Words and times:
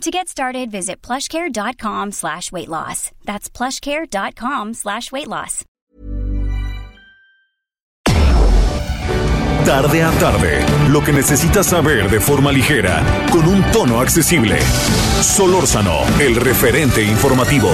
To 0.00 0.10
get 0.10 0.28
started, 0.28 0.70
visit 0.70 1.00
plushcare.com 1.02 2.12
slash 2.12 2.52
weight 2.52 2.68
loss. 2.68 3.10
That's 3.24 3.48
plushcare.com 3.48 4.74
slash 4.74 5.10
weight 5.12 5.28
loss. 5.28 5.64
Tarde 9.64 10.02
a 10.02 10.10
tarde, 10.18 10.62
lo 10.90 11.00
que 11.02 11.10
necesitas 11.10 11.66
saber 11.66 12.10
de 12.10 12.20
forma 12.20 12.52
ligera, 12.52 13.02
con 13.32 13.48
un 13.48 13.62
tono 13.72 13.98
accesible. 13.98 14.60
Solórzano, 15.22 16.02
el 16.20 16.36
referente 16.36 17.02
informativo. 17.02 17.70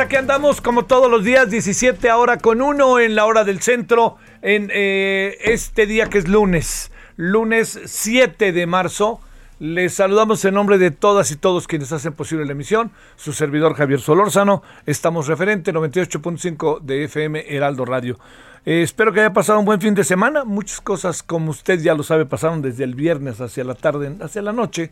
Aquí 0.00 0.16
andamos 0.16 0.60
como 0.60 0.86
todos 0.86 1.10
los 1.10 1.24
días, 1.24 1.50
17 1.50 2.08
ahora 2.08 2.38
con 2.38 2.62
uno 2.62 2.98
en 2.98 3.14
la 3.14 3.26
hora 3.26 3.44
del 3.44 3.60
centro, 3.60 4.16
en 4.40 4.70
eh, 4.72 5.36
este 5.42 5.86
día 5.86 6.08
que 6.08 6.18
es 6.18 6.28
lunes, 6.28 6.90
lunes 7.16 7.78
7 7.84 8.52
de 8.52 8.66
marzo. 8.66 9.20
Les 9.58 9.94
saludamos 9.94 10.44
en 10.44 10.54
nombre 10.54 10.78
de 10.78 10.92
todas 10.92 11.30
y 11.30 11.36
todos 11.36 11.66
quienes 11.66 11.92
hacen 11.92 12.14
posible 12.14 12.46
la 12.46 12.52
emisión. 12.52 12.90
Su 13.16 13.32
servidor 13.32 13.74
Javier 13.74 14.00
Solórzano, 14.00 14.62
estamos 14.86 15.26
referente 15.26 15.74
98.5 15.74 16.80
de 16.80 17.04
FM 17.04 17.54
Heraldo 17.54 17.84
Radio. 17.84 18.18
Eh, 18.64 18.82
espero 18.82 19.12
que 19.12 19.20
haya 19.20 19.32
pasado 19.32 19.58
un 19.58 19.64
buen 19.64 19.80
fin 19.80 19.94
de 19.94 20.04
semana. 20.04 20.44
Muchas 20.44 20.80
cosas, 20.80 21.22
como 21.22 21.50
usted 21.50 21.80
ya 21.80 21.94
lo 21.94 22.02
sabe, 22.02 22.24
pasaron 22.24 22.62
desde 22.62 22.84
el 22.84 22.94
viernes 22.94 23.40
hacia 23.40 23.64
la 23.64 23.74
tarde, 23.74 24.16
hacia 24.20 24.42
la 24.42 24.52
noche, 24.52 24.90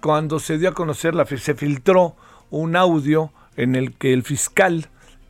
cuando 0.00 0.38
se 0.38 0.56
dio 0.56 0.70
a 0.70 0.74
conocer, 0.74 1.14
la, 1.14 1.26
se 1.26 1.54
filtró 1.54 2.16
un 2.50 2.74
audio 2.74 3.32
en 3.60 3.76
el 3.76 3.92
que 3.92 4.14
el 4.14 4.22
fiscal 4.22 4.86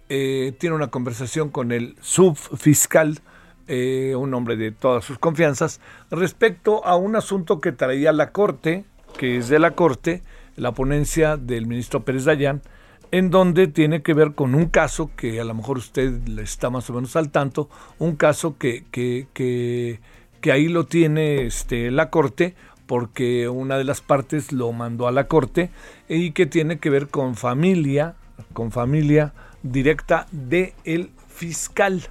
eh, 0.09 0.55
tiene 0.59 0.77
una 0.77 0.89
conversación 0.89 1.51
con 1.51 1.73
el 1.73 1.97
subfiscal, 2.01 3.19
eh, 3.67 4.15
un 4.17 4.33
hombre 4.35 4.57
de 4.57 4.71
todas 4.71 5.05
sus 5.05 5.19
confianzas, 5.19 5.81
respecto 6.11 6.85
a 6.85 6.97
un 6.97 7.17
asunto 7.17 7.61
que 7.61 7.73
traía 7.73 8.13
la 8.13 8.31
Corte, 8.31 8.85
que 9.19 9.37
es 9.37 9.49
de 9.49 9.59
la 9.59 9.73
Corte, 9.73 10.23
la 10.57 10.73
ponencia 10.73 11.37
del 11.37 11.67
ministro 11.67 12.05
Pérez 12.05 12.25
Dayán, 12.25 12.63
en 13.11 13.31
donde 13.31 13.67
tiene 13.67 14.03
que 14.03 14.15
ver 14.15 14.35
con 14.35 14.55
un 14.55 14.67
caso 14.67 15.11
que 15.17 15.41
a 15.41 15.45
lo 15.45 15.55
mejor 15.55 15.79
usted 15.79 16.21
está 16.39 16.71
más 16.71 16.89
o 16.89 16.93
menos 16.93 17.17
al 17.17 17.31
tanto, 17.31 17.69
un 17.99 18.15
caso 18.15 18.57
que, 18.59 18.85
que, 18.93 19.27
que, 19.33 20.53
ahí 20.53 20.69
lo 20.69 20.87
tiene 20.87 21.47
este, 21.47 21.91
la 21.91 22.11
Corte, 22.11 22.55
porque 22.87 23.49
una 23.49 23.77
de 23.77 23.85
las 23.85 24.01
partes 24.01 24.53
lo 24.53 24.71
mandó 24.73 25.09
a 25.09 25.13
la 25.13 25.27
Corte 25.27 25.71
y 26.09 26.31
que 26.31 26.47
tiene 26.47 26.79
que 26.79 26.91
ver 26.91 27.09
con 27.09 27.35
familia, 27.35 28.15
con 28.53 28.71
familia 28.71 29.33
directa 29.63 30.27
de 30.33 30.75
el 30.85 31.11
fiscal. 31.29 32.03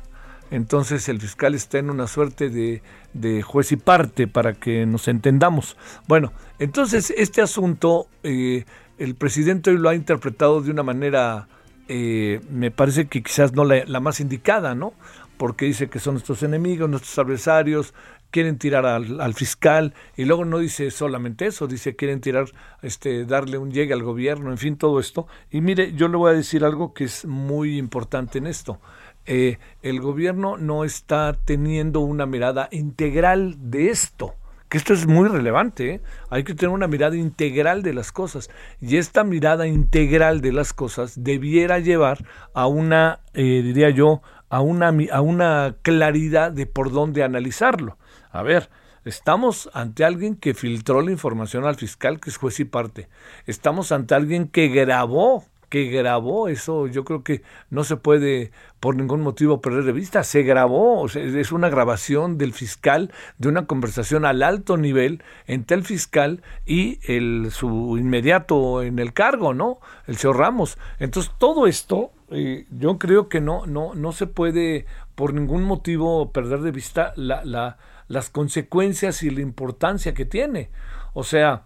Entonces 0.51 1.07
el 1.09 1.21
fiscal 1.21 1.53
está 1.53 1.77
en 1.77 1.89
una 1.89 2.07
suerte 2.07 2.49
de, 2.49 2.81
de 3.13 3.41
juez 3.41 3.71
y 3.71 3.77
parte 3.77 4.27
para 4.27 4.53
que 4.53 4.85
nos 4.85 5.07
entendamos. 5.07 5.77
Bueno, 6.07 6.33
entonces 6.57 7.13
este 7.15 7.41
asunto 7.41 8.07
eh, 8.23 8.65
el 8.99 9.15
presidente 9.15 9.71
hoy 9.71 9.77
lo 9.77 9.89
ha 9.89 9.95
interpretado 9.95 10.61
de 10.61 10.71
una 10.71 10.83
manera, 10.83 11.47
eh, 11.87 12.41
me 12.51 12.69
parece 12.69 13.07
que 13.07 13.23
quizás 13.23 13.53
no 13.53 13.63
la, 13.63 13.99
más 14.01 14.19
indicada, 14.19 14.75
¿no? 14.75 14.93
Porque 15.37 15.65
dice 15.65 15.89
que 15.89 15.99
son 15.99 16.15
nuestros 16.15 16.43
enemigos, 16.43 16.89
nuestros 16.89 17.17
adversarios, 17.17 17.93
quieren 18.31 18.57
tirar 18.57 18.85
al, 18.85 19.21
al, 19.21 19.33
fiscal 19.33 19.93
y 20.15 20.25
luego 20.25 20.45
no 20.45 20.59
dice 20.59 20.91
solamente 20.91 21.47
eso, 21.47 21.67
dice 21.67 21.95
quieren 21.95 22.21
tirar, 22.21 22.45
este, 22.81 23.25
darle 23.25 23.57
un 23.57 23.71
llegue 23.71 23.93
al 23.93 24.03
gobierno, 24.03 24.51
en 24.51 24.57
fin, 24.57 24.77
todo 24.77 24.99
esto. 24.99 25.27
Y 25.51 25.61
mire, 25.61 25.93
yo 25.93 26.07
le 26.07 26.17
voy 26.17 26.31
a 26.31 26.35
decir 26.35 26.63
algo 26.63 26.93
que 26.93 27.05
es 27.05 27.25
muy 27.25 27.77
importante 27.77 28.37
en 28.37 28.47
esto. 28.47 28.79
Eh, 29.25 29.57
el 29.81 29.99
gobierno 30.01 30.57
no 30.57 30.85
está 30.85 31.33
teniendo 31.45 31.99
una 31.99 32.25
mirada 32.25 32.67
integral 32.71 33.55
de 33.59 33.89
esto 33.89 34.35
que 34.69 34.77
esto 34.77 34.93
es 34.93 35.07
muy 35.07 35.27
relevante, 35.27 35.95
¿eh? 35.95 36.01
hay 36.29 36.43
que 36.43 36.53
tener 36.53 36.73
una 36.73 36.87
mirada 36.87 37.15
integral 37.15 37.81
de 37.81 37.91
las 37.91 38.11
cosas 38.11 38.51
y 38.79 38.97
esta 38.97 39.23
mirada 39.23 39.65
integral 39.65 40.41
de 40.41 40.53
las 40.53 40.73
cosas 40.73 41.23
debiera 41.23 41.79
llevar 41.79 42.23
a 42.53 42.67
una, 42.67 43.21
eh, 43.33 43.61
diría 43.63 43.89
yo, 43.89 44.21
a 44.47 44.61
una, 44.61 44.93
a 45.11 45.21
una 45.21 45.75
claridad 45.81 46.51
de 46.51 46.67
por 46.67 46.91
dónde 46.91 47.23
analizarlo. 47.23 47.97
A 48.31 48.43
ver, 48.43 48.69
estamos 49.05 49.69
ante 49.73 50.03
alguien 50.05 50.35
que 50.35 50.53
filtró 50.53 51.01
la 51.01 51.11
información 51.11 51.65
al 51.65 51.75
fiscal, 51.75 52.19
que 52.19 52.29
es 52.29 52.37
juez 52.37 52.59
y 52.59 52.65
parte. 52.65 53.07
Estamos 53.47 53.91
ante 53.91 54.15
alguien 54.15 54.47
que 54.47 54.67
grabó, 54.67 55.45
que 55.69 55.85
grabó 55.85 56.47
eso. 56.47 56.87
Yo 56.87 57.03
creo 57.05 57.23
que 57.23 57.41
no 57.69 57.83
se 57.83 57.95
puede 57.95 58.51
por 58.79 58.95
ningún 58.95 59.21
motivo 59.21 59.61
perder 59.61 59.83
de 59.83 59.93
vista. 59.93 60.23
Se 60.23 60.43
grabó, 60.43 61.05
es 61.07 61.51
una 61.51 61.69
grabación 61.69 62.37
del 62.37 62.53
fiscal 62.53 63.11
de 63.37 63.49
una 63.49 63.65
conversación 63.65 64.25
al 64.25 64.43
alto 64.43 64.77
nivel 64.77 65.23
entre 65.47 65.77
el 65.77 65.83
fiscal 65.83 66.41
y 66.65 66.99
el, 67.11 67.49
su 67.51 67.97
inmediato 67.97 68.83
en 68.83 68.99
el 68.99 69.13
cargo, 69.13 69.53
¿no? 69.53 69.79
El 70.07 70.17
señor 70.17 70.37
Ramos. 70.37 70.77
Entonces, 70.99 71.31
todo 71.37 71.67
esto 71.67 72.11
eh, 72.31 72.67
yo 72.69 72.99
creo 72.99 73.27
que 73.27 73.41
no, 73.41 73.65
no, 73.65 73.95
no 73.95 74.11
se 74.11 74.27
puede 74.27 74.85
por 75.15 75.33
ningún 75.33 75.63
motivo 75.63 76.31
perder 76.31 76.59
de 76.61 76.71
vista 76.71 77.11
la, 77.15 77.43
la, 77.43 77.77
las 78.09 78.29
consecuencias 78.29 79.23
y 79.23 79.29
la 79.29 79.39
importancia 79.39 80.13
que 80.13 80.25
tiene. 80.25 80.69
O 81.13 81.23
sea, 81.23 81.63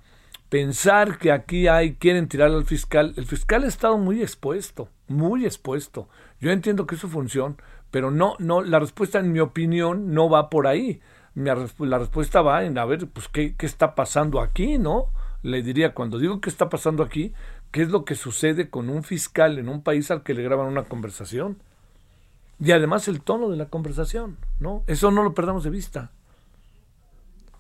pensar 0.50 1.18
que 1.18 1.32
aquí 1.32 1.68
hay, 1.68 1.96
quieren 1.96 2.28
tirar 2.28 2.52
al 2.52 2.66
fiscal, 2.66 3.16
el 3.18 3.26
fiscal 3.26 3.64
ha 3.64 3.68
estado 3.68 3.98
muy 3.98 4.22
expuesto, 4.22 4.90
muy 5.08 5.46
expuesto. 5.46 6.08
Yo 6.40 6.52
entiendo 6.52 6.86
que 6.86 6.94
es 6.96 7.02
su 7.02 7.10
función, 7.10 7.58
pero 7.90 8.12
no, 8.12 8.36
no, 8.38 8.62
la 8.62 8.80
respuesta 8.80 9.20
en 9.20 9.32
mi 9.32 9.40
opinión 9.40 10.14
no 10.14 10.30
va 10.30 10.52
por 10.52 10.68
ahí. 10.68 11.02
la 11.34 11.98
respuesta 11.98 12.42
va 12.42 12.66
en 12.66 12.78
a 12.78 12.86
ver, 12.86 13.08
pues, 13.08 13.28
¿qué, 13.30 13.56
qué 13.56 13.66
está 13.66 13.96
pasando 13.96 14.42
aquí, 14.42 14.78
¿no? 14.78 15.08
Le 15.42 15.64
diría, 15.64 15.94
cuando 15.94 16.20
digo 16.20 16.40
qué 16.40 16.50
está 16.50 16.70
pasando 16.70 17.04
aquí, 17.04 17.34
¿qué 17.72 17.82
es 17.82 17.90
lo 17.90 18.06
que 18.06 18.16
sucede 18.16 18.70
con 18.70 18.90
un 18.90 19.04
fiscal 19.04 19.58
en 19.58 19.70
un 19.70 19.82
país 19.82 20.12
al 20.12 20.24
que 20.24 20.34
le 20.34 20.44
graban 20.44 20.68
una 20.68 20.84
conversación? 20.84 21.58
Y 22.60 22.72
además 22.72 23.08
el 23.08 23.22
tono 23.22 23.50
de 23.50 23.58
la 23.58 23.66
conversación, 23.66 24.38
¿no? 24.60 24.84
Eso 24.88 25.12
no 25.12 25.24
lo 25.24 25.34
perdamos 25.34 25.64
de 25.64 25.70
vista. 25.70 26.12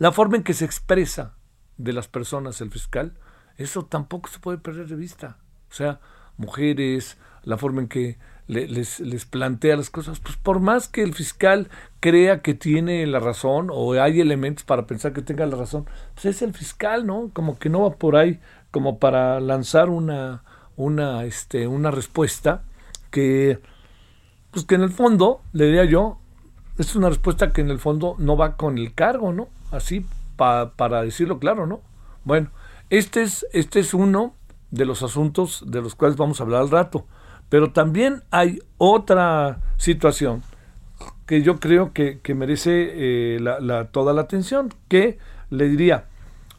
La 0.03 0.11
forma 0.11 0.35
en 0.35 0.43
que 0.43 0.53
se 0.53 0.65
expresa 0.65 1.37
de 1.77 1.93
las 1.93 2.09
personas 2.09 2.59
el 2.59 2.71
fiscal, 2.71 3.13
eso 3.55 3.85
tampoco 3.85 4.27
se 4.27 4.39
puede 4.39 4.57
perder 4.57 4.87
de 4.87 4.97
vista. 4.97 5.37
O 5.71 5.73
sea, 5.73 6.01
mujeres, 6.35 7.17
la 7.43 7.55
forma 7.55 7.83
en 7.83 7.87
que 7.87 8.17
le, 8.47 8.67
les, 8.67 8.99
les, 8.99 9.23
plantea 9.23 9.77
las 9.77 9.89
cosas, 9.89 10.19
pues 10.19 10.35
por 10.35 10.59
más 10.59 10.89
que 10.89 11.03
el 11.03 11.13
fiscal 11.13 11.69
crea 12.01 12.41
que 12.41 12.53
tiene 12.53 13.07
la 13.07 13.19
razón 13.19 13.69
o 13.71 13.93
hay 13.93 14.19
elementos 14.19 14.65
para 14.65 14.87
pensar 14.87 15.13
que 15.13 15.21
tenga 15.21 15.45
la 15.45 15.55
razón, 15.55 15.85
pues 16.15 16.25
es 16.25 16.41
el 16.41 16.53
fiscal, 16.53 17.07
¿no? 17.07 17.29
Como 17.31 17.57
que 17.57 17.69
no 17.69 17.83
va 17.83 17.95
por 17.95 18.17
ahí 18.17 18.41
como 18.71 18.99
para 18.99 19.39
lanzar 19.39 19.87
una, 19.87 20.43
una, 20.75 21.23
este, 21.23 21.65
una 21.65 21.91
respuesta 21.91 22.65
que, 23.09 23.61
pues 24.51 24.65
que 24.65 24.75
en 24.75 24.81
el 24.81 24.91
fondo, 24.91 25.43
le 25.53 25.67
diría 25.67 25.85
yo, 25.85 26.19
es 26.77 26.95
una 26.95 27.09
respuesta 27.09 27.51
que 27.51 27.61
en 27.61 27.69
el 27.69 27.79
fondo 27.79 28.15
no 28.17 28.35
va 28.35 28.55
con 28.57 28.77
el 28.77 28.93
cargo, 28.93 29.33
¿no? 29.33 29.49
Así 29.71 30.05
pa, 30.35 30.73
para 30.75 31.03
decirlo 31.03 31.39
claro, 31.39 31.67
¿no? 31.67 31.81
Bueno, 32.25 32.49
este 32.89 33.21
es, 33.21 33.45
este 33.53 33.79
es 33.79 33.93
uno 33.93 34.35
de 34.71 34.85
los 34.85 35.03
asuntos 35.03 35.63
de 35.67 35.81
los 35.81 35.95
cuales 35.95 36.17
vamos 36.17 36.39
a 36.39 36.43
hablar 36.43 36.61
al 36.61 36.71
rato. 36.71 37.05
Pero 37.49 37.71
también 37.71 38.23
hay 38.31 38.59
otra 38.77 39.59
situación 39.77 40.41
que 41.27 41.43
yo 41.43 41.59
creo 41.59 41.93
que, 41.93 42.19
que 42.19 42.33
merece 42.33 43.35
eh, 43.35 43.39
la, 43.39 43.59
la, 43.59 43.85
toda 43.85 44.13
la 44.13 44.21
atención, 44.21 44.73
que 44.87 45.19
le 45.49 45.69
diría, 45.69 46.05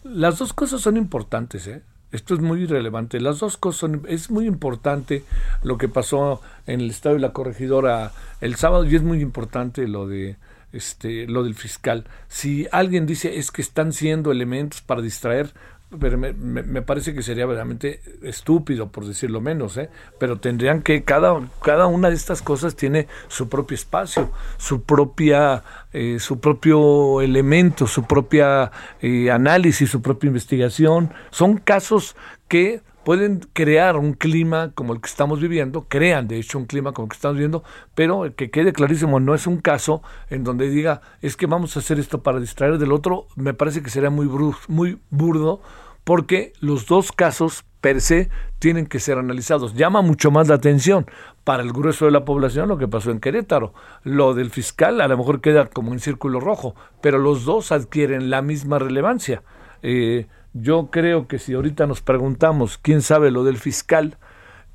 las 0.05 0.39
dos 0.39 0.53
cosas 0.53 0.81
son 0.81 0.97
importantes, 0.97 1.67
¿eh? 1.67 1.83
Esto 2.15 2.35
es 2.35 2.41
muy 2.41 2.65
relevante. 2.67 3.21
Las 3.21 3.41
dos 3.41 3.57
cosas 3.57 3.81
son, 3.81 4.03
es 4.09 4.31
muy 4.31 4.47
importante 4.47 5.25
lo 5.65 5.79
que 5.79 5.89
pasó 5.89 6.41
en 6.65 6.81
el 6.81 6.91
estado 6.91 7.17
de 7.17 7.21
la 7.21 7.33
corregidora 7.33 8.13
el 8.41 8.55
sábado 8.55 8.85
y 8.85 8.95
es 8.95 9.03
muy 9.03 9.21
importante 9.21 9.89
lo 9.89 10.07
de 10.07 10.37
este, 10.73 11.27
lo 11.27 11.43
del 11.43 11.57
fiscal. 11.57 12.05
Si 12.29 12.69
alguien 12.71 13.05
dice 13.07 13.37
es 13.37 13.51
que 13.51 13.63
están 13.63 13.93
siendo 13.93 14.31
elementos 14.31 14.81
para 14.81 15.03
distraer, 15.03 15.55
pero 15.99 16.19
me, 16.19 16.33
me, 16.33 16.83
parece 16.83 17.15
que 17.15 17.23
sería 17.23 17.47
verdaderamente 17.47 18.01
estúpido, 18.23 18.91
por 18.91 19.07
decirlo 19.07 19.41
menos, 19.41 19.77
¿eh? 19.77 19.91
pero 20.19 20.39
tendrían 20.39 20.83
que, 20.83 21.05
cada, 21.05 21.41
cada 21.63 21.87
una 21.87 22.09
de 22.09 22.17
estas 22.17 22.43
cosas 22.43 22.77
tiene 22.77 23.07
su 23.29 23.49
propio 23.49 23.75
espacio, 23.75 24.31
su 24.57 24.83
propia, 24.83 25.63
eh, 25.93 26.19
su 26.21 26.41
propio 26.41 27.21
elemento, 27.21 27.87
su 27.87 28.05
propia 28.05 28.71
eh, 29.01 29.31
análisis, 29.31 29.91
su 29.91 30.03
propia 30.03 30.29
investigación. 30.29 31.13
Son 31.31 31.59
casos 31.59 32.17
que 32.49 32.83
pueden 33.05 33.41
crear 33.53 33.97
un 33.97 34.15
clima 34.15 34.73
como 34.75 34.95
el 34.95 35.01
que 35.01 35.09
estamos 35.09 35.41
viviendo, 35.41 35.87
crean 35.89 36.27
de 36.27 36.39
hecho 36.39 36.59
un 36.59 36.65
clima 36.65 36.93
como 36.93 37.07
el 37.07 37.11
que 37.11 37.17
estamos 37.17 37.37
viviendo, 37.37 37.63
pero 37.95 38.35
que 38.35 38.51
quede 38.51 38.73
clarísimo, 38.73 39.21
no 39.21 39.35
es 39.35 39.47
un 39.47 39.59
caso 39.59 40.03
en 40.31 40.43
donde 40.43 40.71
diga, 40.71 41.03
es 41.21 41.37
que 41.37 41.47
vamos 41.47 41.77
a 41.77 41.81
hacer 41.81 42.01
esto 42.01 42.23
para 42.23 42.41
distraer 42.41 42.79
del 42.79 42.93
otro, 42.93 43.27
me 43.37 43.55
parece 43.55 43.83
que 43.83 43.91
sería 43.91 44.11
muy, 44.11 44.29
muy 44.69 44.99
burdo, 45.11 45.61
porque 46.05 46.53
los 46.61 46.87
dos 46.87 47.13
casos 47.13 47.65
per 47.81 48.01
se 48.01 48.31
tienen 48.59 48.87
que 48.87 49.01
ser 49.01 49.19
analizados. 49.19 49.75
Llama 49.75 50.01
mucho 50.01 50.31
más 50.31 50.49
la 50.49 50.55
atención 50.55 51.07
para 51.45 51.63
el 51.63 51.73
grueso 51.73 52.07
de 52.07 52.13
la 52.13 52.25
población 52.25 52.69
lo 52.69 52.79
que 52.79 52.89
pasó 52.89 53.11
en 53.11 53.21
Querétaro. 53.21 53.75
Lo 54.03 54.33
del 54.35 54.51
fiscal 54.51 55.01
a 55.01 55.09
lo 55.09 55.19
mejor 55.19 55.41
queda 55.41 55.67
como 55.67 55.93
en 55.93 56.01
círculo 56.01 56.41
rojo, 56.41 56.75
pero 57.03 57.19
los 57.19 57.45
dos 57.45 57.73
adquieren 57.73 58.31
la 58.31 58.41
misma 58.41 58.79
relevancia. 58.79 59.43
Eh, 59.83 60.27
yo 60.55 60.89
creo 60.91 61.27
que 61.27 61.39
si 61.39 61.53
ahorita 61.53 61.87
nos 61.87 62.01
preguntamos 62.01 62.79
quién 62.79 63.03
sabe 63.03 63.31
lo 63.31 63.45
del 63.45 63.59
fiscal 63.59 64.17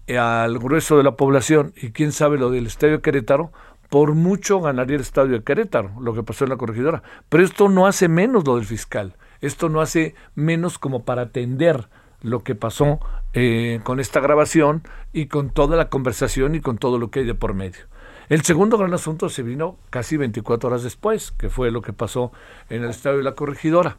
eh, 0.06 0.18
al 0.18 0.60
grueso 0.60 0.98
de 0.98 1.04
la 1.04 1.16
población 1.16 1.74
y 1.76 1.92
quién 1.92 2.12
sabe 2.12 2.38
lo 2.38 2.52
del 2.52 2.68
Estadio 2.68 2.98
de 2.98 3.02
Querétaro, 3.02 3.52
por 3.90 4.14
mucho 4.14 4.62
ganaría 4.62 4.98
el 4.98 5.02
Estadio 5.02 5.34
de 5.34 5.44
Querétaro, 5.44 5.92
lo 6.00 6.14
que 6.14 6.22
pasó 6.22 6.44
en 6.44 6.52
la 6.52 6.58
corregidora. 6.58 7.02
Pero 7.28 7.44
esto 7.44 7.70
no 7.70 7.88
hace 7.88 8.08
menos 8.08 8.46
lo 8.46 8.56
del 8.58 8.66
fiscal. 8.66 9.16
Esto 9.42 9.70
no 9.70 9.82
hace 9.82 10.16
menos 10.36 10.80
como 10.80 11.04
para 11.04 11.24
atender 11.24 11.88
lo 12.22 12.44
que 12.44 12.56
pasó 12.56 13.00
eh, 13.34 13.80
con 13.84 14.00
esta 14.00 14.20
grabación 14.20 14.84
y 15.14 15.28
con 15.28 15.50
toda 15.52 15.78
la 15.78 15.90
conversación 15.90 16.56
y 16.56 16.62
con 16.62 16.78
todo 16.78 16.98
lo 16.98 17.12
que 17.12 17.20
hay 17.20 17.26
de 17.26 17.36
por 17.36 17.54
medio. 17.54 17.86
El 18.30 18.44
segundo 18.44 18.78
gran 18.78 18.94
asunto 18.94 19.30
se 19.30 19.42
vino 19.42 19.78
casi 19.90 20.18
24 20.18 20.70
horas 20.70 20.84
después, 20.84 21.32
que 21.32 21.50
fue 21.50 21.72
lo 21.72 21.82
que 21.82 21.94
pasó 21.94 22.32
en 22.70 22.84
el 22.84 22.92
estadio 22.92 23.18
de 23.18 23.24
la 23.24 23.34
corregidora. 23.34 23.98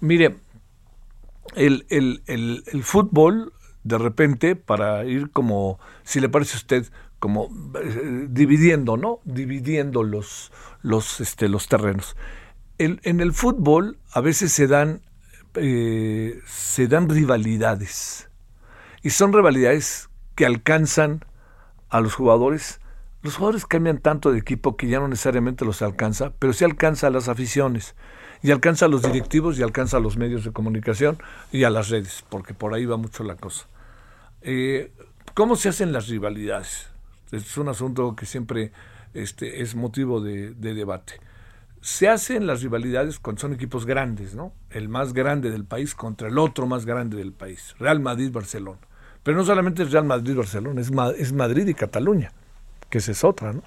Mire, 0.00 0.36
el, 1.54 1.86
el, 1.88 2.22
el, 2.26 2.82
fútbol, 2.82 3.54
de 3.82 3.96
repente, 3.98 4.54
para 4.54 5.04
ir 5.06 5.30
como, 5.30 5.78
si 6.02 6.20
le 6.20 6.28
parece 6.28 6.54
a 6.54 6.58
usted, 6.58 6.86
como 7.18 7.48
eh, 7.82 8.26
dividiendo, 8.28 8.96
¿no? 8.96 9.20
Dividiendo 9.24 10.02
los, 10.02 10.52
los, 10.82 11.20
este, 11.20 11.48
los 11.48 11.66
terrenos. 11.66 12.16
En 12.84 13.20
el 13.20 13.32
fútbol 13.32 13.98
a 14.12 14.20
veces 14.20 14.52
se 14.52 14.66
dan, 14.66 15.02
eh, 15.54 16.40
se 16.46 16.86
dan 16.88 17.08
rivalidades. 17.08 18.28
Y 19.02 19.10
son 19.10 19.32
rivalidades 19.32 20.08
que 20.34 20.46
alcanzan 20.46 21.24
a 21.88 22.00
los 22.00 22.14
jugadores. 22.14 22.80
Los 23.22 23.36
jugadores 23.36 23.66
cambian 23.66 23.98
tanto 23.98 24.32
de 24.32 24.38
equipo 24.38 24.76
que 24.76 24.88
ya 24.88 25.00
no 25.00 25.08
necesariamente 25.08 25.64
los 25.64 25.82
alcanza, 25.82 26.32
pero 26.38 26.52
sí 26.52 26.64
alcanza 26.64 27.08
a 27.08 27.10
las 27.10 27.28
aficiones 27.28 27.94
y 28.42 28.50
alcanza 28.50 28.86
a 28.86 28.88
los 28.88 29.02
directivos 29.02 29.58
y 29.58 29.62
alcanza 29.62 29.98
a 29.98 30.00
los 30.00 30.16
medios 30.16 30.44
de 30.44 30.52
comunicación 30.52 31.18
y 31.52 31.64
a 31.64 31.70
las 31.70 31.90
redes, 31.90 32.24
porque 32.28 32.54
por 32.54 32.72
ahí 32.72 32.86
va 32.86 32.96
mucho 32.96 33.24
la 33.24 33.36
cosa. 33.36 33.66
Eh, 34.40 34.92
¿Cómo 35.34 35.56
se 35.56 35.68
hacen 35.68 35.92
las 35.92 36.08
rivalidades? 36.08 36.88
Es 37.30 37.56
un 37.58 37.68
asunto 37.68 38.16
que 38.16 38.26
siempre 38.26 38.72
este, 39.14 39.62
es 39.62 39.74
motivo 39.74 40.20
de, 40.20 40.54
debate. 40.54 41.20
Se 41.80 42.08
hacen 42.08 42.46
las 42.46 42.62
rivalidades 42.62 43.18
cuando 43.18 43.40
son 43.40 43.54
equipos 43.54 43.86
grandes, 43.86 44.34
¿no? 44.34 44.52
El 44.70 44.88
más 44.88 45.14
grande 45.14 45.50
del 45.50 45.64
país 45.64 45.94
contra 45.94 46.28
el 46.28 46.38
otro 46.38 46.66
más 46.66 46.84
grande 46.84 47.16
del 47.16 47.32
país, 47.32 47.74
Real 47.78 48.00
Madrid-Barcelona. 48.00 48.80
Pero 49.22 49.36
no 49.36 49.44
solamente 49.44 49.82
es 49.82 49.90
Real 49.90 50.04
Madrid-Barcelona, 50.04 50.80
es, 50.80 50.90
es 51.18 51.32
Madrid 51.32 51.66
y 51.66 51.74
Cataluña, 51.74 52.32
que 52.90 52.98
esa 52.98 53.12
es 53.12 53.24
otra, 53.24 53.52
¿no? 53.52 53.62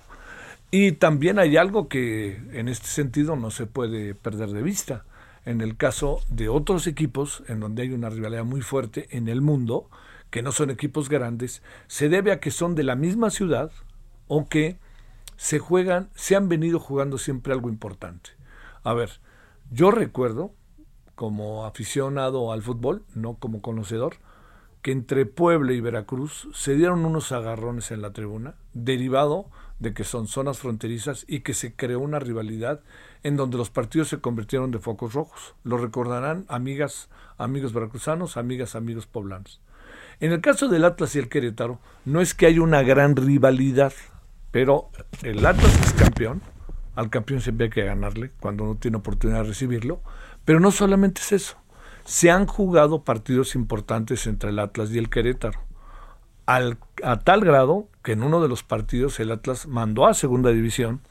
Y 0.69 0.93
también 0.93 1.37
hay 1.37 1.55
algo 1.55 1.87
que 1.87 2.41
en 2.53 2.67
este 2.67 2.87
sentido 2.87 3.35
no 3.35 3.51
se 3.51 3.67
puede 3.67 4.15
perder 4.15 4.49
de 4.49 4.63
vista. 4.63 5.05
En 5.45 5.61
el 5.61 5.77
caso 5.77 6.21
de 6.29 6.49
otros 6.49 6.87
equipos, 6.87 7.43
en 7.47 7.59
donde 7.59 7.83
hay 7.83 7.91
una 7.91 8.09
rivalidad 8.09 8.43
muy 8.43 8.61
fuerte 8.61 9.07
en 9.11 9.27
el 9.27 9.41
mundo, 9.41 9.89
que 10.31 10.41
no 10.41 10.51
son 10.51 10.71
equipos 10.71 11.09
grandes, 11.09 11.61
se 11.85 12.09
debe 12.09 12.31
a 12.31 12.39
que 12.39 12.49
son 12.49 12.73
de 12.73 12.81
la 12.81 12.95
misma 12.95 13.29
ciudad 13.29 13.71
o 14.27 14.47
que 14.47 14.77
se 15.43 15.59
juegan, 15.59 16.09
se 16.15 16.37
han 16.37 16.47
venido 16.47 16.79
jugando 16.79 17.17
siempre 17.17 17.51
algo 17.51 17.67
importante. 17.67 18.29
A 18.81 18.93
ver, 18.93 19.19
yo 19.71 19.91
recuerdo, 19.91 20.53
como 21.15 21.65
aficionado 21.65 22.53
al 22.53 22.61
fútbol, 22.61 23.03
no 23.13 23.33
como 23.33 23.61
conocedor, 23.61 24.15
que 24.81 24.93
entre 24.93 25.25
Puebla 25.25 25.73
y 25.73 25.81
Veracruz 25.81 26.47
se 26.53 26.75
dieron 26.75 27.03
unos 27.03 27.33
agarrones 27.33 27.91
en 27.91 28.01
la 28.01 28.13
tribuna, 28.13 28.55
derivado 28.73 29.49
de 29.79 29.93
que 29.93 30.05
son 30.05 30.27
zonas 30.27 30.59
fronterizas 30.59 31.25
y 31.27 31.41
que 31.41 31.53
se 31.53 31.75
creó 31.75 31.99
una 31.99 32.19
rivalidad 32.19 32.79
en 33.23 33.35
donde 33.35 33.57
los 33.57 33.69
partidos 33.69 34.07
se 34.07 34.21
convirtieron 34.21 34.71
de 34.71 34.79
focos 34.79 35.13
rojos. 35.13 35.55
Lo 35.65 35.75
recordarán 35.75 36.45
amigas, 36.47 37.09
amigos 37.37 37.73
veracruzanos, 37.73 38.37
amigas, 38.37 38.75
amigos 38.75 39.07
poblanos. 39.07 39.59
En 40.21 40.31
el 40.31 40.39
caso 40.39 40.69
del 40.69 40.85
Atlas 40.85 41.17
y 41.17 41.19
el 41.19 41.27
Querétaro, 41.27 41.79
no 42.05 42.21
es 42.21 42.33
que 42.33 42.45
haya 42.45 42.61
una 42.61 42.81
gran 42.81 43.17
rivalidad, 43.17 43.91
pero 44.53 44.89
el 45.23 45.45
Atlas 45.45 45.77
es 45.85 45.93
campeón, 45.93 46.41
al 46.95 47.09
campeón 47.09 47.41
siempre 47.41 47.65
hay 47.65 47.71
que 47.71 47.83
ganarle 47.83 48.31
cuando 48.39 48.63
no 48.63 48.75
tiene 48.75 48.95
oportunidad 48.95 49.39
de 49.41 49.49
recibirlo, 49.49 49.99
pero 50.45 50.61
no 50.61 50.71
solamente 50.71 51.19
es 51.19 51.33
eso, 51.33 51.57
se 52.05 52.31
han 52.31 52.45
jugado 52.45 53.03
partidos 53.03 53.55
importantes 53.55 54.27
entre 54.27 54.51
el 54.51 54.59
Atlas 54.59 54.91
y 54.91 54.97
el 54.97 55.09
Querétaro 55.09 55.59
al, 56.45 56.77
a 57.03 57.19
tal 57.19 57.41
grado 57.41 57.87
que 58.03 58.13
en 58.13 58.23
uno 58.23 58.41
de 58.41 58.47
los 58.47 58.63
partidos 58.63 59.19
el 59.19 59.31
Atlas 59.31 59.67
mandó 59.67 60.05
a 60.05 60.13
segunda 60.13 60.51
división 60.51 61.01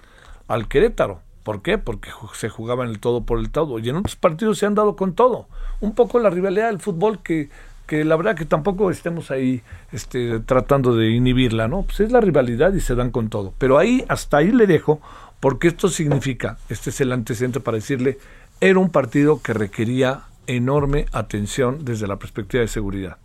al 0.49 0.69
Querétaro. 0.69 1.21
¿Por 1.43 1.63
qué? 1.63 1.79
Porque 1.79 2.11
se 2.35 2.49
jugaba 2.49 2.85
en 2.85 2.91
el 2.91 3.01
todo 3.01 3.25
por 3.25 3.41
el 3.41 3.51
todo. 3.51 3.81
Y 3.81 3.89
en 3.89 3.97
otros 3.97 4.15
partidos 4.15 4.59
se 4.59 4.67
han 4.67 4.77
dado 4.77 4.95
con 4.95 5.15
todo. 5.15 5.49
Un 5.81 5.95
poco 5.95 6.21
la 6.21 6.31
rivalidad 6.31 6.69
del 6.69 6.79
fútbol 6.79 7.21
que, 7.23 7.51
que 7.93 8.07
la 8.07 8.17
verdad 8.17 8.35
que 8.35 8.47
tampoco 8.47 8.91
estemos 8.91 9.31
ahí 9.31 9.61
este, 9.93 10.41
tratando 10.41 10.97
de 10.97 11.11
inhibirla, 11.11 11.69
¿no? 11.69 11.83
Pues 11.83 12.01
es 12.01 12.11
la 12.11 12.23
rivalidad 12.23 12.73
y 12.73 12.81
se 12.81 12.95
dan 12.95 13.11
con 13.11 13.29
todo. 13.29 13.53
Pero 13.59 13.77
ahí, 13.77 14.03
hasta 14.09 14.39
ahí 14.39 14.51
le 14.51 14.67
dejo, 14.67 15.03
porque 15.41 15.69
esto 15.69 15.89
significa, 15.89 16.57
este 16.71 16.89
es 16.89 17.03
el 17.03 17.13
antecedente 17.13 17.61
para 17.61 17.75
decirle, 17.77 18.17
era 18.63 18.79
un 18.79 18.89
partido 18.89 19.43
que 19.43 19.53
requería 19.53 20.23
enorme 20.47 21.05
atención 21.13 21.85
desde 21.85 22.07
la 22.07 22.17
perspectiva 22.17 22.63
de 22.63 22.69
seguridad. 22.69 23.19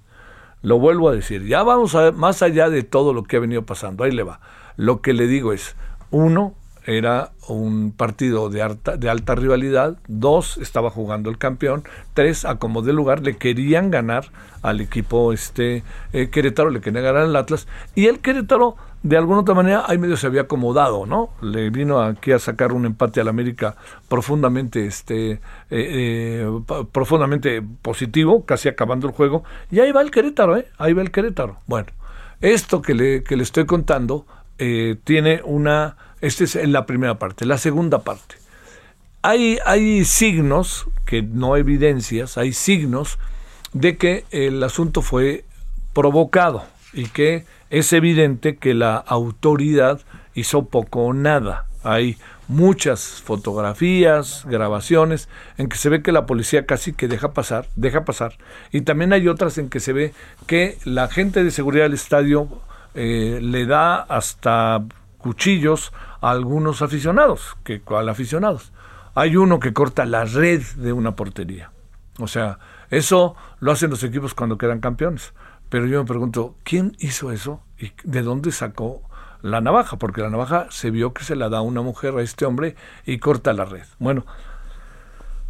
Lo 0.62 0.80
vuelvo 0.80 1.08
a 1.08 1.16
decir, 1.16 1.46
ya 1.46 1.64
vamos 1.64 1.96
a, 1.96 2.12
más 2.12 2.42
allá 2.42 2.70
de 2.70 2.84
todo 2.84 3.14
lo 3.14 3.24
que 3.24 3.38
ha 3.38 3.40
venido 3.40 3.66
pasando, 3.66 4.04
ahí 4.04 4.12
le 4.12 4.24
va. 4.24 4.42
Lo 4.76 5.00
que 5.00 5.14
le 5.14 5.28
digo 5.28 5.54
es, 5.54 5.78
uno, 6.12 6.56
era 6.88 7.32
un 7.50 7.92
partido 7.92 8.50
de 8.50 8.62
alta, 8.62 9.36
rivalidad, 9.36 9.98
dos, 10.08 10.58
estaba 10.58 10.90
jugando 10.90 11.30
el 11.30 11.38
campeón, 11.38 11.84
tres, 12.14 12.46
a 12.46 12.56
como 12.56 12.82
de 12.82 12.94
lugar, 12.94 13.24
le 13.24 13.36
querían 13.36 13.92
ganar 13.92 14.28
al 14.62 14.80
equipo 14.80 15.34
este 15.34 15.84
eh, 16.14 16.30
Querétaro, 16.30 16.70
le 16.70 16.80
querían 16.80 17.04
ganar 17.04 17.24
al 17.24 17.36
Atlas, 17.36 17.68
y 17.94 18.06
el 18.06 18.20
Querétaro 18.20 18.78
de 19.04 19.18
alguna 19.18 19.42
otra 19.42 19.54
manera 19.54 19.84
ahí 19.86 19.98
medio 19.98 20.16
se 20.16 20.28
había 20.28 20.44
acomodado, 20.44 21.06
¿no? 21.06 21.30
Le 21.42 21.70
vino 21.70 22.02
aquí 22.02 22.32
a 22.32 22.40
sacar 22.40 22.72
un 22.72 22.86
empate 22.86 23.20
al 23.20 23.28
América 23.28 23.76
profundamente, 24.08 24.86
este, 24.86 25.32
eh, 25.32 25.40
eh, 25.70 26.50
profundamente 26.94 27.62
positivo, 27.82 28.46
casi 28.46 28.70
acabando 28.70 29.08
el 29.08 29.14
juego, 29.14 29.44
y 29.70 29.82
ahí 29.82 29.92
va 29.92 30.02
el 30.02 30.10
Querétaro, 30.10 30.56
¿eh? 30.56 30.68
Ahí 30.78 30.94
va 30.94 31.02
el 31.02 31.12
Querétaro. 31.12 31.58
Bueno, 31.68 31.88
esto 32.40 32.82
que 32.82 32.94
le, 32.94 33.24
que 33.24 33.36
le 33.36 33.44
estoy 33.44 33.66
contando 33.66 34.26
tiene 35.04 35.42
una 35.46 35.98
esta 36.22 36.44
es 36.44 36.56
la 36.68 36.86
primera 36.86 37.20
parte. 37.20 37.46
La 37.46 37.58
segunda 37.58 38.00
parte. 38.00 38.36
Hay, 39.22 39.60
hay 39.66 40.06
signos, 40.06 40.86
que 41.06 41.22
no 41.22 41.58
evidencias, 41.58 42.38
hay 42.38 42.54
signos 42.54 43.18
de 43.74 43.98
que 43.98 44.26
el 44.32 44.64
asunto 44.64 45.02
fue 45.02 45.44
provocado 45.94 46.64
y 46.94 47.08
que 47.08 47.46
es 47.70 47.92
evidente 47.94 48.58
que 48.58 48.74
la 48.74 48.96
autoridad 48.96 50.00
hizo 50.34 50.66
poco 50.66 51.06
o 51.06 51.14
nada. 51.14 51.66
Hay 51.84 52.18
muchas 52.48 53.22
fotografías, 53.24 54.46
grabaciones 54.46 55.28
en 55.58 55.68
que 55.68 55.78
se 55.78 55.90
ve 55.90 56.02
que 56.02 56.12
la 56.12 56.26
policía 56.26 56.66
casi 56.66 56.94
que 56.94 57.08
deja 57.08 57.34
pasar, 57.34 57.68
deja 57.76 58.06
pasar. 58.06 58.34
Y 58.72 58.82
también 58.82 59.14
hay 59.14 59.28
otras 59.28 59.58
en 59.58 59.70
que 59.70 59.80
se 59.80 59.94
ve 59.94 60.14
que 60.46 60.78
la 60.86 61.08
gente 61.08 61.44
de 61.44 61.52
seguridad 61.52 61.86
del 61.86 61.94
estadio 61.94 62.48
eh, 62.96 63.40
le 63.42 63.66
da 63.66 63.98
hasta 63.98 64.84
cuchillos 65.28 65.92
a 66.22 66.32
algunos 66.32 66.82
aficionados, 66.82 67.58
que 67.66 67.82
cual 67.82 68.08
aficionados. 68.08 68.72
Hay 69.14 69.36
uno 69.36 69.60
que 69.60 69.74
corta 69.74 70.06
la 70.06 70.24
red 70.24 70.62
de 70.78 70.94
una 70.94 71.18
portería. 71.18 71.72
O 72.18 72.30
sea, 72.30 72.60
Eso 72.90 73.36
lo 73.60 73.74
hacen 73.74 73.90
los 73.90 74.02
equipos 74.04 74.34
cuando 74.34 74.58
quedan 74.58 74.80
campeones. 74.80 75.34
Pero 75.68 75.86
yo 75.86 76.00
me 76.02 76.08
pregunto, 76.08 76.56
¿quién 76.64 76.96
hizo 77.00 77.34
eso? 77.34 77.62
¿Y 77.78 77.92
de 78.06 78.22
dónde 78.22 78.54
sacó 78.54 79.02
la 79.42 79.60
navaja? 79.60 79.98
Porque 79.98 80.22
la 80.22 80.30
navaja 80.30 80.68
se 80.70 80.92
vio 80.92 81.14
que 81.14 81.26
se 81.26 81.36
la 81.36 81.50
da 81.50 81.60
una 81.60 81.82
mujer 81.82 82.16
a 82.16 82.22
este 82.22 82.46
hombre 82.46 82.78
y 83.06 83.18
corta 83.18 83.52
la 83.52 83.66
red. 83.66 83.84
Bueno, 84.00 84.26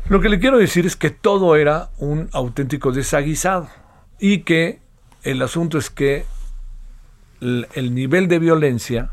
lo 0.09 0.21
que 0.21 0.29
le 0.29 0.39
quiero 0.39 0.57
decir 0.57 0.87
es 0.87 0.95
que 0.95 1.11
todo 1.11 1.55
era 1.55 1.91
un 1.99 2.29
auténtico 2.33 2.91
desaguisado 2.91 3.69
y 4.17 4.39
que 4.39 4.81
el 5.21 5.39
asunto 5.43 5.77
es 5.77 5.91
que 5.91 6.25
el, 7.41 7.93
nivel 7.93 8.27
de 8.27 8.39
violencia 8.39 9.11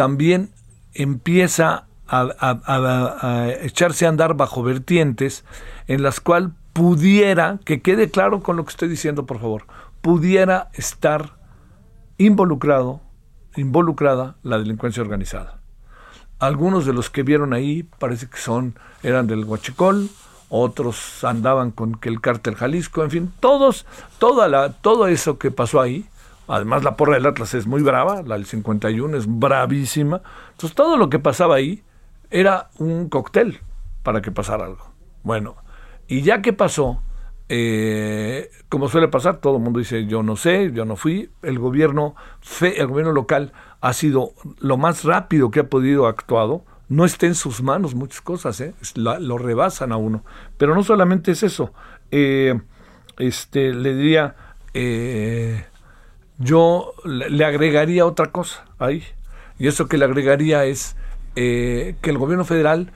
también 0.00 0.48
empieza 0.94 1.84
a, 2.08 3.48
echarse 3.60 4.06
a 4.06 4.08
andar 4.08 4.32
bajo 4.32 4.62
vertientes 4.62 5.44
en 5.88 6.02
las 6.02 6.20
cuales 6.20 6.52
pudiera, 6.72 7.60
que 7.66 7.82
quede 7.82 8.10
claro 8.10 8.42
con 8.42 8.56
lo 8.56 8.64
que 8.64 8.70
estoy 8.70 8.88
diciendo, 8.88 9.26
por 9.26 9.40
favor, 9.40 9.64
pudiera 10.00 10.70
estar 10.72 11.36
involucrado, 12.16 13.02
involucrada 13.56 14.36
la 14.42 14.58
delincuencia 14.58 15.02
organizada. 15.02 15.60
Algunos 16.38 16.86
de 16.86 16.94
los 16.94 17.10
que 17.10 17.22
vieron 17.22 17.52
ahí 17.52 17.82
parece 17.82 18.26
que 18.26 18.38
son, 18.38 18.76
eran 19.02 19.26
del 19.26 19.44
Huachicol, 19.44 20.08
otros 20.48 21.22
andaban 21.24 21.72
con 21.72 21.98
el 22.00 22.22
cártel 22.22 22.54
Jalisco, 22.54 23.04
en 23.04 23.10
fin, 23.10 23.32
todos, 23.38 23.84
toda 24.18 24.48
la, 24.48 24.72
todo 24.72 25.08
eso 25.08 25.36
que 25.36 25.50
pasó 25.50 25.78
ahí, 25.78 26.06
además 26.52 26.84
la 26.84 26.96
porra 26.96 27.14
del 27.14 27.26
Atlas 27.26 27.54
es 27.54 27.66
muy 27.66 27.82
brava, 27.82 28.22
la 28.22 28.36
del 28.36 28.46
51 28.46 29.16
es 29.16 29.26
bravísima, 29.26 30.22
entonces 30.52 30.74
todo 30.74 30.96
lo 30.96 31.08
que 31.08 31.18
pasaba 31.18 31.56
ahí 31.56 31.82
era 32.30 32.70
un 32.78 33.08
cóctel 33.08 33.60
para 34.02 34.22
que 34.22 34.30
pasara 34.30 34.66
algo. 34.66 34.90
Bueno, 35.22 35.56
y 36.08 36.22
ya 36.22 36.42
que 36.42 36.52
pasó, 36.52 37.02
eh, 37.48 38.50
como 38.68 38.88
suele 38.88 39.08
pasar, 39.08 39.38
todo 39.38 39.56
el 39.56 39.62
mundo 39.62 39.80
dice 39.80 40.06
yo 40.06 40.22
no 40.22 40.36
sé, 40.36 40.70
yo 40.72 40.84
no 40.84 40.96
fui. 40.96 41.30
El 41.42 41.58
gobierno, 41.58 42.14
el 42.62 42.86
gobierno 42.86 43.12
local 43.12 43.52
ha 43.80 43.92
sido 43.92 44.32
lo 44.58 44.76
más 44.76 45.04
rápido 45.04 45.50
que 45.50 45.60
ha 45.60 45.68
podido 45.68 46.06
actuado. 46.06 46.64
No 46.88 47.04
está 47.04 47.26
en 47.26 47.34
sus 47.34 47.62
manos 47.62 47.94
muchas 47.94 48.20
cosas, 48.20 48.60
¿eh? 48.60 48.74
lo 48.94 49.38
rebasan 49.38 49.92
a 49.92 49.96
uno. 49.96 50.24
Pero 50.58 50.74
no 50.74 50.82
solamente 50.82 51.32
es 51.32 51.42
eso. 51.42 51.72
Eh, 52.10 52.60
este, 53.18 53.72
le 53.72 53.94
diría, 53.94 54.34
yo 56.40 56.94
le 57.04 57.44
agregaría 57.44 58.04
otra 58.04 58.26
cosa 58.32 58.64
ahí. 58.80 59.04
Y 59.58 59.68
eso 59.68 59.86
que 59.86 59.98
le 59.98 60.06
agregaría 60.06 60.64
es 60.64 60.96
que 61.34 61.96
el 62.02 62.18
gobierno 62.18 62.44
federal 62.44 62.90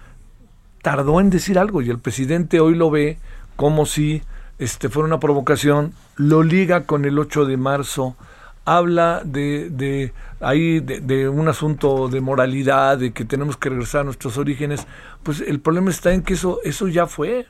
tardó 0.82 1.20
en 1.20 1.30
decir 1.30 1.58
algo 1.58 1.80
y 1.80 1.88
el 1.88 1.98
presidente 1.98 2.60
hoy 2.60 2.74
lo 2.74 2.90
ve 2.90 3.18
como 3.56 3.86
si 3.86 4.22
este, 4.58 4.88
fuera 4.88 5.06
una 5.06 5.20
provocación, 5.20 5.94
lo 6.16 6.42
liga 6.42 6.84
con 6.84 7.04
el 7.04 7.18
8 7.18 7.46
de 7.46 7.56
marzo, 7.56 8.16
habla 8.64 9.22
de, 9.24 9.70
de 9.70 10.12
ahí 10.40 10.80
de, 10.80 11.28
un 11.28 11.48
asunto 11.48 12.08
de 12.08 12.20
moralidad, 12.20 12.98
de 12.98 13.12
que 13.12 13.24
tenemos 13.24 13.56
que 13.56 13.70
regresar 13.70 14.02
a 14.02 14.04
nuestros 14.04 14.38
orígenes, 14.38 14.86
pues 15.22 15.40
el 15.40 15.60
problema 15.60 15.90
está 15.90 16.12
en 16.12 16.22
que 16.22 16.34
eso, 16.34 16.60
eso 16.64 16.88
ya 16.88 17.06
fue. 17.06 17.46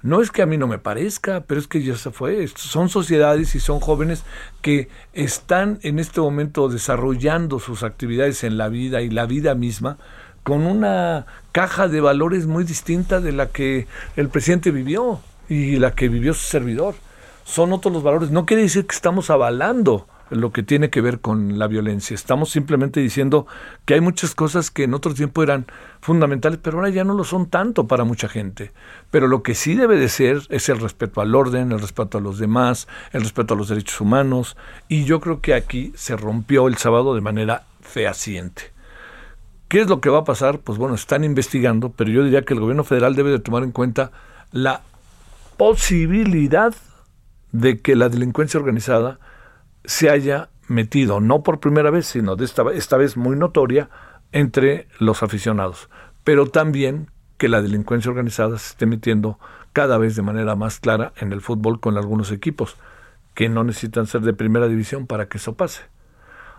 No 0.00 0.22
es 0.22 0.30
que 0.30 0.42
a 0.42 0.46
mí 0.46 0.56
no 0.56 0.68
me 0.68 0.78
parezca, 0.78 1.42
pero 1.46 1.58
es 1.58 1.66
que 1.66 1.82
ya 1.82 1.96
se 1.96 2.10
fue. 2.12 2.46
Son 2.54 2.88
sociedades 2.88 3.54
y 3.54 3.60
son 3.60 3.80
jóvenes 3.80 4.22
que 4.62 4.88
están 5.12 5.80
en 5.82 5.98
este 5.98 6.20
momento 6.20 6.68
desarrollando 6.68 7.58
sus 7.58 7.82
actividades 7.82 8.44
en 8.44 8.58
la 8.58 8.68
vida 8.68 9.02
y 9.02 9.10
la 9.10 9.26
vida 9.26 9.54
misma 9.54 9.98
con 10.44 10.66
una 10.66 11.26
caja 11.52 11.88
de 11.88 12.00
valores 12.00 12.46
muy 12.46 12.64
distinta 12.64 13.20
de 13.20 13.32
la 13.32 13.48
que 13.48 13.86
el 14.16 14.28
presidente 14.28 14.70
vivió 14.70 15.20
y 15.48 15.76
la 15.76 15.90
que 15.92 16.08
vivió 16.08 16.32
su 16.32 16.46
servidor. 16.46 16.94
Son 17.44 17.72
otros 17.72 17.92
los 17.92 18.02
valores. 18.02 18.30
No 18.30 18.46
quiere 18.46 18.62
decir 18.62 18.86
que 18.86 18.94
estamos 18.94 19.30
avalando 19.30 20.06
lo 20.30 20.52
que 20.52 20.62
tiene 20.62 20.90
que 20.90 21.00
ver 21.00 21.20
con 21.20 21.58
la 21.58 21.66
violencia. 21.66 22.14
Estamos 22.14 22.50
simplemente 22.50 23.00
diciendo 23.00 23.46
que 23.84 23.94
hay 23.94 24.00
muchas 24.00 24.34
cosas 24.34 24.70
que 24.70 24.84
en 24.84 24.94
otro 24.94 25.14
tiempo 25.14 25.42
eran 25.42 25.66
fundamentales, 26.00 26.58
pero 26.62 26.78
ahora 26.78 26.90
ya 26.90 27.04
no 27.04 27.14
lo 27.14 27.24
son 27.24 27.46
tanto 27.46 27.86
para 27.86 28.04
mucha 28.04 28.28
gente. 28.28 28.72
Pero 29.10 29.28
lo 29.28 29.42
que 29.42 29.54
sí 29.54 29.74
debe 29.74 29.96
de 29.96 30.08
ser 30.08 30.42
es 30.50 30.68
el 30.68 30.80
respeto 30.80 31.20
al 31.20 31.34
orden, 31.34 31.72
el 31.72 31.80
respeto 31.80 32.18
a 32.18 32.20
los 32.20 32.38
demás, 32.38 32.88
el 33.12 33.22
respeto 33.22 33.54
a 33.54 33.56
los 33.56 33.68
derechos 33.68 34.00
humanos. 34.00 34.56
Y 34.88 35.04
yo 35.04 35.20
creo 35.20 35.40
que 35.40 35.54
aquí 35.54 35.92
se 35.96 36.16
rompió 36.16 36.68
el 36.68 36.76
sábado 36.76 37.14
de 37.14 37.20
manera 37.20 37.64
fehaciente. 37.80 38.72
¿Qué 39.68 39.80
es 39.80 39.88
lo 39.88 40.00
que 40.00 40.08
va 40.08 40.20
a 40.20 40.24
pasar? 40.24 40.60
Pues 40.60 40.78
bueno, 40.78 40.94
están 40.94 41.24
investigando, 41.24 41.90
pero 41.90 42.10
yo 42.10 42.24
diría 42.24 42.42
que 42.42 42.54
el 42.54 42.60
gobierno 42.60 42.84
federal 42.84 43.14
debe 43.14 43.30
de 43.30 43.38
tomar 43.38 43.62
en 43.64 43.72
cuenta 43.72 44.10
la 44.50 44.80
posibilidad 45.58 46.74
de 47.52 47.80
que 47.80 47.96
la 47.96 48.08
delincuencia 48.08 48.58
organizada 48.58 49.18
se 49.84 50.10
haya 50.10 50.50
metido, 50.68 51.20
no 51.20 51.42
por 51.42 51.60
primera 51.60 51.90
vez, 51.90 52.06
sino 52.06 52.36
de 52.36 52.44
esta, 52.44 52.96
vez 52.96 53.16
muy 53.16 53.36
notoria, 53.36 53.88
entre 54.32 54.88
los 54.98 55.22
aficionados, 55.22 55.88
pero 56.24 56.46
también 56.46 57.10
que 57.38 57.48
la 57.48 57.62
delincuencia 57.62 58.10
organizada 58.10 58.58
se 58.58 58.70
esté 58.70 58.86
metiendo 58.86 59.38
cada 59.72 59.96
vez 59.96 60.16
de 60.16 60.22
manera 60.22 60.54
más 60.56 60.80
clara 60.80 61.12
en 61.16 61.32
el 61.32 61.40
fútbol 61.40 61.80
con 61.80 61.96
algunos 61.96 62.30
equipos 62.32 62.76
que 63.34 63.48
no 63.48 63.64
necesitan 63.64 64.06
ser 64.06 64.22
de 64.22 64.34
primera 64.34 64.68
división 64.68 65.06
para 65.06 65.28
que 65.28 65.38
eso 65.38 65.54
pase. 65.54 65.82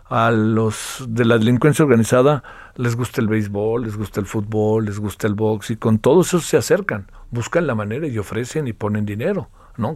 A 0.05 0.31
los 0.31 1.05
de 1.07 1.25
la 1.25 1.37
delincuencia 1.37 1.85
organizada 1.85 2.43
les 2.75 2.95
gusta 2.95 3.21
el 3.21 3.27
béisbol, 3.27 3.83
les 3.83 3.95
gusta 3.95 4.19
el 4.19 4.25
fútbol, 4.25 4.85
les 4.85 4.99
gusta 4.99 5.27
el 5.27 5.35
box 5.35 5.69
y 5.69 5.75
con 5.75 5.99
todo 5.99 6.21
eso 6.21 6.39
se 6.39 6.57
acercan, 6.57 7.11
buscan 7.29 7.67
la 7.67 7.75
manera 7.75 8.07
y 8.07 8.17
ofrecen 8.17 8.67
y 8.67 8.73
ponen 8.73 9.05
dinero, 9.05 9.49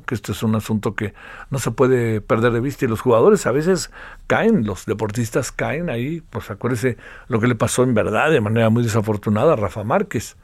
Que 0.06 0.16
esto 0.16 0.32
es 0.32 0.42
un 0.44 0.56
asunto 0.56 0.96
que 0.96 1.14
no 1.50 1.60
se 1.60 1.72
puede 1.72 2.22
perder 2.22 2.54
de 2.54 2.62
vista 2.62 2.86
y 2.86 2.88
los 2.88 3.02
jugadores 3.02 3.46
a 3.46 3.52
veces 3.52 3.92
caen, 4.28 4.66
los 4.66 4.86
deportistas 4.86 5.52
caen 5.52 5.90
ahí, 5.90 6.22
pues 6.22 6.50
acuérdese 6.50 6.98
lo 7.28 7.42
que 7.42 7.48
le 7.48 7.56
pasó 7.56 7.84
en 7.84 7.94
verdad 7.94 8.32
de 8.32 8.40
manera 8.40 8.70
muy 8.70 8.84
desafortunada 8.84 9.54
a 9.54 9.56
Rafa 9.58 9.84
Márquez. 9.84 10.38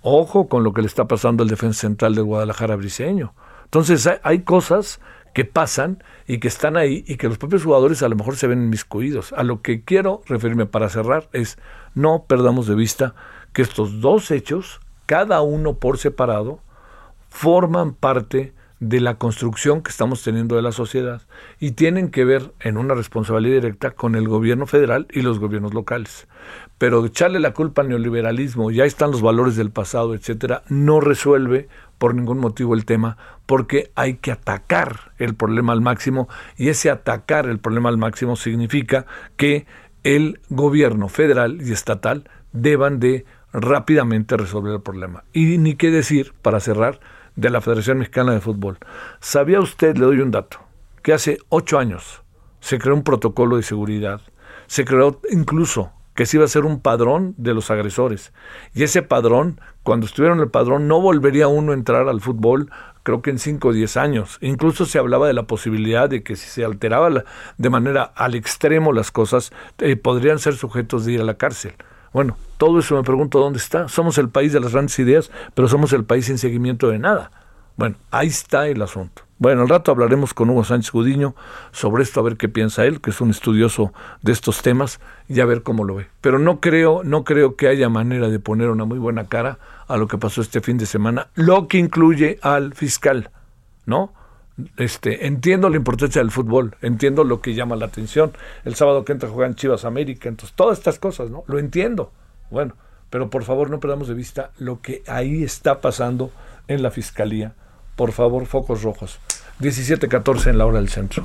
Ojo 0.00 0.48
con 0.48 0.62
lo 0.62 0.72
que 0.72 0.82
le 0.82 0.86
está 0.86 1.06
pasando 1.06 1.42
al 1.42 1.48
defensa 1.48 1.80
central 1.80 2.14
de 2.14 2.22
Guadalajara 2.22 2.76
Briseño. 2.76 3.34
Entonces 3.64 4.08
hay 4.22 4.42
cosas 4.42 5.00
que 5.32 5.44
pasan 5.44 6.04
y 6.28 6.38
que 6.38 6.46
están 6.46 6.76
ahí 6.76 7.04
y 7.08 7.16
que 7.16 7.28
los 7.28 7.38
propios 7.38 7.64
jugadores 7.64 8.02
a 8.02 8.08
lo 8.08 8.14
mejor 8.14 8.36
se 8.36 8.46
ven 8.46 8.62
inmiscuidos. 8.62 9.32
A 9.32 9.42
lo 9.42 9.60
que 9.60 9.82
quiero 9.82 10.22
referirme 10.26 10.66
para 10.66 10.88
cerrar 10.88 11.28
es 11.32 11.58
no 11.94 12.26
perdamos 12.28 12.68
de 12.68 12.76
vista 12.76 13.16
que 13.52 13.62
estos 13.62 14.00
dos 14.00 14.30
hechos, 14.30 14.80
cada 15.06 15.42
uno 15.42 15.74
por 15.74 15.98
separado, 15.98 16.60
forman 17.28 17.94
parte 17.94 18.52
de 18.88 19.00
la 19.00 19.14
construcción 19.14 19.82
que 19.82 19.90
estamos 19.90 20.22
teniendo 20.22 20.56
de 20.56 20.62
la 20.62 20.72
sociedad 20.72 21.22
y 21.58 21.72
tienen 21.72 22.10
que 22.10 22.26
ver 22.26 22.52
en 22.60 22.76
una 22.76 22.94
responsabilidad 22.94 23.62
directa 23.62 23.92
con 23.92 24.14
el 24.14 24.28
gobierno 24.28 24.66
federal 24.66 25.06
y 25.10 25.22
los 25.22 25.38
gobiernos 25.38 25.72
locales. 25.72 26.28
Pero 26.76 27.04
echarle 27.04 27.40
la 27.40 27.54
culpa 27.54 27.80
al 27.80 27.88
neoliberalismo, 27.88 28.70
ya 28.70 28.84
están 28.84 29.10
los 29.10 29.22
valores 29.22 29.56
del 29.56 29.70
pasado, 29.70 30.14
etcétera, 30.14 30.64
no 30.68 31.00
resuelve 31.00 31.68
por 31.96 32.14
ningún 32.14 32.38
motivo 32.38 32.74
el 32.74 32.84
tema, 32.84 33.16
porque 33.46 33.90
hay 33.94 34.16
que 34.16 34.32
atacar 34.32 35.12
el 35.18 35.34
problema 35.34 35.72
al 35.72 35.80
máximo 35.80 36.28
y 36.58 36.68
ese 36.68 36.90
atacar 36.90 37.46
el 37.46 37.58
problema 37.58 37.88
al 37.88 37.96
máximo 37.96 38.36
significa 38.36 39.06
que 39.36 39.66
el 40.02 40.40
gobierno 40.50 41.08
federal 41.08 41.62
y 41.62 41.72
estatal 41.72 42.28
deban 42.52 43.00
de 43.00 43.24
rápidamente 43.54 44.36
resolver 44.36 44.74
el 44.74 44.82
problema. 44.82 45.24
Y 45.32 45.56
ni 45.56 45.76
qué 45.76 45.90
decir, 45.90 46.34
para 46.42 46.60
cerrar, 46.60 47.00
de 47.36 47.50
la 47.50 47.60
Federación 47.60 47.98
Mexicana 47.98 48.32
de 48.32 48.40
Fútbol. 48.40 48.78
¿Sabía 49.20 49.60
usted, 49.60 49.96
le 49.96 50.06
doy 50.06 50.20
un 50.20 50.30
dato, 50.30 50.58
que 51.02 51.12
hace 51.12 51.38
ocho 51.48 51.78
años 51.78 52.22
se 52.60 52.78
creó 52.78 52.94
un 52.94 53.04
protocolo 53.04 53.56
de 53.56 53.62
seguridad, 53.62 54.20
se 54.66 54.84
creó 54.84 55.20
incluso 55.30 55.92
que 56.14 56.26
se 56.26 56.36
iba 56.36 56.44
a 56.44 56.48
ser 56.48 56.64
un 56.64 56.80
padrón 56.80 57.34
de 57.36 57.54
los 57.54 57.70
agresores. 57.70 58.32
Y 58.72 58.84
ese 58.84 59.02
padrón, 59.02 59.60
cuando 59.82 60.06
estuvieron 60.06 60.40
el 60.40 60.48
padrón, 60.48 60.86
no 60.86 61.00
volvería 61.00 61.48
uno 61.48 61.72
a 61.72 61.74
entrar 61.74 62.08
al 62.08 62.20
fútbol, 62.20 62.70
creo 63.02 63.20
que 63.20 63.30
en 63.30 63.38
5 63.38 63.68
o 63.68 63.72
10 63.72 63.96
años. 63.96 64.38
Incluso 64.40 64.86
se 64.86 64.98
hablaba 64.98 65.26
de 65.26 65.34
la 65.34 65.42
posibilidad 65.42 66.08
de 66.08 66.22
que 66.22 66.36
si 66.36 66.48
se 66.48 66.64
alteraba 66.64 67.24
de 67.58 67.70
manera 67.70 68.02
al 68.02 68.34
extremo 68.34 68.92
las 68.92 69.10
cosas, 69.10 69.52
eh, 69.78 69.96
podrían 69.96 70.38
ser 70.38 70.54
sujetos 70.54 71.04
de 71.04 71.12
ir 71.12 71.20
a 71.20 71.24
la 71.24 71.34
cárcel. 71.34 71.74
Bueno, 72.14 72.36
todo 72.58 72.78
eso 72.78 72.94
me 72.94 73.02
pregunto 73.02 73.40
dónde 73.40 73.58
está. 73.58 73.88
Somos 73.88 74.18
el 74.18 74.28
país 74.28 74.52
de 74.52 74.60
las 74.60 74.72
grandes 74.72 74.96
ideas, 75.00 75.32
pero 75.54 75.66
somos 75.66 75.92
el 75.92 76.04
país 76.04 76.26
sin 76.26 76.38
seguimiento 76.38 76.88
de 76.88 77.00
nada. 77.00 77.32
Bueno, 77.76 77.96
ahí 78.12 78.28
está 78.28 78.68
el 78.68 78.80
asunto. 78.82 79.22
Bueno, 79.38 79.62
al 79.62 79.68
rato 79.68 79.90
hablaremos 79.90 80.32
con 80.32 80.48
Hugo 80.48 80.62
Sánchez 80.62 80.92
Gudiño 80.92 81.34
sobre 81.72 82.04
esto, 82.04 82.20
a 82.20 82.22
ver 82.22 82.36
qué 82.36 82.48
piensa 82.48 82.84
él, 82.84 83.00
que 83.00 83.10
es 83.10 83.20
un 83.20 83.30
estudioso 83.30 83.92
de 84.22 84.30
estos 84.30 84.62
temas, 84.62 85.00
y 85.28 85.40
a 85.40 85.44
ver 85.44 85.64
cómo 85.64 85.82
lo 85.82 85.96
ve. 85.96 86.06
Pero 86.20 86.38
no 86.38 86.60
creo, 86.60 87.02
no 87.02 87.24
creo 87.24 87.56
que 87.56 87.66
haya 87.66 87.88
manera 87.88 88.28
de 88.28 88.38
poner 88.38 88.70
una 88.70 88.84
muy 88.84 89.00
buena 89.00 89.26
cara 89.26 89.58
a 89.88 89.96
lo 89.96 90.06
que 90.06 90.16
pasó 90.16 90.40
este 90.40 90.60
fin 90.60 90.78
de 90.78 90.86
semana, 90.86 91.26
lo 91.34 91.66
que 91.66 91.78
incluye 91.78 92.38
al 92.42 92.74
fiscal, 92.74 93.30
¿no? 93.86 94.12
Este, 94.76 95.26
entiendo 95.26 95.68
la 95.68 95.76
importancia 95.76 96.20
del 96.20 96.30
fútbol, 96.30 96.76
entiendo 96.80 97.24
lo 97.24 97.40
que 97.40 97.54
llama 97.54 97.76
la 97.76 97.86
atención. 97.86 98.32
El 98.64 98.74
sábado 98.74 99.04
que 99.04 99.12
entra 99.12 99.28
juegan 99.28 99.54
Chivas 99.54 99.84
América, 99.84 100.28
entonces 100.28 100.54
todas 100.54 100.78
estas 100.78 100.98
cosas, 100.98 101.30
¿no? 101.30 101.44
Lo 101.46 101.58
entiendo. 101.58 102.12
Bueno, 102.50 102.76
pero 103.10 103.30
por 103.30 103.44
favor 103.44 103.70
no 103.70 103.80
perdamos 103.80 104.08
de 104.08 104.14
vista 104.14 104.50
lo 104.58 104.80
que 104.80 105.02
ahí 105.06 105.42
está 105.42 105.80
pasando 105.80 106.30
en 106.68 106.82
la 106.82 106.90
fiscalía 106.90 107.54
por 107.96 108.12
favor, 108.12 108.46
focos 108.46 108.82
rojos. 108.82 109.18
17-14 109.60 110.50
en 110.50 110.58
la 110.58 110.66
hora 110.66 110.78
del 110.78 110.88
centro. 110.88 111.22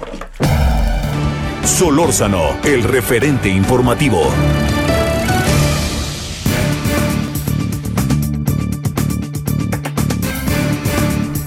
Solórzano, 1.64 2.58
el 2.64 2.84
referente 2.84 3.50
informativo. 3.50 4.32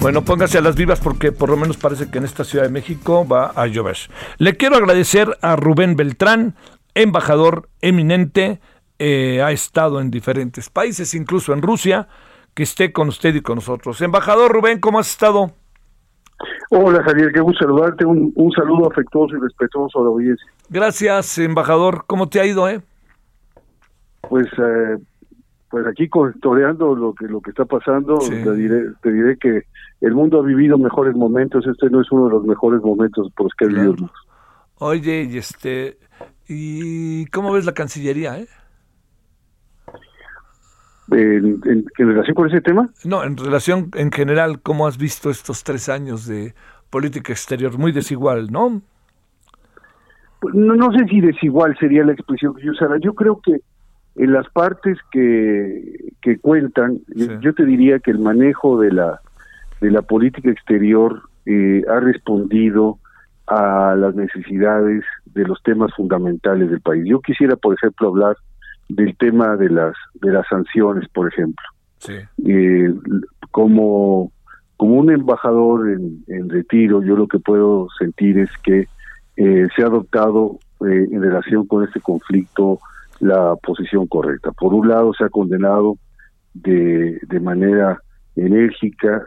Bueno, 0.03 0.25
póngase 0.25 0.57
a 0.57 0.61
las 0.61 0.75
vivas 0.75 0.99
porque 0.99 1.31
por 1.31 1.49
lo 1.49 1.55
menos 1.55 1.77
parece 1.77 2.11
que 2.11 2.17
en 2.17 2.25
esta 2.25 2.43
Ciudad 2.43 2.65
de 2.65 2.69
México 2.69 3.25
va 3.25 3.53
a 3.55 3.67
llover. 3.67 3.95
Le 4.37 4.57
quiero 4.57 4.75
agradecer 4.75 5.29
a 5.41 5.55
Rubén 5.55 5.95
Beltrán, 5.95 6.55
embajador 6.93 7.69
eminente, 7.79 8.59
eh, 8.99 9.41
ha 9.41 9.53
estado 9.53 10.01
en 10.01 10.11
diferentes 10.11 10.69
países, 10.69 11.13
incluso 11.13 11.53
en 11.53 11.61
Rusia, 11.61 12.09
que 12.53 12.63
esté 12.63 12.91
con 12.91 13.07
usted 13.07 13.33
y 13.33 13.39
con 13.39 13.55
nosotros. 13.55 14.01
Embajador 14.01 14.51
Rubén, 14.51 14.81
¿cómo 14.81 14.99
has 14.99 15.09
estado? 15.09 15.53
Hola 16.69 17.01
Javier, 17.01 17.31
qué 17.31 17.39
gusto 17.39 17.59
saludarte. 17.63 18.03
Un, 18.05 18.51
saludo 18.53 18.91
afectuoso 18.91 19.37
y 19.37 19.39
respetuoso 19.39 20.01
a 20.01 20.03
la 20.03 20.09
audiencia. 20.09 20.51
Gracias, 20.67 21.37
embajador. 21.37 22.03
¿Cómo 22.07 22.27
te 22.27 22.41
ha 22.41 22.45
ido, 22.45 22.67
eh? 22.67 22.81
Pues, 24.27 24.47
eh, 24.47 24.97
pues 25.69 25.87
aquí 25.87 26.09
toreando 26.41 26.93
lo 26.93 27.13
que 27.13 27.25
lo 27.25 27.39
que 27.39 27.51
está 27.51 27.63
pasando, 27.63 28.17
te, 28.17 28.53
diré, 28.53 28.87
te 29.01 29.13
diré 29.13 29.37
que 29.37 29.63
el 30.03 30.13
mundo 30.13 30.41
ha 30.41 30.43
vivido 30.43 30.77
mejores 30.77 31.15
momentos. 31.15 31.65
Este 31.65 31.89
no 31.89 32.01
es 32.01 32.11
uno 32.11 32.25
de 32.25 32.31
los 32.31 32.43
mejores 32.43 32.81
momentos 32.81 33.31
por 33.35 33.45
los 33.45 33.53
que 33.53 33.65
ha 33.65 33.67
vivido 33.69 34.11
Oye, 34.79 35.23
y 35.31 35.37
este, 35.37 35.97
¿y 36.47 37.25
cómo 37.27 37.53
ves 37.53 37.65
la 37.65 37.73
Cancillería, 37.73 38.37
eh? 38.37 38.47
En, 41.11 41.61
en, 41.65 41.85
relación 41.97 42.35
con 42.35 42.49
ese 42.49 42.59
tema? 42.59 42.89
No, 43.05 43.23
en 43.23 43.37
relación 43.37 43.91
en 43.93 44.11
general, 44.11 44.61
¿cómo 44.61 44.87
has 44.87 44.97
visto 44.97 45.29
estos 45.29 45.63
tres 45.63 45.87
años 45.87 46.27
de 46.27 46.53
política 46.89 47.31
exterior? 47.31 47.77
Muy 47.77 47.93
desigual, 47.93 48.51
¿no? 48.51 48.81
Pues, 50.41 50.53
no, 50.53 50.75
no 50.75 50.91
sé 50.91 51.05
si 51.07 51.21
desigual 51.21 51.77
sería 51.79 52.03
la 52.03 52.11
expresión 52.11 52.53
que 52.55 52.65
yo 52.65 52.71
usara. 52.71 52.97
Yo 52.99 53.13
creo 53.13 53.39
que 53.39 53.61
en 54.15 54.33
las 54.33 54.49
partes 54.49 54.97
que, 55.11 56.11
que 56.21 56.39
cuentan, 56.39 56.99
yo 57.39 57.53
te 57.53 57.65
diría 57.65 57.99
que 57.99 58.11
el 58.11 58.19
manejo 58.19 58.79
de 58.79 58.91
la, 58.91 59.21
de 59.83 59.91
la 59.91 60.01
política 60.01 60.49
exterior 60.49 61.23
eh, 61.45 61.83
ha 61.89 61.99
respondido 61.99 62.99
a 63.47 63.95
las 63.97 64.15
necesidades 64.15 65.03
de 65.25 65.43
los 65.43 65.61
temas 65.61 65.93
fundamentales 65.93 66.71
del 66.71 66.79
país. 66.79 67.03
Yo 67.05 67.19
quisiera, 67.19 67.57
por 67.57 67.75
ejemplo, 67.75 68.07
hablar 68.07 68.37
del 68.87 69.17
tema 69.17 69.57
de 69.57 69.69
las 69.69 69.93
de 70.13 70.31
las 70.31 70.47
sanciones, 70.47 71.09
por 71.09 71.27
ejemplo. 71.27 71.65
Eh, 72.45 72.93
como 73.51 74.31
como 74.77 74.95
un 74.95 75.11
embajador 75.11 75.89
en, 75.89 76.49
retiro, 76.49 77.03
yo 77.03 77.15
lo 77.15 77.27
que 77.27 77.39
puedo 77.39 77.87
sentir 77.99 78.39
es 78.39 78.49
que 78.63 78.87
eh, 79.35 79.67
se 79.75 79.83
ha 79.83 79.87
adoptado 79.87 80.59
eh, 80.81 81.07
en 81.11 81.21
relación 81.21 81.67
con 81.67 81.83
este 81.83 81.99
conflicto 81.99 82.79
la 83.19 83.55
posición 83.57 84.07
correcta. 84.07 84.51
Por 84.51 84.73
un 84.73 84.87
lado, 84.87 85.13
se 85.13 85.25
ha 85.25 85.29
condenado 85.29 85.97
de, 86.53 87.19
de 87.27 87.39
manera 87.39 87.99
enérgica 88.35 89.23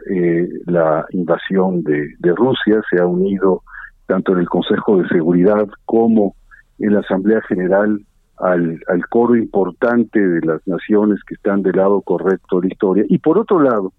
la 0.65 1.05
invasión 1.11 1.83
de, 1.83 2.13
de 2.19 2.35
Rusia, 2.35 2.81
se 2.89 3.01
ha 3.01 3.05
unido 3.05 3.63
tanto 4.05 4.33
en 4.33 4.39
el 4.39 4.49
Consejo 4.49 4.97
de 4.97 5.07
Seguridad 5.09 5.67
como 5.85 6.35
en 6.79 6.93
la 6.93 6.99
Asamblea 6.99 7.41
General 7.41 7.99
al, 8.37 8.79
al 8.87 9.07
coro 9.07 9.35
importante 9.35 10.19
de 10.19 10.45
las 10.45 10.65
naciones 10.67 11.19
que 11.27 11.35
están 11.35 11.63
del 11.63 11.77
lado 11.77 12.01
correcto 12.01 12.59
de 12.59 12.67
la 12.67 12.73
historia. 12.73 13.05
Y 13.09 13.17
por 13.17 13.37
otro 13.37 13.59
lado, 13.59 13.93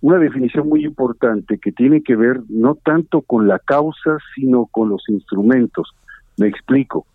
una 0.00 0.18
definición 0.18 0.68
muy 0.68 0.84
importante 0.84 1.58
que 1.58 1.72
tiene 1.72 2.02
que 2.02 2.16
ver 2.16 2.40
no 2.48 2.74
tanto 2.74 3.22
con 3.22 3.48
la 3.48 3.58
causa, 3.58 4.18
sino 4.34 4.66
con 4.66 4.88
los 4.88 5.02
instrumentos. 5.08 5.94
Me 6.38 6.48
explico. 6.48 7.06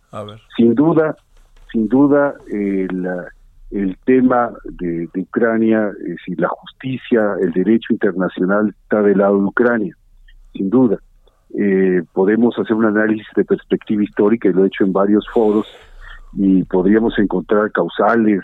Sin 0.57 0.75
duda, 0.75 1.15
sin 1.71 1.87
duda, 1.87 2.35
eh, 2.51 2.87
el 3.71 3.97
tema 4.05 4.51
de, 4.65 5.07
Ucrania, 5.15 5.91
es 6.01 6.15
decir, 6.17 6.39
la 6.39 6.49
justicia, 6.49 7.35
el 7.41 7.51
derecho 7.53 7.93
internacional 7.93 8.75
está 8.83 9.01
del 9.01 9.19
lado 9.19 9.37
de 9.37 9.45
Ucrania, 9.45 9.95
sin 10.53 10.69
duda. 10.69 10.97
Eh, 11.57 12.01
podemos 12.13 12.57
hacer 12.59 12.75
un 12.75 12.85
análisis 12.85 13.27
de 13.35 13.45
perspectiva 13.45 14.03
histórica 14.03 14.49
y 14.49 14.53
lo 14.53 14.63
he 14.63 14.67
hecho 14.67 14.83
en 14.83 14.93
varios 14.93 15.25
foros 15.33 15.67
y 16.33 16.63
podríamos 16.63 17.17
encontrar 17.19 17.71
causales 17.71 18.41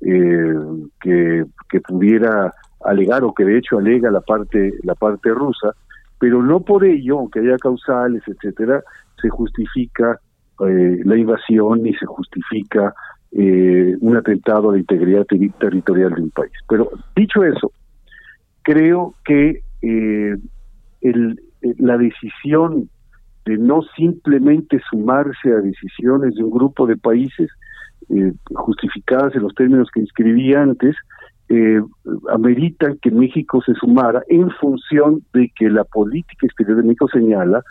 eh, 0.00 0.54
que, 1.00 1.44
que 1.68 1.80
pudiera 1.80 2.52
alegar 2.84 3.24
o 3.24 3.32
que 3.32 3.44
de 3.44 3.58
hecho 3.58 3.78
alega 3.78 4.10
la 4.10 4.20
parte 4.20 4.72
la 4.82 4.94
parte 4.94 5.30
rusa 5.30 5.74
pero 6.18 6.42
no 6.42 6.60
por 6.60 6.84
ello 6.84 7.18
aunque 7.18 7.40
haya 7.40 7.56
causales 7.58 8.22
etcétera 8.26 8.82
se 9.20 9.28
justifica 9.28 10.20
eh, 10.66 10.98
la 11.04 11.16
invasión 11.16 11.82
ni 11.82 11.94
se 11.94 12.06
justifica 12.06 12.94
un 13.30 14.16
atentado 14.16 14.70
a 14.70 14.72
la 14.72 14.78
integridad 14.78 15.26
territorial 15.26 16.14
de 16.14 16.22
un 16.22 16.30
país. 16.30 16.52
Pero 16.68 16.90
dicho 17.14 17.44
eso 17.44 17.72
creo 18.62 19.14
que 19.24 19.62
el, 19.82 21.40
la 21.78 21.98
decisión 21.98 22.88
de 23.44 23.56
no 23.56 23.82
simplemente 23.96 24.80
sumarse 24.90 25.50
a 25.50 25.60
decisiones 25.60 26.34
de 26.34 26.44
un 26.44 26.50
grupo 26.50 26.86
de 26.86 26.96
países 26.96 27.48
eh, 28.10 28.32
justificadas 28.54 29.34
en 29.34 29.42
los 29.42 29.54
términos 29.54 29.88
que 29.92 30.00
inscribí 30.00 30.54
antes, 30.54 30.94
eh, 31.48 31.80
ameritan 32.30 32.98
que 33.00 33.10
México 33.10 33.62
se 33.64 33.72
sumara 33.74 34.22
en 34.28 34.50
función 34.50 35.22
de 35.32 35.50
que 35.56 35.70
la 35.70 35.84
política 35.84 36.46
exterior 36.46 36.76
de 36.76 36.82
México 36.82 37.08
señala, 37.08 37.62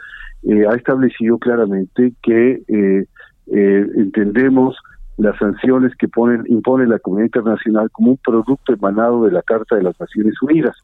eh, 0.44 0.66
ha 0.68 0.76
establecido 0.76 1.38
claramente 1.38 2.14
que 2.24 2.62
eh, 2.68 3.06
entendemos 3.46 4.76
las 5.18 5.38
sanciones 5.38 5.96
que 5.96 6.08
ponen, 6.08 6.44
impone 6.48 6.88
la 6.88 7.00
comunidad 7.00 7.28
internacional 7.28 7.90
como 7.92 8.12
un 8.12 8.18
producto 8.18 8.74
emanado 8.74 9.26
de 9.26 9.32
la 9.32 9.42
Carta 9.42 9.76
de 9.76 9.84
las 9.84 10.00
Naciones 10.00 10.36
Unidas. 10.42 10.76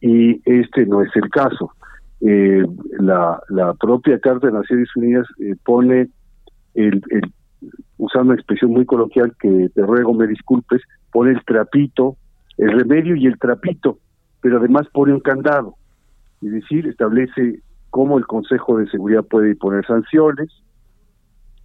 Y 0.00 0.40
este 0.50 0.86
no 0.86 1.02
es 1.02 1.14
el 1.14 1.28
caso 1.28 1.72
eh, 2.20 2.62
la, 2.98 3.40
propia 3.80 4.18
Carta 4.18 4.48
de 4.48 4.52
Naciones 4.52 4.88
Unidas 4.94 5.26
eh, 5.38 5.54
pone, 5.64 6.08
el, 6.74 7.02
usando 7.96 8.32
una 8.32 8.34
expresión 8.34 8.72
muy 8.72 8.84
coloquial 8.84 9.34
que 9.40 9.70
te 9.74 9.82
ruego 9.82 10.12
me 10.12 10.26
disculpes, 10.26 10.82
pone 11.12 11.32
el 11.32 11.44
trapito, 11.44 12.16
el 12.58 12.72
remedio 12.72 13.16
y 13.16 13.26
el 13.26 13.38
trapito, 13.38 13.98
pero 14.42 14.58
además 14.58 14.86
pone 14.92 15.14
un 15.14 15.20
candado, 15.20 15.76
es 16.42 16.52
decir, 16.52 16.86
establece 16.86 17.60
cómo 17.88 18.18
el 18.18 18.26
Consejo 18.26 18.78
de 18.78 18.88
Seguridad 18.90 19.24
puede 19.24 19.50
imponer 19.50 19.86
sanciones 19.86 20.50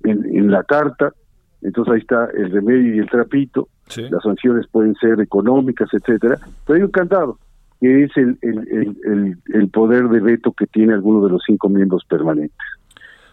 en 0.04 0.52
la 0.52 0.64
carta, 0.64 1.14
entonces 1.62 1.94
ahí 1.94 2.00
está 2.00 2.30
el 2.36 2.52
remedio 2.52 2.96
y 2.96 3.00
el 3.00 3.10
trapito, 3.10 3.68
las 3.96 4.24
sanciones 4.24 4.68
pueden 4.68 4.96
ser 4.96 5.20
económicas, 5.20 5.90
etcétera, 5.94 6.38
pero 6.66 6.78
hay 6.78 6.84
un 6.84 6.92
candado, 6.92 7.40
que 7.80 8.04
es 8.04 8.12
el, 8.18 8.38
el, 8.42 9.38
el, 9.54 9.70
poder 9.70 10.08
de 10.10 10.20
veto 10.20 10.52
que 10.54 10.68
tiene 10.68 10.94
alguno 10.94 11.26
de 11.26 11.32
los 11.32 11.44
cinco 11.46 11.70
miembros 11.70 12.04
permanentes. 12.08 12.58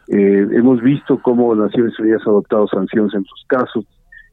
Eh, 0.09 0.47
hemos 0.53 0.81
visto 0.81 1.21
cómo 1.23 1.55
Naciones 1.55 1.99
Unidas 1.99 2.23
ha 2.27 2.31
adoptado 2.31 2.67
sanciones 2.69 3.15
en 3.15 3.25
sus 3.25 3.45
casos, 3.47 3.87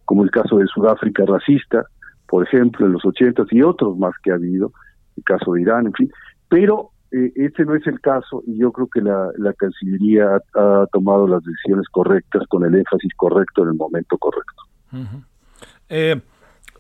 como 0.06 0.24
el 0.24 0.32
caso 0.32 0.58
de 0.58 0.68
Sudáfrica 0.68 1.24
racista, 1.26 1.86
por 2.28 2.46
ejemplo, 2.46 2.86
en 2.86 2.94
los 2.94 3.06
ochentas 3.06 3.48
y 3.52 3.62
otros 3.62 3.98
más 3.98 4.14
que 4.24 4.32
ha 4.32 4.36
habido, 4.36 4.72
el 5.18 5.24
caso 5.24 5.54
de 5.54 5.62
Irán, 5.62 5.88
en 5.88 5.94
fin, 5.94 6.12
pero 6.48 6.92
eh, 7.12 7.32
este 7.36 7.66
no 7.66 7.76
es 7.76 7.86
el 7.88 8.00
caso 8.00 8.44
y 8.46 8.58
yo 8.58 8.72
creo 8.72 8.88
que 8.88 9.02
la, 9.02 9.30
la 9.38 9.54
Cancillería 9.54 10.42
ha, 10.54 10.86
tomado 10.92 11.28
las 11.28 11.44
decisiones 11.44 11.88
correctas 11.90 12.44
con 12.48 12.64
el 12.66 12.76
énfasis 12.76 13.14
correcto 13.16 13.64
en 13.64 13.70
el 13.70 13.76
momento 13.76 14.18
correcto. 14.18 14.64
eh, 15.90 16.22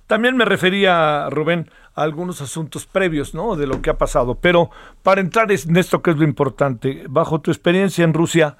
también 0.09 0.35
me 0.35 0.45
refería, 0.45 1.29
Rubén, 1.29 1.69
a 1.93 2.01
algunos 2.01 2.41
asuntos 2.41 2.85
previos, 2.87 3.35
¿no? 3.35 3.55
De 3.55 3.67
lo 3.67 3.81
que 3.81 3.91
ha 3.91 3.97
pasado. 3.97 4.39
Pero 4.39 4.71
para 5.03 5.21
entrar 5.21 5.51
en 5.51 5.77
esto 5.77 6.01
que 6.01 6.11
es 6.11 6.17
lo 6.17 6.23
importante, 6.23 7.03
bajo 7.07 7.41
tu 7.41 7.51
experiencia 7.51 8.03
en 8.05 8.13
Rusia, 8.13 8.57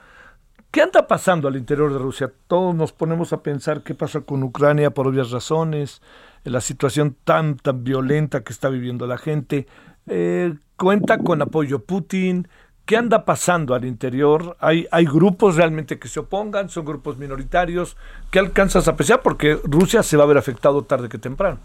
¿qué 0.70 0.82
anda 0.82 1.08
pasando 1.08 1.48
al 1.48 1.56
interior 1.56 1.92
de 1.92 1.98
Rusia? 1.98 2.32
Todos 2.48 2.76
nos 2.76 2.94
ponemos 2.94 3.34
a 3.34 3.42
pensar 3.42 3.82
qué 3.82 3.96
pasa 3.96 4.22
con 4.22 4.44
Ucrania 4.44 4.92
por 4.92 5.08
obvias 5.08 5.32
razones, 5.32 6.02
la 6.44 6.62
situación 6.62 7.16
tan, 7.24 7.58
tan 7.58 7.84
violenta 7.84 8.44
que 8.44 8.54
está 8.54 8.70
viviendo 8.70 9.08
la 9.08 9.18
gente. 9.18 9.68
Eh, 10.10 10.54
¿Cuenta 10.76 11.17
con 11.19 11.41
apoyo 11.41 11.80
Putin? 11.80 12.48
¿Qué 12.86 12.98
anda 12.98 13.24
pasando 13.24 13.76
al 13.76 13.86
interior? 13.86 14.58
¿Hay, 14.60 14.88
¿Hay 14.91 15.06
grupos 15.06 15.56
realmente 15.56 16.00
que 16.00 16.08
se 16.08 16.19
opongan? 16.19 16.69
¿Son 16.69 16.86
grupos 16.86 17.17
minoritarios? 17.17 17.95
¿Qué 18.32 18.39
alcanzas 18.39 18.88
a 18.88 18.91
apreciar? 18.91 19.22
Porque 19.22 19.58
Rusia 19.63 20.02
se 20.02 20.17
va 20.17 20.24
a 20.24 20.28
ver 20.28 20.38
afectado 20.38 20.84
tarde 20.84 21.08
que 21.08 21.19
temprano. 21.19 21.60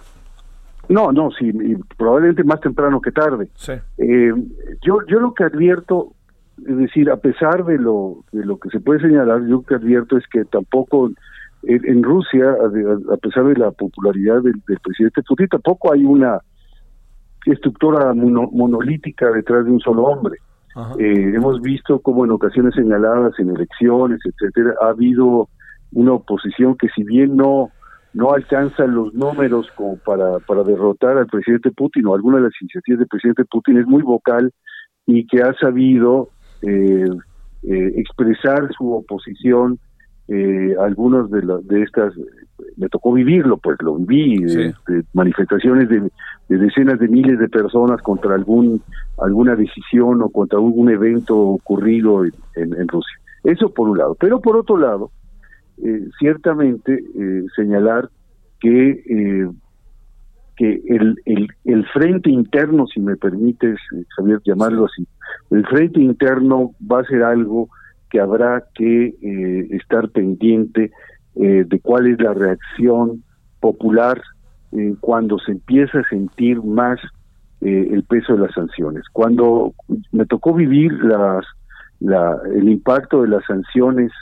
No, 0.89 1.13
no, 1.13 1.31
sí, 1.31 1.51
probablemente 1.97 2.45
más 2.45 2.61
temprano 2.61 3.01
que 3.01 3.11
tarde. 3.11 3.49
Eh, 3.97 4.33
yo, 4.83 4.99
yo 5.09 5.21
lo 5.21 5.33
que 5.33 5.45
advierto, 5.45 6.13
es 6.59 6.77
decir, 6.77 7.11
a 7.11 7.17
pesar 7.17 7.65
de 7.65 7.79
lo, 7.79 8.19
de 8.33 8.45
lo 8.45 8.59
que 8.59 8.69
se 8.69 8.81
puede 8.81 9.01
señalar, 9.01 9.41
yo 9.43 9.49
lo 9.49 9.63
que 9.63 9.77
advierto 9.77 10.19
es 10.19 10.25
que 10.31 10.45
tampoco 10.45 11.11
en, 11.67 12.03
Rusia, 12.03 12.45
a, 13.11 13.17
pesar 13.17 13.45
de 13.45 13.57
la 13.57 13.71
popularidad 13.71 14.43
del, 14.43 14.61
presidente 14.83 15.23
Putin, 15.23 15.49
tampoco 15.49 15.93
hay 15.93 16.05
una 16.05 16.41
estructura 17.53 18.13
monolítica 18.15 19.31
detrás 19.31 19.65
de 19.65 19.73
un 19.73 19.81
solo 19.81 20.05
hombre. 20.05 20.39
Eh, 20.99 21.33
hemos 21.35 21.61
visto 21.61 22.01
como 22.01 22.25
en 22.25 22.33
ocasiones 22.33 22.75
señaladas 22.75 23.39
en 23.39 23.51
elecciones, 23.51 24.21
etcétera, 24.25 24.75
ha 24.83 24.89
habido 24.89 25.49
una 25.93 26.15
oposición 26.15 26.77
que 26.77 26.89
si 26.89 27.05
bien 27.05 27.37
no 27.37 27.71
no 28.15 28.33
alcanza 28.33 28.87
los 28.87 29.13
números 29.13 29.67
como 29.75 29.97
para, 29.97 30.39
para 30.39 30.63
derrotar 30.63 31.19
al 31.19 31.27
presidente 31.27 31.73
Putin 31.73 32.07
o 32.07 32.15
alguna 32.15 32.37
de 32.37 32.45
las 32.45 32.53
iniciativas 32.61 33.01
del 33.01 33.09
presidente 33.09 33.45
Putin 33.45 33.79
es 33.79 33.87
muy 33.87 34.03
vocal 34.03 34.53
y 35.05 35.27
que 35.27 35.43
ha 35.43 35.53
sabido 35.55 36.31
eh, 36.63 37.09
eh, 37.65 37.93
expresar 37.97 38.73
su 38.77 38.93
oposición 38.93 39.79
eh, 40.29 40.75
algunos 40.81 41.31
de, 41.31 41.43
de 41.65 41.83
estas 41.83 42.15
me 42.77 42.89
tocó 42.89 43.13
vivirlo 43.13 43.57
pues 43.57 43.77
lo 43.83 43.97
viví 43.97 44.45
manifestaciones 45.13 45.89
de, 45.89 46.11
decenas 46.49 46.99
de 46.99 47.09
miles 47.09 47.39
de 47.39 47.49
personas 47.49 48.01
contra 48.03 48.35
algún 48.35 48.83
alguna 49.19 49.57
decisión 49.57 50.23
o 50.23 50.29
contra 50.29 50.59
algún 50.59 50.91
evento 50.91 51.37
ocurrido 51.37 52.25
en, 52.25 52.33
en 52.57 52.89
Rusia. 52.89 53.19
Eso 53.43 53.73
por 53.73 53.89
un 53.89 53.99
lado. 53.99 54.17
Pero 54.19 54.41
por 54.41 54.57
otro 54.57 54.77
lado 54.77 55.11
eh, 55.83 56.09
ciertamente 56.21 56.95
eh, 56.95 57.43
señalar 57.57 58.09
que 58.61 58.91
eh, 58.91 59.51
que 60.57 60.81
el, 60.87 61.17
el, 61.25 61.49
el, 61.65 61.85
frente 61.87 62.31
interno, 62.31 62.87
si 62.87 63.01
me 63.01 63.17
permites, 63.17 63.77
Javier, 64.17 64.41
llamarlo 64.45 64.85
así, 64.85 65.05
el 65.51 65.67
frente 65.67 66.01
interno 66.01 66.71
va 66.81 67.01
a 67.01 67.05
ser 67.07 67.25
algo 67.25 67.69
que 68.09 68.21
habrá 68.21 68.63
que 68.73 69.17
estar 69.71 70.11
pendiente 70.11 70.93
de 71.35 71.81
cuál 71.83 72.07
es 72.07 72.21
la 72.21 72.33
reacción 72.33 73.25
popular 73.61 74.21
cuando 75.01 75.39
se 75.39 75.53
empieza 75.53 75.99
a 75.99 76.09
sentir 76.09 76.63
más 76.63 77.01
el 77.61 78.05
peso 78.05 78.35
de 78.35 78.41
las 78.41 78.55
sanciones. 78.55 79.05
Cuando 79.13 79.75
me 80.13 80.27
tocó 80.27 80.55
vivir 80.55 80.93
las, 81.03 81.45
la, 82.01 82.39
el 82.55 82.69
impacto 82.69 83.23
de 83.23 83.29
las 83.29 83.45
sanciones 83.47 84.13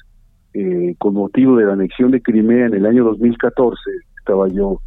eh, 0.54 0.94
con 0.98 1.14
motivo 1.14 1.56
de 1.56 1.64
la 1.64 1.72
anexión 1.72 2.10
de 2.10 2.20
Crimea 2.20 2.66
en 2.66 2.74
el 2.74 2.84
año 2.84 3.04
2014, 3.04 3.80
estaba 4.18 4.48
yo, 4.48 4.80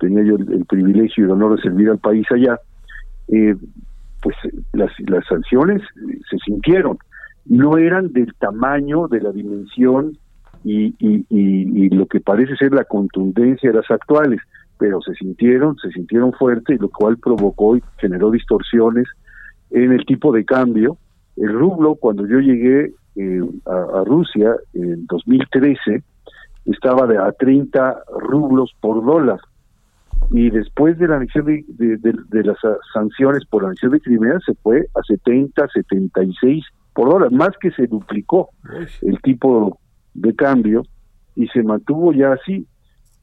tenía 0.00 0.24
yo 0.24 0.34
el, 0.34 0.64
privilegio 0.66 1.22
y 1.22 1.26
el 1.26 1.30
honor 1.30 1.56
de 1.56 1.62
servir 1.62 1.88
al 1.88 1.98
país 1.98 2.26
allá, 2.32 2.58
eh, 3.28 3.54
pues 4.20 4.36
las, 4.72 4.90
las 5.06 5.24
sanciones 5.26 5.82
se 6.28 6.38
sintieron, 6.38 6.98
no 7.46 7.78
eran 7.78 8.12
del 8.12 8.34
tamaño, 8.34 9.06
de 9.06 9.20
la 9.20 9.30
dimensión 9.30 10.18
y, 10.64 10.94
y, 10.98 11.26
y, 11.28 11.88
lo 11.90 12.06
que 12.06 12.20
parece 12.20 12.56
ser 12.56 12.72
la 12.72 12.84
contundencia 12.84 13.70
de 13.70 13.76
las 13.76 13.90
actuales, 13.90 14.40
pero 14.78 15.00
se 15.02 15.14
sintieron, 15.14 15.76
se 15.76 15.90
sintieron 15.90 16.32
fuertes, 16.32 16.80
lo 16.80 16.88
cual 16.88 17.18
provocó 17.18 17.76
y 17.76 17.82
generó 17.98 18.30
distorsiones 18.30 19.06
en 19.70 19.92
el 19.92 20.06
tipo 20.06 20.32
de 20.32 20.44
cambio. 20.44 20.96
El 21.36 21.52
rublo, 21.52 21.96
cuando 21.96 22.26
yo 22.26 22.38
llegué, 22.38 22.92
eh, 23.16 23.40
a, 23.66 24.02
Rusia 24.04 24.56
en 24.72 25.06
2013 25.06 26.02
estaba 26.64 27.06
de, 27.06 27.18
a 27.18 27.30
30 27.32 28.02
rublos 28.20 28.74
por 28.80 29.04
dólar. 29.04 29.40
Y 30.30 30.48
después 30.50 30.98
de 30.98 31.08
la 31.08 31.16
anexión 31.16 31.44
de, 31.44 31.64
de, 31.68 32.44
las 32.44 32.56
sanciones 32.92 33.44
por 33.44 33.62
la 33.62 33.68
anexión 33.68 33.92
de 33.92 34.00
Crimea 34.00 34.38
se 34.44 34.54
fue 34.54 34.86
a 34.94 35.02
70, 35.06 35.68
76 35.68 36.64
por 36.94 37.10
dólar, 37.10 37.30
más 37.30 37.50
que 37.60 37.70
se 37.72 37.86
duplicó 37.86 38.48
el 39.02 39.20
tipo 39.20 39.78
de 40.14 40.34
cambio 40.34 40.82
y 41.36 41.46
se 41.48 41.62
mantuvo 41.62 42.12
ya 42.12 42.32
así. 42.32 42.66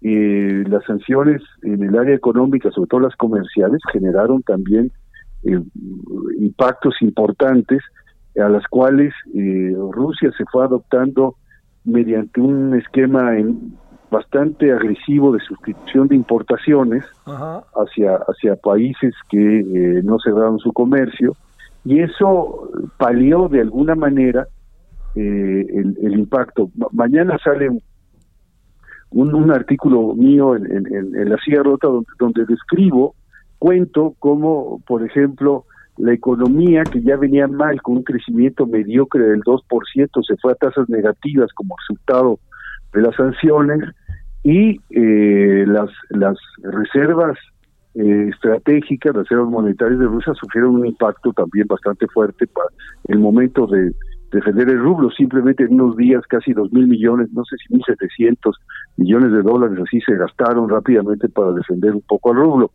Eh, 0.03 0.63
las 0.67 0.83
sanciones 0.85 1.41
en 1.61 1.83
el 1.83 1.97
área 1.97 2.15
económica, 2.15 2.71
sobre 2.71 2.87
todo 2.87 3.01
las 3.01 3.15
comerciales, 3.15 3.79
generaron 3.91 4.41
también 4.41 4.91
eh, 5.43 5.59
impactos 6.39 6.95
importantes 7.01 7.81
a 8.39 8.47
las 8.47 8.65
cuales 8.67 9.13
eh, 9.33 9.75
Rusia 9.91 10.31
se 10.37 10.45
fue 10.51 10.63
adoptando 10.63 11.35
mediante 11.83 12.39
un 12.39 12.75
esquema 12.75 13.31
bastante 14.09 14.71
agresivo 14.71 15.31
de 15.31 15.39
sustitución 15.39 16.07
de 16.07 16.15
importaciones 16.15 17.03
hacia 17.25 18.17
hacia 18.27 18.55
países 18.57 19.13
que 19.29 19.59
eh, 19.59 20.01
no 20.03 20.19
cerraron 20.19 20.59
su 20.59 20.71
comercio 20.73 21.35
y 21.83 21.99
eso 22.01 22.69
palió 22.97 23.47
de 23.47 23.61
alguna 23.61 23.95
manera 23.95 24.47
eh, 25.15 25.65
el, 25.69 26.13
impacto. 26.13 26.69
mañana 26.91 27.37
sale 27.43 27.69
un, 29.11 29.51
artículo 29.51 30.13
mío 30.15 30.55
en, 30.55 31.29
la 31.29 31.37
Sierra 31.37 31.63
Rota 31.63 31.87
donde, 31.87 32.09
donde 32.19 32.45
describo, 32.45 33.15
cuento 33.59 34.15
cómo, 34.19 34.81
por 34.87 35.03
ejemplo, 35.03 35.65
la 35.97 36.13
economía 36.13 36.83
que 36.83 37.01
ya 37.01 37.17
venía 37.17 37.47
mal 37.47 37.81
con 37.81 37.97
un 37.97 38.03
crecimiento 38.03 38.65
mediocre 38.65 39.23
del 39.23 39.41
2% 39.41 40.25
se 40.25 40.37
fue 40.37 40.53
a 40.53 40.55
tasas 40.55 40.89
negativas 40.89 41.51
como 41.53 41.75
resultado 41.77 42.39
de 42.93 43.01
las 43.01 43.15
sanciones 43.15 43.89
y 44.43 44.79
eh, 44.89 45.65
las 45.67 45.89
las 46.09 46.37
reservas 46.63 47.37
eh, 47.93 48.29
estratégicas, 48.33 49.15
las 49.15 49.27
reservas 49.27 49.49
monetarias 49.49 49.99
de 49.99 50.05
Rusia 50.05 50.33
sufrieron 50.33 50.75
un 50.75 50.87
impacto 50.87 51.33
también 51.33 51.67
bastante 51.67 52.07
fuerte 52.07 52.47
para 52.47 52.69
el 53.07 53.19
momento 53.19 53.67
de 53.67 53.93
defender 54.31 54.69
el 54.69 54.79
rublo. 54.79 55.09
Simplemente 55.11 55.63
en 55.63 55.73
unos 55.73 55.97
días 55.97 56.25
casi 56.27 56.53
dos 56.53 56.71
mil 56.71 56.87
millones, 56.87 57.29
no 57.33 57.43
sé 57.45 57.57
si 57.57 57.73
mil 57.73 57.83
setecientos 57.85 58.57
millones 58.97 59.31
de 59.31 59.41
dólares 59.41 59.79
así 59.85 59.99
se 60.01 60.15
gastaron 60.15 60.69
rápidamente 60.69 61.29
para 61.29 61.51
defender 61.51 61.93
un 61.93 62.01
poco 62.01 62.31
al 62.31 62.37
rublo 62.37 62.71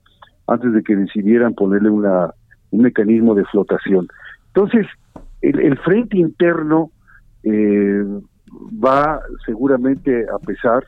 antes 0.47 0.73
de 0.73 0.83
que 0.83 0.97
decidieran 0.97 1.55
ponerle 1.55 1.91
una 1.91 2.31
un 2.71 2.83
mecanismo 2.83 3.35
de 3.35 3.45
flotación. 3.45 4.09
Entonces, 4.49 4.87
el, 5.43 5.79
frente 5.79 6.19
interno 6.19 6.91
eh, 7.43 8.05
va 8.85 9.21
seguramente 9.45 10.27
a 10.29 10.39
pesar 10.39 10.85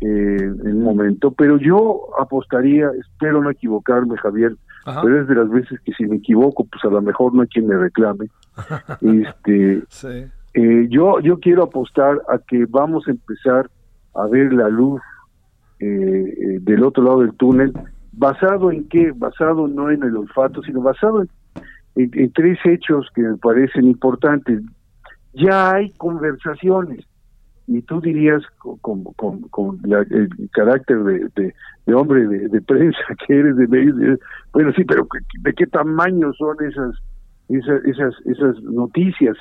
eh, 0.00 0.52
en 0.64 0.76
un 0.76 0.82
momento, 0.82 1.30
pero 1.32 1.58
yo 1.58 2.08
apostaría, 2.18 2.90
espero 3.00 3.42
no 3.42 3.50
equivocarme, 3.50 4.16
Javier, 4.18 4.54
pero 5.02 5.20
es 5.20 5.28
de 5.28 5.34
las 5.34 5.50
veces 5.50 5.80
que 5.80 5.92
si 5.92 6.06
me 6.06 6.16
equivoco, 6.16 6.64
pues 6.64 6.84
a 6.84 6.88
lo 6.88 7.02
mejor 7.02 7.34
no 7.34 7.42
hay 7.42 7.48
quien 7.48 7.66
me 7.66 7.76
reclame. 7.76 8.28
este, 9.00 9.82
eh, 10.54 10.86
yo, 10.88 11.20
yo 11.20 11.38
quiero 11.38 11.64
apostar 11.64 12.20
a 12.28 12.38
que 12.38 12.66
vamos 12.66 13.06
a 13.08 13.12
empezar 13.12 13.70
a 14.14 14.26
ver 14.26 14.52
la 14.52 14.68
luz 14.68 15.00
del 15.80 16.82
otro 16.82 17.04
lado 17.04 17.20
del 17.20 17.34
túnel 17.34 17.72
¿Basado 18.18 18.72
en 18.72 18.88
qué? 18.88 19.12
Basado 19.14 19.68
no 19.68 19.92
en 19.92 20.02
el 20.02 20.16
olfato, 20.16 20.60
sino 20.64 20.80
basado 20.80 21.24
en, 21.94 22.32
tres 22.32 22.58
hechos 22.64 23.06
que 23.14 23.22
me 23.22 23.36
parecen 23.36 23.84
importantes. 23.84 24.60
Ya 25.34 25.74
hay 25.74 25.92
conversaciones, 25.92 27.04
y 27.68 27.82
tú 27.82 28.00
dirías 28.00 28.42
con, 28.56 29.04
con, 29.04 29.80
el 29.84 30.28
carácter 30.52 30.98
de, 31.04 31.54
de, 31.86 31.94
hombre 31.94 32.26
de, 32.26 32.60
prensa 32.62 32.98
que 33.26 33.38
eres 33.38 33.56
de 33.56 33.68
medios, 33.68 34.18
bueno, 34.52 34.72
sí, 34.72 34.84
pero 34.84 35.06
¿de 35.42 35.52
qué 35.52 35.66
tamaño 35.66 36.32
son 36.32 36.56
esas, 36.64 36.96
esas, 37.48 37.84
esas, 37.84 38.14
esas 38.24 38.62
noticias? 38.62 39.36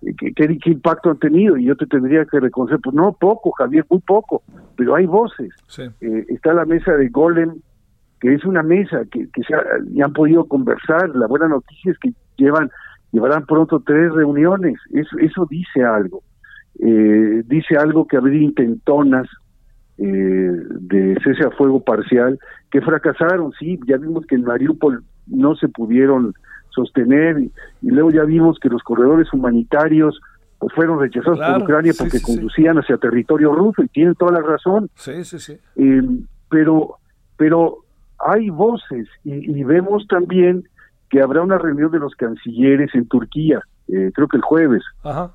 ¿Qué, 0.00 0.32
¿Qué, 0.34 0.70
impacto 0.70 1.10
han 1.10 1.18
tenido? 1.18 1.56
Y 1.56 1.64
yo 1.64 1.76
te 1.76 1.86
tendría 1.86 2.24
que 2.24 2.40
reconocer, 2.40 2.78
pues 2.82 2.94
no, 2.94 3.12
poco, 3.12 3.52
Javier, 3.52 3.84
muy 3.88 4.00
poco, 4.00 4.42
pero 4.76 4.96
hay 4.96 5.06
voces. 5.06 5.50
Eh, 5.78 6.26
está 6.28 6.52
la 6.52 6.64
mesa 6.64 6.92
de 6.92 7.08
Golem, 7.08 7.60
que 8.20 8.34
es 8.34 8.44
una 8.44 8.62
mesa 8.62 9.02
que, 9.10 9.28
que 9.30 9.42
se 9.42 9.54
han 9.54 10.12
podido 10.12 10.44
conversar. 10.44 11.10
La 11.14 11.26
buena 11.26 11.48
noticia 11.48 11.92
es 11.92 11.98
que 11.98 12.12
llevan 12.36 12.70
llevarán 13.12 13.46
pronto 13.46 13.82
tres 13.84 14.12
reuniones. 14.12 14.78
Eso, 14.92 15.16
eso 15.18 15.46
dice 15.48 15.82
algo. 15.82 16.22
Eh, 16.78 17.42
dice 17.46 17.76
algo 17.76 18.06
que 18.06 18.16
habría 18.16 18.42
intentonas 18.42 19.26
eh, 19.98 20.04
de 20.04 21.18
cese 21.24 21.44
a 21.44 21.50
fuego 21.50 21.82
parcial 21.82 22.38
que 22.70 22.80
fracasaron. 22.80 23.52
Sí, 23.58 23.78
ya 23.86 23.96
vimos 23.96 24.26
que 24.26 24.36
en 24.36 24.44
Mariupol 24.44 25.02
no 25.26 25.56
se 25.56 25.68
pudieron 25.68 26.34
sostener 26.70 27.38
y, 27.40 27.50
luego 27.82 28.10
ya 28.10 28.22
vimos 28.22 28.58
que 28.60 28.68
los 28.68 28.82
corredores 28.82 29.32
humanitarios 29.32 30.20
pues 30.58 30.72
fueron 30.74 30.98
rechazados 30.98 31.38
por 31.38 31.62
Ucrania 31.62 31.92
porque 31.96 32.20
conducían 32.20 32.78
hacia 32.78 32.96
territorio 32.96 33.52
ruso 33.52 33.82
y 33.82 33.88
tienen 33.88 34.14
toda 34.14 34.32
la 34.32 34.40
razón. 34.40 34.90
Sí, 34.94 35.24
sí, 35.24 35.38
sí. 35.38 35.56
Eh, 35.76 36.02
pero, 36.50 36.96
pero 37.36 37.78
hay 38.18 38.50
voces 38.50 39.06
y, 39.24 39.62
vemos 39.62 40.06
también 40.08 40.64
que 41.10 41.22
habrá 41.22 41.42
una 41.42 41.58
reunión 41.58 41.90
de 41.90 42.00
los 42.00 42.14
cancilleres 42.14 42.94
en 42.94 43.06
Turquía, 43.06 43.60
eh, 43.88 44.10
creo 44.14 44.28
que 44.28 44.36
el 44.36 44.42
jueves, 44.42 44.82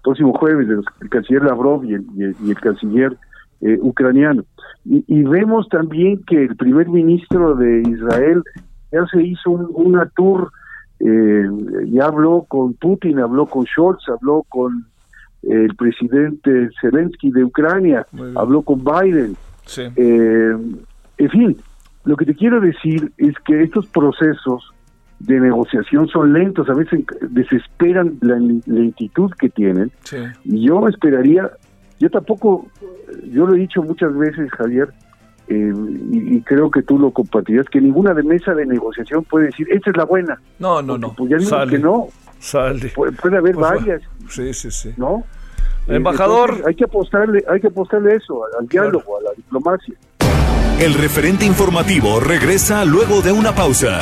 próximo 0.03 0.31
jueves, 0.33 0.67
el 1.01 1.09
canciller 1.09 1.43
Lavrov 1.43 1.83
y 1.85 1.93
el, 1.93 2.55
canciller 2.61 3.17
eh, 3.61 3.79
ucraniano. 3.81 4.43
Y, 4.85 5.23
vemos 5.23 5.67
también 5.69 6.21
que 6.27 6.43
el 6.43 6.55
primer 6.55 6.87
ministro 6.89 7.55
de 7.55 7.81
Israel 7.81 8.43
ya 8.91 9.05
se 9.07 9.23
hizo 9.23 9.49
un, 9.49 9.69
una 9.73 10.07
tour, 10.15 10.51
eh, 10.99 11.45
ya 11.87 12.05
habló 12.05 12.45
con 12.47 12.73
Putin, 12.73 13.19
habló 13.19 13.47
con 13.47 13.65
Scholz, 13.65 14.07
habló 14.09 14.45
con 14.49 14.85
el 15.41 15.75
presidente 15.75 16.69
Zelensky 16.79 17.31
de 17.31 17.43
Ucrania, 17.43 18.05
habló 18.35 18.61
con 18.61 18.83
Biden. 18.83 19.35
en 19.75 21.29
fin, 21.31 21.57
lo 22.05 22.15
que 22.17 22.25
te 22.25 22.35
quiero 22.35 22.61
decir 22.61 23.11
es 23.17 23.33
que 23.45 23.63
estos 23.63 23.87
procesos 23.87 24.73
de 25.25 25.39
negociación 25.39 26.07
son 26.07 26.33
lentos, 26.33 26.69
a 26.69 26.73
veces 26.73 27.05
desesperan 27.21 28.17
la 28.21 28.37
lentitud 28.65 29.31
que 29.39 29.49
tienen. 29.49 29.91
Y 30.43 30.67
yo 30.67 30.87
esperaría, 30.87 31.49
yo 31.99 32.09
tampoco, 32.09 32.67
yo 33.31 33.47
lo 33.47 33.55
he 33.55 33.59
dicho 33.59 33.81
muchas 33.81 34.15
veces, 34.17 34.51
Javier, 34.51 34.89
eh, 35.47 35.73
y, 36.11 36.41
creo 36.41 36.69
que 36.69 36.81
tú 36.83 36.99
lo 36.99 37.11
compartirás, 37.11 37.67
que 37.69 37.79
ninguna 37.79 38.13
de 38.13 38.23
mesa 38.23 38.53
de 38.53 38.65
negociación 38.65 39.23
puede 39.23 39.47
decir, 39.47 39.67
esta 39.71 39.91
es 39.91 39.97
la 39.97 40.05
buena. 40.05 40.39
No, 40.59 40.81
no, 40.81 40.97
no. 40.97 41.13
Pues 41.13 41.29
ya 41.29 41.67
que 41.67 41.79
no. 41.79 42.07
Sale. 42.39 42.91
puede 42.93 43.37
haber 43.37 43.55
pues 43.55 43.69
varias. 43.69 44.01
Sí, 44.29 44.53
sí, 44.53 44.71
sí. 44.71 44.93
¿No? 44.97 45.23
Embajador. 45.87 46.63
hay 46.67 46.75
que 46.75 46.83
apostarle, 46.83 47.43
hay 47.47 47.61
que 47.61 47.67
apostarle 47.67 48.15
eso, 48.15 48.41
al, 48.59 48.67
diálogo, 48.67 49.17
a 49.17 49.23
la 49.23 49.31
diplomacia. 49.35 49.95
El 50.79 50.93
referente 50.95 51.45
informativo 51.45 52.19
regresa 52.19 52.83
luego 52.83 53.21
de 53.21 53.31
una 53.31 53.53
pausa. 53.53 54.01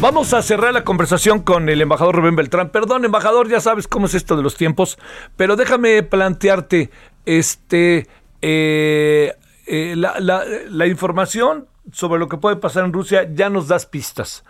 Vamos 0.00 0.34
a 0.34 0.42
cerrar 0.42 0.72
la 0.72 0.84
conversación 0.84 1.40
con 1.40 1.68
el 1.68 1.80
embajador 1.80 2.16
Rubén 2.16 2.36
Beltrán. 2.36 2.70
Perdón, 2.70 3.04
embajador, 3.04 3.48
ya 3.48 3.60
sabes 3.60 3.88
cómo 3.88 4.06
es 4.06 4.14
esto 4.14 4.36
de 4.36 4.42
los 4.42 4.56
tiempos, 4.56 4.98
pero 5.36 5.56
déjame 5.56 6.02
plantearte 6.02 6.90
este 7.26 8.06
eh, 8.40 9.34
eh, 9.66 9.94
la, 9.96 10.86
información 10.86 11.66
sobre 11.92 12.20
lo 12.20 12.28
que 12.28 12.36
puede 12.36 12.56
pasar 12.56 12.84
en 12.84 12.92
Rusia. 12.92 13.28
Ya 13.32 13.50
nos 13.50 13.68
das 13.68 13.86
pistas. 13.86 14.44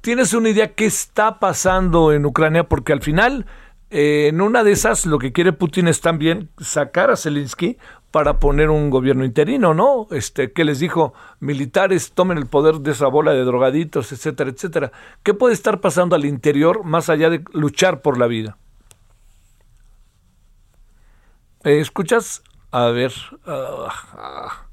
¿Tienes 0.00 0.34
una 0.34 0.48
idea 0.48 0.74
qué 0.74 0.86
está 0.86 1.38
pasando 1.38 2.12
en 2.12 2.26
Ucrania? 2.26 2.64
Porque 2.64 2.92
al 2.92 3.00
final, 3.00 3.46
eh, 3.90 4.26
en 4.28 4.40
una 4.40 4.64
de 4.64 4.72
esas, 4.72 5.06
lo 5.06 5.18
que 5.18 5.32
quiere 5.32 5.52
Putin 5.52 5.86
es 5.86 6.00
también 6.00 6.50
sacar 6.60 7.10
a 7.10 7.16
Zelensky 7.16 7.78
para 8.12 8.38
poner 8.38 8.68
un 8.68 8.90
gobierno 8.90 9.24
interino, 9.24 9.72
¿no? 9.72 10.06
Este, 10.10 10.52
que 10.52 10.64
les 10.64 10.78
dijo, 10.78 11.14
militares 11.40 12.12
tomen 12.12 12.36
el 12.36 12.46
poder 12.46 12.76
de 12.76 12.92
esa 12.92 13.06
bola 13.06 13.32
de 13.32 13.42
drogaditos, 13.42 14.12
etcétera, 14.12 14.50
etcétera. 14.50 14.92
¿Qué 15.22 15.32
puede 15.32 15.54
estar 15.54 15.80
pasando 15.80 16.14
al 16.14 16.26
interior 16.26 16.84
más 16.84 17.08
allá 17.08 17.30
de 17.30 17.42
luchar 17.52 18.02
por 18.02 18.18
la 18.18 18.26
vida? 18.26 18.58
Eh, 21.64 21.80
¿Escuchas? 21.80 22.42
A 22.70 22.88
ver, 22.88 23.12
ah, 23.46 24.66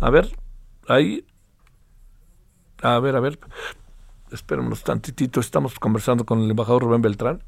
a 0.00 0.10
ver, 0.10 0.34
ahí, 0.88 1.26
a 2.82 2.98
ver, 3.00 3.16
a 3.16 3.20
ver, 3.20 3.38
esperen 4.30 4.66
unos 4.66 4.82
tantitito, 4.82 5.40
estamos 5.40 5.78
conversando 5.78 6.24
con 6.24 6.40
el 6.40 6.50
embajador 6.50 6.82
Rubén 6.82 7.02
Beltrán, 7.02 7.42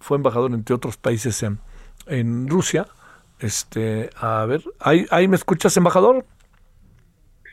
fue 0.00 0.16
embajador 0.16 0.52
entre 0.52 0.74
otros 0.74 0.96
países 0.96 1.44
en 2.06 2.48
Rusia, 2.48 2.86
este, 3.38 4.10
a 4.16 4.44
ver, 4.46 4.62
¿ahí, 4.80 5.06
ahí 5.10 5.28
me 5.28 5.36
escuchas, 5.36 5.76
embajador? 5.76 6.24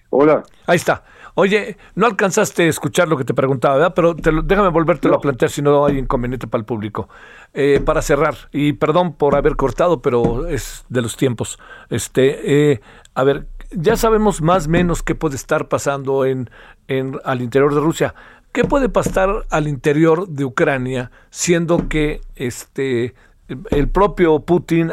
Hola. 0.10 0.43
Ahí 0.67 0.76
está. 0.76 1.04
Oye, 1.36 1.78
no 1.96 2.06
alcanzaste 2.06 2.63
a 2.63 2.67
escuchar 2.67 3.08
lo 3.08 3.17
que 3.17 3.24
te 3.24 3.34
preguntaba, 3.34 3.76
¿verdad? 3.76 3.93
Pero 3.96 4.13
déjame 4.13 4.69
volvértelo 4.69 5.15
a 5.15 5.19
plantear 5.19 5.50
si 5.50 5.63
no 5.63 5.84
hay 5.86 5.98
inconveniente 5.98 6.46
para 6.46 6.60
el 6.60 6.65
público. 6.65 7.10
Eh, 7.56 7.82
para 7.84 8.04
cerrar, 8.04 8.36
y 8.52 8.74
perdón 8.74 9.13
por 9.13 9.36
haber 9.36 9.56
cortado, 9.56 10.02
pero 10.02 10.48
es 10.48 10.86
de 10.89 11.02
los 11.02 11.17
tiempos. 11.17 11.58
Este, 11.89 12.72
eh, 12.72 12.82
a 13.15 13.24
ver, 13.24 13.48
ya 13.72 13.98
sabemos 13.98 14.41
más 14.43 14.67
o 14.67 14.69
menos 14.69 15.02
qué 15.02 15.15
puede 15.15 15.36
estar 15.36 15.67
pasando 15.67 16.26
en, 16.26 16.52
en, 16.88 17.19
al 17.26 17.41
interior 17.41 17.74
de 17.74 17.82
Rusia. 17.82 18.13
¿Qué 18.52 18.65
puede 18.65 18.88
pasar 18.89 19.48
al 19.50 19.67
interior 19.67 20.28
de 20.28 20.46
Ucrania, 20.46 21.10
siendo 21.32 21.89
que 21.89 22.22
este 22.36 23.15
el 23.47 23.89
propio 23.89 24.39
Putin 24.41 24.91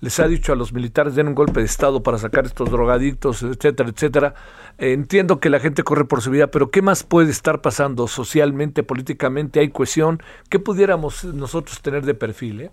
les 0.00 0.20
ha 0.20 0.28
dicho 0.28 0.52
a 0.52 0.56
los 0.56 0.72
militares 0.72 1.14
den 1.14 1.28
un 1.28 1.34
golpe 1.34 1.60
de 1.60 1.66
estado 1.66 2.02
para 2.02 2.18
sacar 2.18 2.44
estos 2.46 2.70
drogadictos, 2.70 3.42
etcétera, 3.42 3.90
etcétera. 3.90 4.34
entiendo 4.78 5.40
que 5.40 5.50
la 5.50 5.60
gente 5.60 5.82
corre 5.84 6.04
por 6.04 6.20
su 6.20 6.30
vida, 6.30 6.48
pero 6.48 6.70
¿qué 6.70 6.82
más 6.82 7.04
puede 7.04 7.30
estar 7.30 7.62
pasando 7.62 8.08
socialmente, 8.08 8.82
políticamente? 8.82 9.60
¿Hay 9.60 9.70
cohesión? 9.70 10.22
¿Qué 10.50 10.58
pudiéramos 10.58 11.24
nosotros 11.24 11.80
tener 11.82 12.04
de 12.04 12.14
perfil? 12.14 12.60
Eh? 12.62 12.70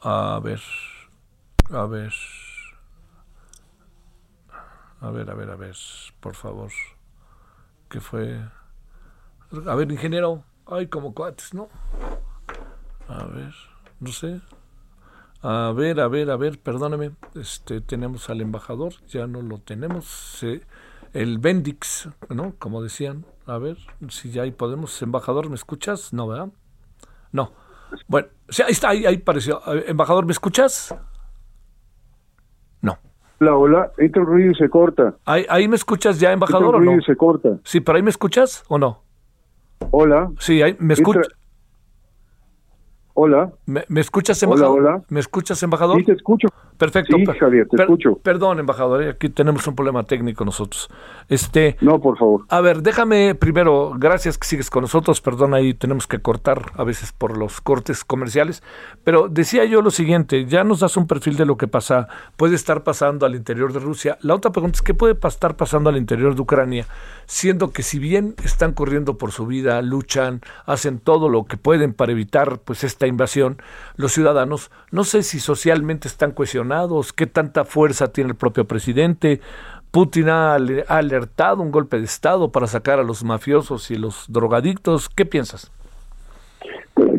A 0.00 0.40
ver, 0.42 0.60
a 1.70 1.84
ver, 1.86 2.12
a 5.00 5.10
ver, 5.10 5.30
a 5.30 5.34
ver, 5.34 5.50
a 5.50 5.56
ver, 5.56 5.76
por 6.20 6.34
favor 6.34 6.70
que 7.88 8.00
fue... 8.00 8.40
A 9.66 9.74
ver, 9.74 9.90
ingeniero, 9.90 10.44
ay, 10.66 10.88
como 10.88 11.14
cuates, 11.14 11.54
¿no? 11.54 11.68
A 13.08 13.24
ver, 13.24 13.54
no 14.00 14.12
sé. 14.12 14.40
A 15.42 15.72
ver, 15.74 16.00
a 16.00 16.08
ver, 16.08 16.30
a 16.30 16.36
ver, 16.36 16.58
perdóname. 16.58 17.12
Este, 17.34 17.80
tenemos 17.80 18.28
al 18.28 18.40
embajador, 18.40 18.94
ya 19.08 19.26
no 19.26 19.40
lo 19.40 19.58
tenemos. 19.58 20.44
el 21.14 21.38
Bendix, 21.38 22.08
¿no? 22.28 22.54
Como 22.58 22.82
decían. 22.82 23.24
A 23.46 23.56
ver, 23.56 23.78
si 24.10 24.30
ya 24.30 24.42
ahí 24.42 24.50
podemos. 24.50 25.00
Embajador, 25.00 25.48
¿me 25.48 25.54
escuchas? 25.54 26.12
No, 26.12 26.28
¿verdad? 26.28 26.48
No. 27.32 27.52
Bueno, 28.06 28.28
sí, 28.50 28.62
ahí 28.62 28.72
está, 28.72 28.90
ahí, 28.90 29.06
ahí 29.06 29.16
apareció. 29.16 29.62
Embajador, 29.86 30.26
¿me 30.26 30.32
escuchas? 30.32 30.94
Hola, 33.40 33.56
hola, 33.56 33.92
entra 33.98 34.22
el 34.22 34.26
ruido 34.26 34.50
y 34.50 34.54
se 34.56 34.68
corta. 34.68 35.14
¿Ahí, 35.24 35.46
ahí 35.48 35.68
me 35.68 35.76
escuchas 35.76 36.18
ya, 36.18 36.32
embajador, 36.32 36.74
entra 36.74 36.78
el 36.80 36.86
ruido 36.86 37.00
y 37.00 37.04
se 37.04 37.16
corta. 37.16 37.50
Sí, 37.62 37.80
pero 37.80 37.96
ahí 37.96 38.02
me 38.02 38.10
escuchas 38.10 38.64
o 38.68 38.78
no? 38.78 39.02
Hola. 39.92 40.30
Sí, 40.40 40.60
ahí 40.60 40.76
me 40.80 40.94
escuchas. 40.94 41.28
Hola. 43.20 43.50
¿Me, 43.66 44.00
escuchas, 44.00 44.40
embajador? 44.44 44.78
Hola, 44.78 44.90
hola. 44.90 45.02
¿Me 45.08 45.18
escuchas, 45.18 45.60
embajador? 45.64 45.96
Sí, 45.98 46.04
te 46.04 46.12
escucho. 46.12 46.46
Perfecto. 46.78 47.16
Sí, 47.16 47.24
Javier, 47.26 47.66
te 47.68 47.82
escucho. 47.82 48.20
Perdón, 48.22 48.60
embajador, 48.60 49.02
eh, 49.02 49.10
aquí 49.10 49.28
tenemos 49.28 49.66
un 49.66 49.74
problema 49.74 50.04
técnico 50.04 50.44
nosotros. 50.44 50.88
Este, 51.28 51.76
no, 51.80 52.00
por 52.00 52.16
favor. 52.16 52.44
A 52.48 52.60
ver, 52.60 52.82
déjame 52.82 53.34
primero, 53.34 53.94
gracias 53.98 54.38
que 54.38 54.46
sigues 54.46 54.70
con 54.70 54.82
nosotros, 54.82 55.20
perdón, 55.20 55.54
ahí 55.54 55.74
tenemos 55.74 56.06
que 56.06 56.20
cortar 56.20 56.66
a 56.76 56.84
veces 56.84 57.12
por 57.12 57.36
los 57.36 57.60
cortes 57.60 58.04
comerciales, 58.04 58.62
pero 59.02 59.28
decía 59.28 59.64
yo 59.64 59.82
lo 59.82 59.90
siguiente, 59.90 60.46
ya 60.46 60.62
nos 60.62 60.78
das 60.78 60.96
un 60.96 61.08
perfil 61.08 61.36
de 61.36 61.46
lo 61.46 61.56
que 61.56 61.66
pasa, 61.66 62.06
puede 62.36 62.54
estar 62.54 62.84
pasando 62.84 63.26
al 63.26 63.34
interior 63.34 63.72
de 63.72 63.80
Rusia. 63.80 64.16
La 64.20 64.36
otra 64.36 64.52
pregunta 64.52 64.76
es, 64.76 64.82
¿qué 64.82 64.94
puede 64.94 65.18
estar 65.20 65.56
pasando 65.56 65.90
al 65.90 65.96
interior 65.96 66.36
de 66.36 66.42
Ucrania? 66.42 66.86
Siendo 67.26 67.72
que 67.72 67.82
si 67.82 67.98
bien 67.98 68.36
están 68.44 68.72
corriendo 68.72 69.18
por 69.18 69.32
su 69.32 69.46
vida, 69.46 69.82
luchan, 69.82 70.40
hacen 70.64 71.00
todo 71.00 71.28
lo 71.28 71.44
que 71.46 71.56
pueden 71.56 71.92
para 71.92 72.12
evitar 72.12 72.60
pues 72.60 72.84
esta 72.84 73.07
invasión, 73.08 73.58
los 73.96 74.12
ciudadanos, 74.12 74.70
no 74.90 75.04
sé 75.04 75.22
si 75.22 75.40
socialmente 75.40 76.08
están 76.08 76.32
cuestionados, 76.32 77.12
qué 77.12 77.26
tanta 77.26 77.64
fuerza 77.64 78.12
tiene 78.12 78.30
el 78.30 78.36
propio 78.36 78.66
presidente. 78.66 79.40
Putin 79.90 80.28
ha 80.28 80.54
alertado 80.54 81.62
un 81.62 81.70
golpe 81.70 81.98
de 81.98 82.04
Estado 82.04 82.52
para 82.52 82.66
sacar 82.66 82.98
a 82.98 83.02
los 83.02 83.24
mafiosos 83.24 83.90
y 83.90 83.96
los 83.96 84.26
drogadictos. 84.28 85.08
¿Qué 85.08 85.24
piensas? 85.24 85.70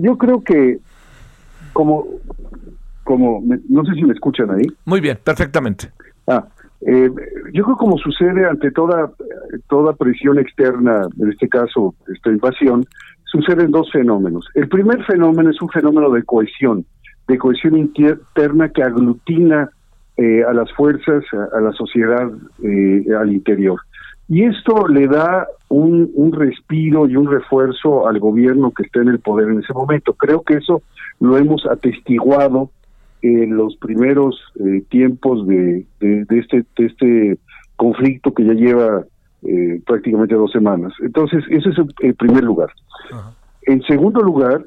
Yo 0.02 0.18
creo 0.18 0.44
que 0.44 0.80
como, 1.74 2.06
como 3.04 3.42
no 3.70 3.86
sé 3.86 3.94
si 3.96 4.04
me 4.04 4.14
escuchan 4.14 4.52
ahí. 4.52 4.68
Muy 4.86 5.02
bien, 5.02 5.18
perfectamente. 5.24 5.92
Ah, 6.28 6.46
eh, 6.82 7.10
yo 7.54 7.64
creo 7.64 7.76
como 7.76 7.98
sucede 7.98 8.48
ante 8.48 8.72
toda 8.72 9.12
toda 9.68 9.94
presión 9.94 10.40
externa, 10.40 11.08
en 11.20 11.32
este 11.32 11.50
caso 11.50 11.94
esta 12.08 12.30
invasión, 12.30 12.86
suceden 13.32 13.72
dos 13.72 13.92
fenómenos. 13.92 14.48
El 14.54 14.68
primer 14.68 15.04
fenómeno 15.06 15.50
es 15.50 15.62
un 15.62 15.70
fenómeno 15.70 16.10
de 16.10 16.24
cohesión 16.24 16.86
de 17.30 17.38
cohesión 17.38 17.78
interna 17.78 18.70
que 18.70 18.84
aglutina 18.84 19.70
eh, 20.18 20.44
a 20.44 20.52
las 20.52 20.72
fuerzas, 20.74 21.24
a, 21.54 21.62
la 21.62 21.72
sociedad 21.74 22.28
eh, 22.64 23.06
al 23.18 23.32
interior. 23.32 23.80
Y 24.28 24.44
esto 24.44 24.88
le 24.88 25.08
da 25.08 25.48
un, 25.70 26.32
respiro 26.34 27.08
y 27.08 27.16
un 27.16 27.32
refuerzo 27.32 28.08
al 28.08 28.20
gobierno 28.20 28.72
que 28.72 28.84
está 28.84 29.02
en 29.02 29.10
el 29.10 29.20
poder 29.20 29.50
en 29.50 29.60
ese 29.60 29.74
momento. 29.74 30.14
Creo 30.14 30.42
que 30.42 30.56
eso 30.56 30.82
lo 31.20 31.38
hemos 31.38 31.66
atestiguado 31.68 32.72
en 33.22 33.56
los 33.56 33.76
primeros 33.78 34.42
eh, 34.60 34.84
tiempos 34.90 35.48
de, 35.48 35.86
de, 36.00 36.26
este, 36.30 36.66
de 36.78 36.86
este 36.86 37.38
conflicto 37.76 38.34
que 38.34 38.46
ya 38.46 38.54
lleva 38.54 39.04
prácticamente 39.86 40.36
dos 40.36 40.52
semanas. 40.52 40.94
Entonces, 41.02 41.44
ese 41.50 41.70
es 41.70 41.76
el, 42.02 42.16
primer 42.16 42.44
lugar. 42.44 42.70
En 43.64 43.82
segundo 43.84 44.22
lugar, 44.22 44.66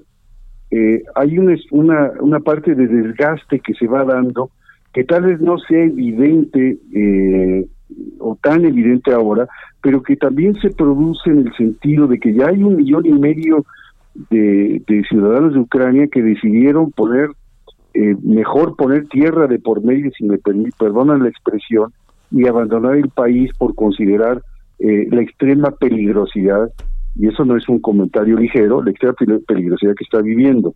eh, 0.70 1.02
hay 1.14 1.38
una, 1.38 1.54
una, 1.70 2.12
una 2.20 2.40
parte 2.40 2.74
de 2.74 2.86
desgaste 2.86 3.60
que 3.60 3.74
se 3.74 3.86
va 3.86 4.04
dando 4.04 4.50
que 4.92 5.04
tal 5.04 5.22
vez 5.22 5.40
no 5.40 5.58
sea 5.58 5.84
evidente 5.84 6.78
eh, 6.94 7.66
o 8.18 8.38
tan 8.42 8.64
evidente 8.64 9.12
ahora, 9.12 9.48
pero 9.82 10.02
que 10.02 10.16
también 10.16 10.54
se 10.60 10.70
produce 10.70 11.30
en 11.30 11.46
el 11.46 11.54
sentido 11.54 12.06
de 12.06 12.18
que 12.18 12.34
ya 12.34 12.48
hay 12.48 12.62
un 12.62 12.76
millón 12.76 13.06
y 13.06 13.12
medio 13.12 13.64
de, 14.30 14.82
ciudadanos 15.08 15.54
de 15.54 15.60
Ucrania 15.60 16.06
que 16.08 16.22
decidieron 16.22 16.90
poner, 16.90 17.30
eh, 17.94 18.16
mejor 18.22 18.76
poner 18.76 19.08
tierra 19.08 19.46
de 19.46 19.58
por 19.58 19.82
medio, 19.82 20.10
si 20.16 20.24
me 20.24 20.38
perdonan 20.38 21.22
la 21.22 21.28
expresión, 21.28 21.92
y 22.30 22.46
abandonar 22.46 22.96
el 22.96 23.08
país 23.10 23.50
por 23.58 23.74
considerar 23.74 24.42
la 24.82 25.22
extrema 25.22 25.70
peligrosidad 25.70 26.70
y 27.14 27.28
eso 27.28 27.44
no 27.44 27.56
es 27.56 27.68
un 27.68 27.80
comentario 27.80 28.36
ligero, 28.36 28.82
la 28.82 28.90
extrema 28.90 29.14
peligrosidad 29.46 29.94
que 29.94 30.04
está 30.04 30.20
viviendo. 30.20 30.74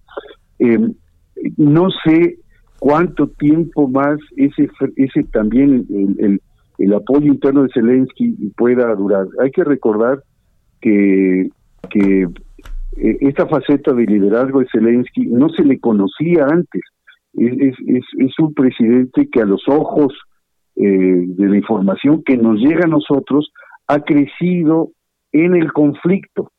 Em, 0.59 0.95
no 1.57 1.88
sé 2.05 2.38
cuánto 2.79 3.29
tiempo 3.29 3.88
más 3.88 4.19
ese, 4.37 4.69
ese 4.97 5.23
también 5.25 5.87
el, 6.19 6.40
el, 6.79 6.95
apoyo 6.95 7.27
interno 7.27 7.62
de 7.62 7.71
Zelensky 7.73 8.35
pueda 8.57 8.95
durar. 8.95 9.27
Hay 9.42 9.51
que 9.51 9.64
recordar 9.64 10.23
que, 10.81 11.49
que 11.90 12.23
eh, 12.97 13.16
esta 13.21 13.47
faceta 13.47 13.92
de 13.92 14.05
liderazgo 14.05 14.61
de 14.61 14.69
Zelensky 14.71 15.27
no 15.27 15.49
se 15.51 15.64
le 15.64 15.79
conocía 15.79 16.47
antes. 16.47 16.83
Es, 17.35 17.75
es, 17.87 18.05
es, 18.19 18.38
un 18.38 18.55
presidente 18.55 19.29
que 19.31 19.42
a 19.42 19.47
los 19.47 19.62
ojos 19.69 20.14
eh, 20.77 21.25
de 21.27 21.49
la 21.49 21.57
información 21.57 22.23
que 22.23 22.37
nos 22.37 22.59
llega 22.61 22.85
a 22.85 22.88
nosotros 22.88 23.53
ha 23.87 24.01
crecido 24.01 24.90
en 25.33 25.55
el 25.55 25.72
conflicto, 25.72 26.51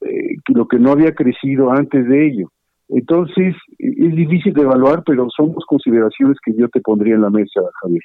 eh, 0.00 0.36
lo 0.48 0.66
que 0.68 0.78
no 0.78 0.92
había 0.92 1.14
crecido 1.14 1.70
antes 1.70 2.06
de 2.08 2.26
ello. 2.26 2.52
Entonces, 2.88 3.54
es 3.78 4.14
difícil 4.14 4.54
de 4.54 4.62
evaluar, 4.62 5.02
pero 5.04 5.26
son 5.34 5.52
dos 5.52 5.64
consideraciones 5.66 6.36
que 6.44 6.52
yo 6.56 6.68
te 6.68 6.80
pondría 6.80 7.14
en 7.14 7.22
la 7.22 7.30
mesa, 7.30 7.60
Javier. 7.82 8.02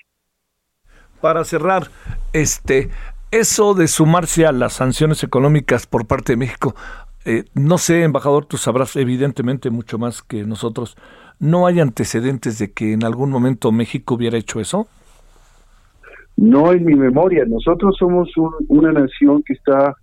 Para 1.21 1.43
cerrar, 1.43 1.83
este, 2.33 2.89
eso 3.29 3.75
de 3.75 3.87
sumarse 3.87 4.47
a 4.47 4.51
las 4.51 4.73
sanciones 4.73 5.23
económicas 5.23 5.85
por 5.85 6.07
parte 6.07 6.33
de 6.33 6.37
México, 6.37 6.73
eh, 7.25 7.45
no 7.53 7.77
sé, 7.77 8.03
embajador, 8.03 8.45
tú 8.45 8.57
sabrás 8.57 8.95
evidentemente 8.95 9.69
mucho 9.69 9.99
más 9.99 10.23
que 10.23 10.43
nosotros. 10.43 10.97
¿No 11.39 11.67
hay 11.67 11.79
antecedentes 11.79 12.57
de 12.57 12.71
que 12.71 12.93
en 12.93 13.03
algún 13.03 13.29
momento 13.29 13.71
México 13.71 14.15
hubiera 14.15 14.37
hecho 14.37 14.59
eso? 14.59 14.87
No 16.41 16.71
en 16.73 16.85
mi 16.85 16.95
memoria. 16.95 17.45
Nosotros 17.45 17.95
somos 17.99 18.31
una 18.67 18.91
nación 18.91 19.43
que 19.43 19.53
está 19.53 19.93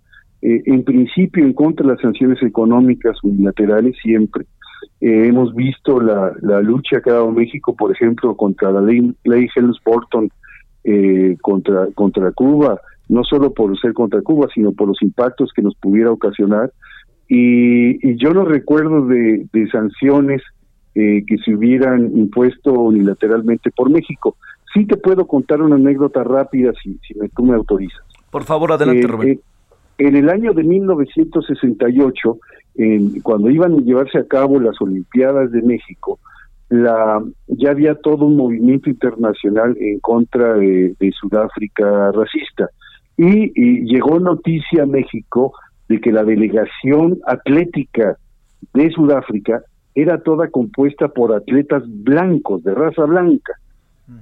eh, 0.41 0.61
en 0.67 0.85
principio 0.85 1.43
en 1.43 1.51
contra 1.51 1.85
de 1.85 1.91
las 1.91 2.01
sanciones 2.01 2.41
económicas 2.41 3.17
unilaterales 3.23 3.97
siempre. 4.01 4.45
Eh, 5.01 5.27
hemos 5.27 5.53
visto 5.53 5.99
la, 5.99 6.31
lucha 6.61 7.01
que 7.01 7.09
ha 7.09 7.15
dado 7.15 7.33
México, 7.33 7.75
por 7.75 7.91
ejemplo, 7.91 8.37
contra 8.37 8.71
la 8.71 8.79
ley, 8.79 9.13
ley 9.25 9.49
Helms-Burton 9.53 10.29
eh, 10.85 11.35
contra, 11.41 11.87
contra 11.93 12.31
Cuba, 12.31 12.79
no 13.09 13.25
solo 13.25 13.53
por 13.53 13.77
ser 13.77 13.91
contra 13.91 14.21
Cuba, 14.21 14.47
sino 14.55 14.71
por 14.71 14.87
los 14.87 15.01
impactos 15.01 15.51
que 15.53 15.61
nos 15.61 15.75
pudiera 15.75 16.09
ocasionar. 16.09 16.71
Y, 17.27 18.15
yo 18.15 18.33
no 18.33 18.45
recuerdo 18.45 19.05
de, 19.07 19.45
de 19.51 19.69
sanciones 19.69 20.41
que 20.93 21.37
se 21.45 21.55
hubieran 21.55 22.11
impuesto 22.17 22.73
unilateralmente 22.73 23.71
por 23.71 23.89
México. 23.89 24.35
Sí 24.73 24.85
te 24.85 24.97
puedo 24.97 25.25
contar 25.25 25.61
una 25.61 25.75
anécdota 25.75 26.23
rápida 26.23 26.71
si, 26.81 26.99
si 27.07 27.17
me, 27.17 27.29
tú 27.29 27.43
me 27.43 27.55
autorizas. 27.55 28.03
Por 28.29 28.43
favor, 28.43 28.71
adelante, 28.71 29.05
eh, 29.05 29.07
Rubén. 29.07 29.29
Eh, 29.29 29.39
en 29.99 30.15
el 30.15 30.29
año 30.29 30.53
de 30.53 30.63
1968, 30.63 32.37
cuando 33.21 33.49
iban 33.49 33.73
a 33.73 33.77
llevarse 33.77 34.17
a 34.17 34.25
cabo 34.25 34.59
las 34.59 34.79
Olimpiadas 34.79 35.51
de 35.51 35.61
México, 35.61 36.19
la, 36.69 37.21
ya 37.47 37.71
había 37.71 37.95
todo 37.95 38.25
un 38.25 38.37
movimiento 38.37 38.89
internacional 38.89 39.75
en 39.77 39.99
contra 39.99 40.53
de, 40.53 40.95
Sudáfrica 41.19 42.11
racista. 42.13 42.69
Y, 43.17 43.51
y, 43.53 43.85
llegó 43.85 44.19
noticia 44.19 44.83
a 44.83 44.85
México 44.85 45.51
de 45.89 45.99
que 45.99 46.13
la 46.13 46.23
delegación 46.23 47.19
atlética 47.25 48.15
de 48.73 48.91
Sudáfrica 48.91 49.63
era 49.95 50.21
toda 50.21 50.49
compuesta 50.49 51.09
por 51.09 51.33
atletas 51.33 51.83
blancos, 51.85 52.63
de 52.63 52.73
raza 52.73 53.03
blanca 53.03 53.53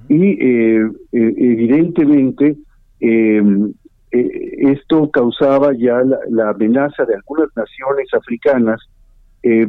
y 0.08 0.22
eh, 0.24 0.82
eh, 1.12 1.34
evidentemente 1.36 2.56
eh, 3.00 3.42
esto 4.10 5.10
causaba 5.10 5.72
ya 5.76 6.02
la, 6.30 6.50
amenaza 6.50 7.04
de 7.04 7.14
algunas 7.14 7.48
naciones 7.54 8.08
africanas 8.14 8.80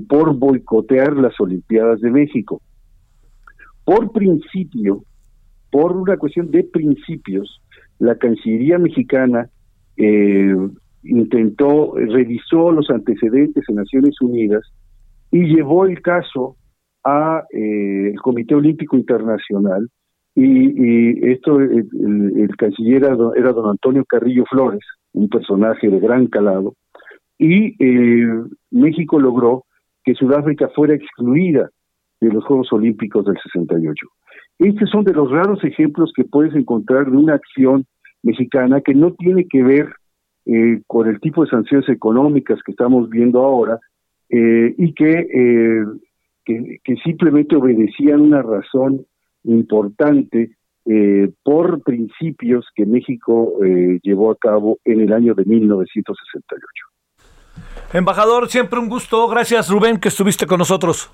por 0.07 0.35
boicotear 0.35 1.15
las 1.15 1.39
Olimpiadas 1.39 2.01
de 2.01 2.09
México. 2.09 2.61
Por 3.85 4.11
principio, 4.11 5.03
por 5.71 5.95
una 5.95 6.17
cuestión 6.17 6.49
de 6.51 6.63
principios, 6.63 7.61
la 7.99 8.15
Cancillería 8.15 8.77
mexicana 8.79 9.49
intentó, 11.03 11.93
revisó 11.95 12.71
los 12.71 12.89
antecedentes 12.89 13.63
en 13.67 13.75
Naciones 13.75 14.19
Unidas 14.21 14.63
y 15.31 15.43
llevó 15.43 15.85
el 15.85 16.01
caso 16.01 16.55
a 17.03 17.43
el 17.51 18.19
Comité 18.21 18.55
Olímpico 18.55 18.97
Internacional 18.97 19.87
y, 20.41 21.31
esto, 21.31 21.59
el, 21.59 22.49
canciller 22.57 23.03
era, 23.03 23.51
don 23.51 23.69
Antonio 23.69 24.05
Carrillo 24.05 24.45
Flores, 24.49 24.81
un 25.13 25.27
personaje 25.27 25.89
de 25.89 25.99
gran 25.99 26.27
calado, 26.27 26.75
y 27.37 27.75
eh, 27.83 28.27
México 28.71 29.19
logró 29.19 29.65
que 30.03 30.13
Sudáfrica 30.13 30.69
fuera 30.69 30.93
excluida 30.93 31.69
de 32.21 32.29
los 32.29 32.43
Juegos 32.45 32.71
Olímpicos 32.71 33.25
del 33.25 33.37
68. 33.41 33.93
Estos 34.59 34.89
son 34.89 35.03
de 35.05 35.13
los 35.13 35.29
raros 35.31 35.63
ejemplos 35.63 36.11
que 36.15 36.25
puedes 36.25 36.53
encontrar 36.53 37.09
de 37.09 37.17
una 37.17 37.35
acción 37.35 37.85
mexicana 38.23 38.81
que 38.81 38.93
no 38.93 39.13
tiene 39.13 39.45
que 39.49 39.63
ver 39.63 39.89
eh, 40.45 40.81
con 40.87 41.07
el 41.07 41.19
tipo 41.21 41.43
de 41.43 41.49
sanciones 41.49 41.87
económicas 41.89 42.59
que 42.65 42.71
estamos 42.71 43.09
viendo 43.09 43.41
ahora 43.41 43.79
eh, 44.29 44.73
y 44.77 44.93
que, 44.93 45.85
que, 46.45 46.77
que, 46.83 46.95
simplemente 46.97 47.55
obedecían 47.55 48.21
una 48.21 48.41
razón 48.41 49.05
importante 49.43 50.55
eh, 50.85 51.31
por 51.43 51.81
principios 51.83 52.65
que 52.75 52.85
México 52.85 53.53
eh, 53.63 53.99
llevó 54.01 54.31
a 54.31 54.35
cabo 54.35 54.79
en 54.85 55.01
el 55.01 55.13
año 55.13 55.35
de 55.35 55.45
1968. 55.45 56.63
Embajador, 57.93 58.49
siempre 58.49 58.79
un 58.79 58.89
gusto. 58.89 59.27
Gracias, 59.27 59.69
Rubén, 59.69 59.99
que 59.99 60.07
estuviste 60.07 60.45
con 60.45 60.59
nosotros. 60.59 61.11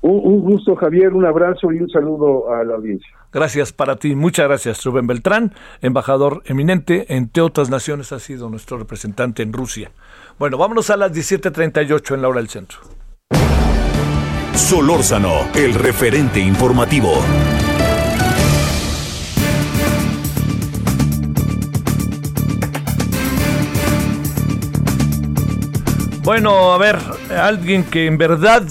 Un, 0.00 0.40
gusto, 0.42 0.76
Javier, 0.76 1.12
un 1.12 1.26
abrazo 1.26 1.72
y 1.72 1.80
un 1.80 1.90
saludo 1.90 2.52
a 2.54 2.62
la 2.62 2.76
audiencia. 2.76 3.08
Gracias 3.32 3.72
para 3.72 3.96
ti, 3.96 4.14
muchas 4.14 4.46
gracias, 4.46 4.84
Rubén 4.84 5.08
Beltrán, 5.08 5.52
embajador 5.80 6.42
eminente, 6.46 7.06
entre 7.08 7.42
otras 7.42 7.68
naciones 7.68 8.12
ha 8.12 8.20
sido 8.20 8.48
nuestro 8.48 8.78
representante 8.78 9.42
en 9.42 9.52
Rusia. 9.52 9.90
Bueno, 10.38 10.56
vámonos 10.56 10.90
a 10.90 10.96
las 10.96 11.12
17.38 11.12 12.14
en 12.14 12.22
la 12.22 12.28
hora 12.28 12.38
del 12.38 12.48
centro. 12.48 12.78
Solórzano, 14.58 15.46
el 15.54 15.72
referente 15.72 16.40
informativo. 16.40 17.12
Bueno, 26.22 26.72
a 26.72 26.78
ver, 26.78 26.98
alguien 27.30 27.84
que 27.84 28.06
en 28.06 28.18
verdad 28.18 28.64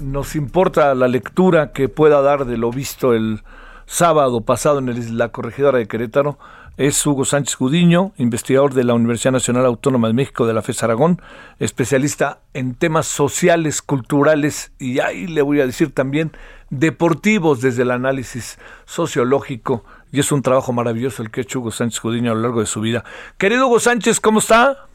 nos 0.00 0.34
importa 0.34 0.94
la 0.94 1.06
lectura 1.06 1.72
que 1.72 1.88
pueda 1.88 2.20
dar 2.22 2.46
de 2.46 2.56
lo 2.56 2.70
visto 2.70 3.12
el 3.12 3.42
sábado 3.86 4.40
pasado 4.40 4.78
en 4.78 5.18
la 5.18 5.28
corregidora 5.28 5.78
de 5.78 5.86
Querétaro 5.86 6.38
es 6.76 7.06
Hugo 7.06 7.24
Sánchez 7.24 7.56
Gudiño, 7.56 8.12
investigador 8.16 8.74
de 8.74 8.84
la 8.84 8.94
Universidad 8.94 9.32
Nacional 9.32 9.64
Autónoma 9.66 10.08
de 10.08 10.14
México 10.14 10.46
de 10.46 10.54
la 10.54 10.62
FES 10.62 10.82
Aragón, 10.82 11.20
especialista 11.60 12.40
en 12.52 12.74
temas 12.74 13.06
sociales, 13.06 13.80
culturales 13.80 14.72
y 14.78 14.98
ahí 14.98 15.26
le 15.26 15.42
voy 15.42 15.60
a 15.60 15.66
decir 15.66 15.94
también 15.94 16.32
deportivos 16.70 17.60
desde 17.60 17.82
el 17.82 17.92
análisis 17.92 18.58
sociológico. 18.84 19.84
Y 20.10 20.20
es 20.20 20.32
un 20.32 20.42
trabajo 20.42 20.72
maravilloso 20.72 21.22
el 21.22 21.30
que 21.30 21.40
ha 21.40 21.42
hecho 21.42 21.60
Hugo 21.60 21.70
Sánchez 21.70 22.00
Gudiño 22.00 22.32
a 22.32 22.34
lo 22.34 22.40
largo 22.40 22.60
de 22.60 22.66
su 22.66 22.80
vida. 22.80 23.04
Querido 23.38 23.66
Hugo 23.68 23.78
Sánchez, 23.80 24.20
¿cómo 24.20 24.40
está? 24.40 24.86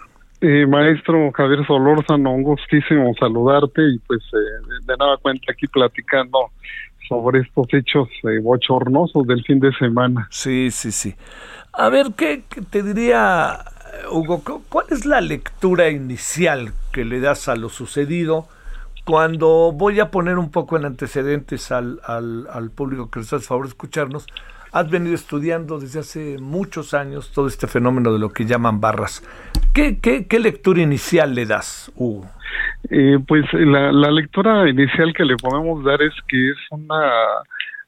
Eh, 0.42 0.66
maestro 0.66 1.32
Javier 1.34 1.66
Solórzano, 1.66 2.34
un 2.34 2.44
gustísimo 2.44 3.14
saludarte 3.20 3.82
y 3.82 4.00
pues 4.00 4.22
eh, 4.34 4.80
de 4.86 4.96
nada 4.98 5.18
cuenta 5.18 5.52
aquí 5.52 5.68
platicando 5.68 6.52
sobre 7.10 7.40
estos 7.40 7.68
hechos 7.74 8.08
eh, 8.24 8.40
bochornosos 8.42 9.28
del 9.28 9.44
fin 9.44 9.60
de 9.60 9.74
semana. 9.74 10.28
Sí, 10.30 10.70
sí, 10.72 10.92
sí. 10.92 11.16
A 11.74 11.90
ver, 11.90 12.08
¿qué, 12.18 12.44
te 12.70 12.84
diría, 12.84 13.60
Hugo? 14.12 14.42
¿Cuál 14.70 14.88
es 14.90 15.06
la 15.06 15.22
lectura 15.22 15.90
inicial 15.90 16.74
que 16.92 17.06
le 17.06 17.20
das 17.20 17.48
a 17.48 17.56
lo 17.56 17.70
sucedido? 17.70 18.48
Cuando 19.06 19.72
voy 19.72 20.00
a 20.00 20.12
poner 20.12 20.38
un 20.38 20.52
poco 20.52 20.78
en 20.78 20.86
antecedentes 20.86 21.72
al, 21.72 22.00
al, 22.06 22.72
público 22.72 23.10
que 23.10 23.20
les 23.20 23.34
hace 23.34 23.46
favor 23.46 23.66
de 23.66 23.70
escucharnos, 23.70 24.28
has 24.72 24.90
venido 24.90 25.16
estudiando 25.16 25.80
desde 25.80 26.00
hace 26.00 26.38
muchos 26.40 26.94
años 26.94 27.32
todo 27.32 27.48
este 27.48 27.68
fenómeno 27.68 28.14
de 28.14 28.20
lo 28.20 28.30
que 28.30 28.46
llaman 28.46 28.82
barras. 28.82 29.24
¿Qué, 29.74 30.00
qué, 30.00 30.40
lectura 30.40 30.82
inicial 30.82 31.34
le 31.34 31.46
das, 31.46 31.92
Hugo? 31.96 32.28
Eh, 32.90 33.20
pues 33.28 33.46
la, 33.54 33.92
lectura 34.12 34.68
inicial 34.70 35.14
que 35.14 35.24
le 35.24 35.36
podemos 35.38 35.84
dar 35.84 36.02
es 36.02 36.14
que 36.28 36.50
es 36.50 36.58
una 36.72 37.12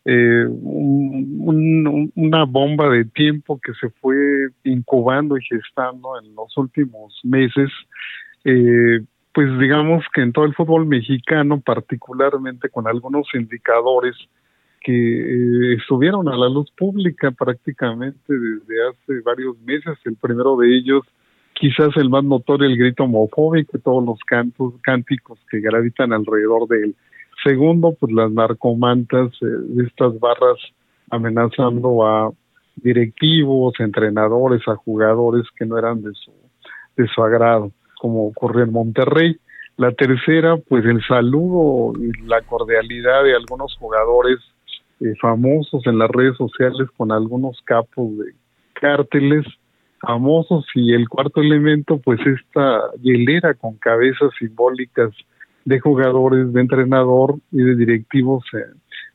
eh, 0.06 0.47
una 0.49 2.45
bomba 2.45 2.89
de 2.89 3.06
tiempo 3.06 3.60
que 3.64 3.74
se 3.74 3.89
fue 4.02 4.16
incubando 4.64 5.38
y 5.38 5.43
gestando 5.43 6.20
en 6.20 6.34
los 6.36 6.58
últimos 6.58 7.20
meses. 7.24 7.70
Eh, 8.43 9.02
pues 9.34 9.47
digamos 9.60 10.04
que 10.14 10.22
en 10.22 10.34
todo 10.34 10.45
el 10.45 10.56
fútbol 10.56 10.86
mexicano, 10.86 11.62
particularmente 11.62 12.70
con 12.70 12.88
algunos 12.88 13.28
indicadores 13.34 14.16
que 14.82 14.91
eh, 14.91 15.76
estuvieron 15.76 16.28
a 16.28 16.36
la 16.36 16.49
luz 16.49 16.72
pública 16.72 17.32
prácticamente 17.32 18.34
desde 18.34 18.89
hace 18.89 19.22
varios 19.24 19.60
meses. 19.62 19.97
El 20.04 20.16
primero 20.16 20.58
de 20.58 20.76
ellos, 20.76 21.04
quizás 21.54 21.95
el 21.97 22.10
más 22.10 22.24
notorio, 22.24 22.68
el 22.68 22.78
grito 22.78 23.04
homofóbico 23.04 23.78
y 23.78 23.82
todos 23.82 24.04
los 24.04 24.20
cantos, 24.26 24.74
cánticos 24.82 25.39
que 25.49 25.60
gravitan 25.60 26.12
alrededor 26.12 26.68
de 26.68 26.86
él. 26.86 26.95
Segundo, 27.44 27.96
pues 28.00 28.12
las 28.14 28.32
narcomantas 28.32 29.32
eh, 29.42 29.84
estas 29.86 30.20
barras 30.20 30.58
amenazando 31.10 32.06
a 32.06 32.32
directivos, 32.76 33.74
entrenadores, 33.80 34.62
a 34.68 34.76
jugadores 34.76 35.46
que 35.58 35.66
no 35.66 35.78
eran 35.78 36.02
de 36.02 36.12
su, 36.14 36.32
de 36.96 37.08
su 37.08 37.24
agrado, 37.24 37.72
como 38.00 38.28
ocurrió 38.28 38.64
en 38.64 38.72
Monterrey. 38.72 39.38
La 39.78 39.92
tercera, 39.92 40.58
pues 40.58 40.86
el 40.86 41.04
saludo 41.06 41.94
y 42.00 42.12
la 42.28 42.42
cordialidad 42.42 43.24
de 43.24 43.36
algunos 43.36 43.76
jugadores 43.78 44.39
eh, 45.00 45.16
famosos 45.20 45.86
en 45.88 45.98
las 45.98 46.10
redes 46.10 46.38
sociales 46.38 46.88
con 46.96 47.12
algunos 47.12 47.60
capos 47.66 48.18
de 48.20 48.34
cárteles 48.74 49.46
famosos 50.00 50.66
y 50.74 50.94
el 50.94 51.08
cuarto 51.08 51.42
elemento 51.42 52.00
pues 52.00 52.20
esta 52.26 52.82
hielera 53.02 53.54
con 53.54 53.78
cabezas 53.78 54.32
simbólicas 54.39 55.12
de 55.66 55.80
jugadores, 55.80 56.51
de 56.53 56.62
entrenador 56.62 57.36
y 57.51 57.57
de 57.64 57.76
directivos 57.76 58.43
eh, 58.53 58.66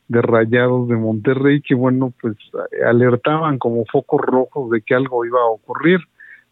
de 0.07 0.21
Rayados 0.21 0.87
de 0.87 0.95
Monterrey 0.95 1.61
que 1.61 1.75
bueno 1.75 2.13
pues 2.21 2.37
alertaban 2.85 3.57
como 3.57 3.83
focos 3.85 4.21
rojos 4.21 4.71
de 4.71 4.81
que 4.81 4.95
algo 4.95 5.25
iba 5.25 5.39
a 5.41 5.51
ocurrir, 5.51 5.99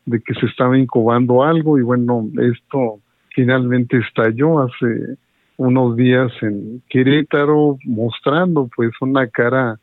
de 0.05 0.19
que 0.21 0.33
se 0.33 0.45
estaba 0.47 0.77
incubando 0.77 1.43
algo 1.43 1.77
y 1.77 1.81
bueno 1.81 2.27
esto 2.41 2.99
finalmente 3.29 3.97
estalló 3.97 4.59
hace 4.59 5.17
unos 5.57 5.95
días 5.95 6.31
en 6.41 6.81
Querétaro 6.89 7.77
mostrando 7.85 8.69
pues 8.75 8.91
una 8.99 9.27
cara 9.27 9.79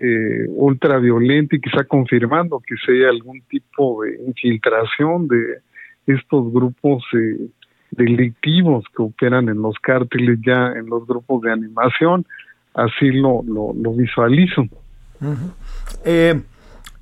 eh, 0.00 0.46
ultra 0.48 0.98
violenta 0.98 1.56
y 1.56 1.60
quizá 1.60 1.84
confirmando 1.84 2.60
que 2.66 2.74
sea 2.84 3.08
algún 3.08 3.40
tipo 3.42 4.02
de 4.02 4.22
infiltración 4.26 5.28
de 5.28 5.60
estos 6.06 6.52
grupos 6.52 7.04
eh, 7.14 7.48
delictivos 7.94 8.84
que 8.96 9.02
operan 9.02 9.48
en 9.48 9.60
los 9.62 9.74
cárteles 9.80 10.38
ya 10.44 10.72
en 10.76 10.86
los 10.86 11.06
grupos 11.06 11.42
de 11.42 11.52
animación 11.52 12.26
así 12.74 13.10
lo, 13.10 13.42
lo, 13.44 13.92
visualizo 13.92 14.66
eh, 16.04 16.40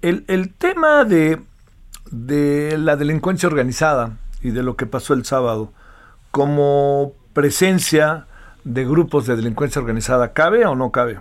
el, 0.02 0.24
el 0.28 0.52
tema 0.54 1.04
de 1.04 1.38
de 2.12 2.76
la 2.78 2.96
delincuencia 2.96 3.48
organizada 3.48 4.18
y 4.42 4.50
de 4.50 4.62
lo 4.62 4.76
que 4.76 4.86
pasó 4.86 5.14
el 5.14 5.24
sábado 5.24 5.72
como 6.30 7.12
presencia 7.32 8.26
de 8.64 8.84
grupos 8.84 9.26
de 9.26 9.36
delincuencia 9.36 9.80
organizada, 9.80 10.32
¿cabe 10.32 10.64
o 10.66 10.74
no 10.74 10.90
cabe? 10.90 11.18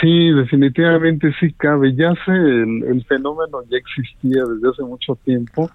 Sí, 0.00 0.30
definitivamente 0.32 1.32
sí 1.40 1.52
cabe. 1.52 1.94
Ya 1.94 2.12
sé, 2.24 2.32
el, 2.32 3.04
fenómeno 3.08 3.62
ya 3.70 3.78
existía 3.78 4.44
desde 4.44 4.68
hace 4.68 4.82
mucho 4.82 5.16
tiempo, 5.24 5.70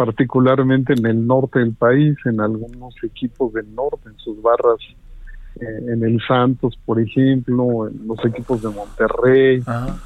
particularmente 0.00 0.94
en 0.94 1.04
el 1.04 1.26
norte 1.26 1.58
del 1.58 1.74
país, 1.74 2.16
en 2.24 2.40
algunos 2.40 2.94
equipos 3.02 3.52
del 3.52 3.74
norte, 3.74 4.08
en 4.08 4.16
sus 4.16 4.40
barras, 4.40 4.78
eh, 5.60 5.92
en 5.92 6.02
el 6.02 6.18
Santos, 6.26 6.78
por 6.86 6.98
ejemplo, 6.98 7.86
en 7.86 8.08
los 8.08 8.24
equipos 8.24 8.62
de 8.62 8.70
Monterrey, 8.70 9.62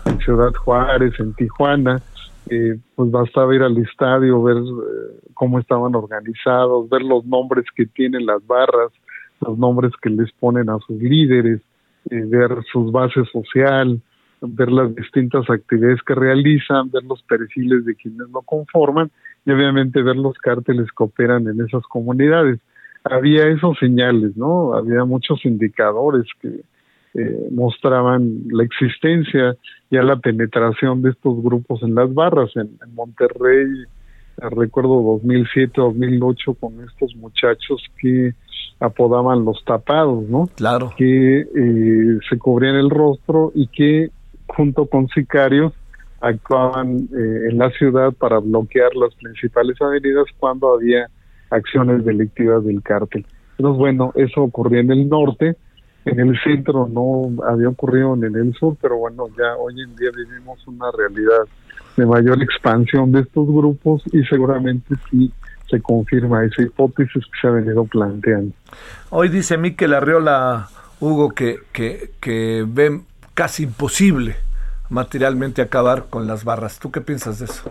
en 0.06 0.18
Ciudad 0.18 0.52
Juárez, 0.52 1.12
en 1.20 1.32
Tijuana. 1.34 2.02
Eh, 2.50 2.76
pues 2.96 3.08
bastaba 3.12 3.54
ir 3.54 3.62
al 3.62 3.78
estadio, 3.78 4.42
ver 4.42 4.56
eh, 4.56 5.20
cómo 5.32 5.60
estaban 5.60 5.94
organizados, 5.94 6.90
ver 6.90 7.02
los 7.02 7.24
nombres 7.24 7.64
que 7.76 7.86
tienen 7.86 8.26
las 8.26 8.44
barras, 8.44 8.90
los 9.42 9.56
nombres 9.56 9.92
que 10.02 10.10
les 10.10 10.32
ponen 10.32 10.70
a 10.70 10.78
sus 10.84 11.00
líderes, 11.00 11.60
eh, 12.10 12.24
ver 12.26 12.50
sus 12.72 12.90
bases 12.90 13.28
social, 13.30 14.00
ver 14.40 14.72
las 14.72 14.92
distintas 14.92 15.48
actividades 15.48 16.02
que 16.02 16.16
realizan, 16.16 16.90
ver 16.90 17.04
los 17.04 17.22
perfiles 17.22 17.84
de 17.84 17.94
quienes 17.94 18.28
lo 18.30 18.42
conforman 18.42 19.12
y 19.44 19.50
obviamente 19.50 20.02
ver 20.02 20.16
los 20.16 20.36
cárteles 20.38 20.88
que 20.96 21.04
operan 21.04 21.46
en 21.48 21.60
esas 21.60 21.82
comunidades. 21.84 22.60
Había 23.04 23.48
esos 23.48 23.78
señales, 23.78 24.36
¿no? 24.36 24.74
Había 24.74 25.04
muchos 25.04 25.44
indicadores 25.44 26.24
que 26.40 26.62
eh, 27.14 27.48
mostraban 27.52 28.44
la 28.50 28.64
existencia, 28.64 29.56
ya 29.90 30.02
la 30.02 30.16
penetración 30.16 31.02
de 31.02 31.10
estos 31.10 31.42
grupos 31.42 31.82
en 31.82 31.94
las 31.94 32.12
barras. 32.12 32.50
En, 32.56 32.70
Monterrey, 32.94 33.84
eh, 34.38 34.48
recuerdo 34.50 35.02
2007, 35.02 35.72
2008, 35.76 36.54
con 36.54 36.80
estos 36.80 37.14
muchachos 37.16 37.82
que 38.00 38.32
apodaban 38.80 39.44
los 39.44 39.62
tapados, 39.64 40.28
¿no? 40.28 40.48
Claro. 40.56 40.92
Que 40.96 41.40
eh, 41.40 42.18
se 42.28 42.38
cubrían 42.38 42.76
el 42.76 42.90
rostro 42.90 43.52
y 43.54 43.66
que 43.68 44.10
junto 44.46 44.86
con 44.86 45.08
sicarios 45.08 45.72
actuaban 46.24 47.08
en 47.12 47.58
la 47.58 47.70
ciudad 47.70 48.12
para 48.12 48.38
bloquear 48.38 48.94
las 48.96 49.14
principales 49.14 49.80
avenidas 49.80 50.24
cuando 50.38 50.74
había 50.74 51.08
acciones 51.50 52.04
delictivas 52.04 52.64
del 52.64 52.82
cártel. 52.82 53.26
Entonces, 53.58 53.78
bueno, 53.78 54.12
eso 54.16 54.42
ocurría 54.42 54.80
en 54.80 54.90
el 54.90 55.08
norte, 55.08 55.56
en 56.04 56.20
el 56.20 56.38
centro 56.42 56.88
no 56.88 57.30
había 57.44 57.68
ocurrido 57.68 58.14
en 58.14 58.24
el 58.24 58.54
sur, 58.54 58.76
pero 58.80 58.96
bueno, 58.96 59.26
ya 59.36 59.56
hoy 59.56 59.80
en 59.80 59.94
día 59.96 60.10
vivimos 60.14 60.66
una 60.66 60.86
realidad 60.96 61.44
de 61.96 62.06
mayor 62.06 62.42
expansión 62.42 63.12
de 63.12 63.20
estos 63.20 63.46
grupos 63.46 64.02
y 64.12 64.22
seguramente 64.24 64.94
sí 65.10 65.32
se 65.70 65.80
confirma 65.80 66.44
esa 66.44 66.62
hipótesis 66.62 67.24
que 67.24 67.40
se 67.40 67.46
ha 67.46 67.50
venido 67.50 67.84
planteando. 67.84 68.52
Hoy 69.10 69.28
dice 69.28 69.56
Miquel 69.56 69.94
Arriola, 69.94 70.68
Hugo, 71.00 71.30
que, 71.30 71.58
que, 71.72 72.10
que 72.20 72.64
ve 72.66 73.00
casi 73.34 73.64
imposible 73.64 74.36
materialmente 74.90 75.62
acabar 75.62 76.06
con 76.10 76.26
las 76.26 76.44
barras. 76.44 76.78
¿Tú 76.78 76.90
qué 76.90 77.00
piensas 77.00 77.38
de 77.38 77.46
eso? 77.46 77.70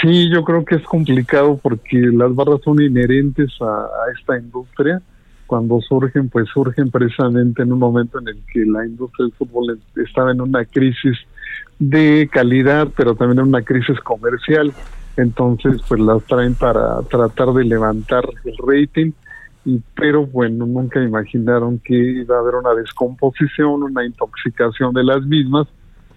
Sí, 0.00 0.28
yo 0.30 0.42
creo 0.42 0.64
que 0.64 0.76
es 0.76 0.84
complicado 0.84 1.58
porque 1.62 1.98
las 1.98 2.34
barras 2.34 2.60
son 2.64 2.82
inherentes 2.82 3.50
a, 3.60 3.88
esta 4.18 4.38
industria. 4.38 5.00
Cuando 5.46 5.80
surgen, 5.80 6.28
pues 6.28 6.48
surgen 6.52 6.90
precisamente 6.90 7.62
en 7.62 7.72
un 7.72 7.78
momento 7.78 8.18
en 8.20 8.28
el 8.28 8.38
que 8.52 8.66
la 8.66 8.84
industria 8.84 9.26
del 9.26 9.34
fútbol 9.34 9.80
estaba 9.96 10.32
en 10.32 10.40
una 10.40 10.64
crisis 10.64 11.16
de 11.78 12.28
calidad, 12.30 12.88
pero 12.96 13.14
también 13.14 13.38
en 13.40 13.48
una 13.48 13.62
crisis 13.62 13.98
comercial. 14.00 14.72
Entonces, 15.16 15.80
pues 15.88 16.00
las 16.00 16.22
traen 16.24 16.54
para 16.54 17.00
tratar 17.02 17.52
de 17.52 17.64
levantar 17.64 18.24
el 18.44 18.56
rating. 18.66 19.12
Y, 19.64 19.80
pero 19.94 20.26
bueno, 20.26 20.66
nunca 20.66 21.02
imaginaron 21.02 21.78
que 21.78 21.94
iba 21.94 22.36
a 22.36 22.40
haber 22.40 22.56
una 22.56 22.74
descomposición, 22.74 23.82
una 23.82 24.04
intoxicación 24.04 24.92
de 24.92 25.04
las 25.04 25.22
mismas 25.24 25.66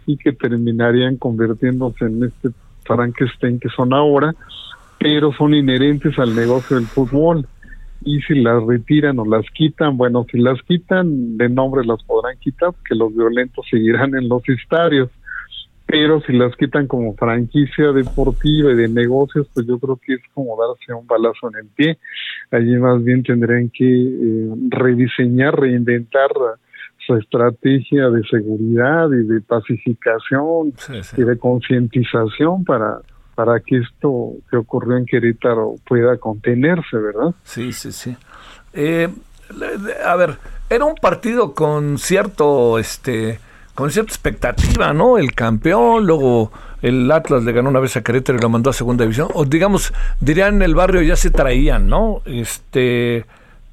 y 0.05 0.17
que 0.17 0.33
terminarían 0.33 1.17
convirtiéndose 1.17 2.05
en 2.05 2.23
este 2.23 2.49
Frankenstein 2.83 3.59
que 3.59 3.69
son 3.69 3.93
ahora, 3.93 4.33
pero 4.99 5.31
son 5.33 5.53
inherentes 5.53 6.17
al 6.19 6.35
negocio 6.35 6.75
del 6.77 6.85
fútbol. 6.85 7.47
Y 8.03 8.19
si 8.21 8.35
las 8.35 8.63
retiran 8.65 9.19
o 9.19 9.25
las 9.25 9.45
quitan, 9.51 9.95
bueno, 9.95 10.25
si 10.31 10.39
las 10.39 10.59
quitan, 10.63 11.37
de 11.37 11.49
nombre 11.49 11.85
las 11.85 12.03
podrán 12.03 12.37
quitar, 12.39 12.71
porque 12.71 12.95
los 12.95 13.15
violentos 13.15 13.65
seguirán 13.69 14.15
en 14.15 14.27
los 14.27 14.41
estadios. 14.49 15.09
Pero 15.85 16.21
si 16.21 16.33
las 16.33 16.55
quitan 16.55 16.87
como 16.87 17.15
franquicia 17.15 17.91
deportiva 17.91 18.71
y 18.71 18.75
de 18.75 18.87
negocios, 18.87 19.47
pues 19.53 19.67
yo 19.67 19.77
creo 19.77 19.99
que 20.03 20.13
es 20.13 20.21
como 20.33 20.55
darse 20.55 20.93
un 20.93 21.05
balazo 21.05 21.49
en 21.49 21.65
el 21.65 21.67
pie. 21.67 21.97
Allí 22.49 22.77
más 22.77 23.03
bien 23.03 23.23
tendrían 23.23 23.69
que 23.69 23.85
eh, 23.85 24.49
rediseñar, 24.69 25.59
reinventar 25.59 26.29
estrategia 27.19 28.09
de 28.09 28.23
seguridad 28.29 29.09
y 29.11 29.25
de 29.27 29.41
pacificación 29.41 30.73
y 31.17 31.23
de 31.23 31.37
concientización 31.37 32.63
para 32.63 32.99
para 33.35 33.59
que 33.59 33.77
esto 33.77 34.33
que 34.49 34.57
ocurrió 34.57 34.97
en 34.97 35.05
Querétaro 35.05 35.75
pueda 35.87 36.17
contenerse, 36.17 36.97
¿verdad? 36.97 37.33
Sí, 37.43 37.73
sí, 37.73 37.91
sí. 37.91 38.15
Eh, 38.73 39.09
a 40.05 40.15
ver, 40.15 40.37
era 40.69 40.85
un 40.85 40.95
partido 40.95 41.53
con 41.53 41.97
cierto, 41.97 42.77
este, 42.77 43.39
con 43.73 43.89
cierta 43.89 44.11
expectativa, 44.11 44.93
¿no? 44.93 45.17
El 45.17 45.33
campeón, 45.33 46.05
luego 46.05 46.51
el 46.81 47.11
Atlas 47.11 47.43
le 47.43 47.51
ganó 47.51 47.69
una 47.69 47.79
vez 47.79 47.95
a 47.97 48.03
Querétaro 48.03 48.37
y 48.37 48.41
lo 48.41 48.49
mandó 48.49 48.69
a 48.69 48.73
segunda 48.73 49.03
división. 49.03 49.29
O 49.33 49.45
digamos, 49.45 49.93
dirían 50.19 50.55
en 50.55 50.61
el 50.63 50.75
barrio 50.75 51.01
ya 51.01 51.15
se 51.15 51.31
traían, 51.31 51.87
¿no? 51.87 52.21
Este, 52.25 53.25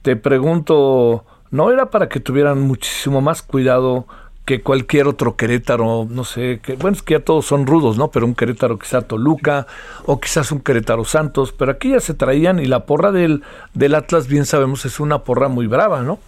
te 0.03 0.17
pregunto, 0.17 1.25
no 1.51 1.71
era 1.71 1.87
para 1.87 2.09
que 2.09 2.21
tuvieran 2.21 2.61
muchísimo 2.61 3.21
más 3.21 3.43
cuidado 3.43 4.07
que 4.49 4.63
cualquier 4.63 5.07
otro 5.09 5.37
Querétaro, 5.37 6.07
no 6.09 6.25
sé, 6.25 6.61
que, 6.63 6.75
bueno, 6.75 6.97
es 6.97 7.03
que 7.03 7.13
ya 7.13 7.21
todos 7.21 7.45
son 7.45 7.67
rudos, 7.67 7.99
¿no? 7.99 8.11
Pero 8.11 8.25
un 8.25 8.35
Querétaro 8.35 8.79
quizá 8.79 9.03
Toluca 9.03 9.67
o 10.07 10.19
quizás 10.19 10.51
un 10.53 10.61
Querétaro 10.61 11.05
Santos, 11.05 11.53
pero 11.53 11.73
aquí 11.73 11.91
ya 11.91 12.01
se 12.01 12.15
traían 12.15 12.59
y 12.59 12.65
la 12.65 12.87
porra 12.87 13.13
del, 13.13 13.43
del 13.75 13.95
Atlas, 13.95 14.27
bien 14.27 14.47
sabemos, 14.47 14.87
es 14.87 15.01
una 15.01 15.19
porra 15.19 15.49
muy 15.49 15.67
brava, 15.67 16.03
¿no? 16.03 16.19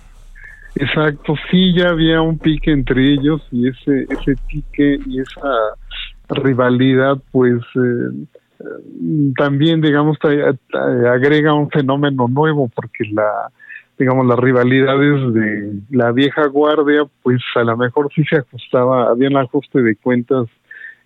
Exacto, 0.75 1.35
sí, 1.51 1.75
ya 1.75 1.89
había 1.89 2.21
un 2.21 2.39
pique 2.39 2.71
entre 2.71 3.15
ellos 3.15 3.41
y 3.51 3.69
ese, 3.69 4.07
ese 4.11 4.35
pique 4.47 4.99
y 5.07 5.21
esa 5.21 5.77
rivalidad, 6.29 7.17
pues 7.33 7.63
eh, 7.75 8.27
eh, 8.61 9.33
también, 9.37 9.81
digamos, 9.81 10.19
agrega 10.23 11.55
un 11.55 11.71
fenómeno 11.71 12.29
nuevo 12.29 12.69
porque 12.69 13.05
la 13.13 13.51
digamos, 14.01 14.27
las 14.27 14.39
rivalidades 14.39 15.35
de 15.35 15.79
la 15.91 16.11
vieja 16.11 16.47
guardia, 16.47 17.03
pues 17.23 17.43
a 17.55 17.63
lo 17.65 17.77
mejor 17.77 18.09
sí 18.15 18.25
se 18.25 18.37
ajustaba, 18.37 19.11
había 19.11 19.29
un 19.29 19.37
ajuste 19.37 19.83
de 19.83 19.95
cuentas 19.95 20.47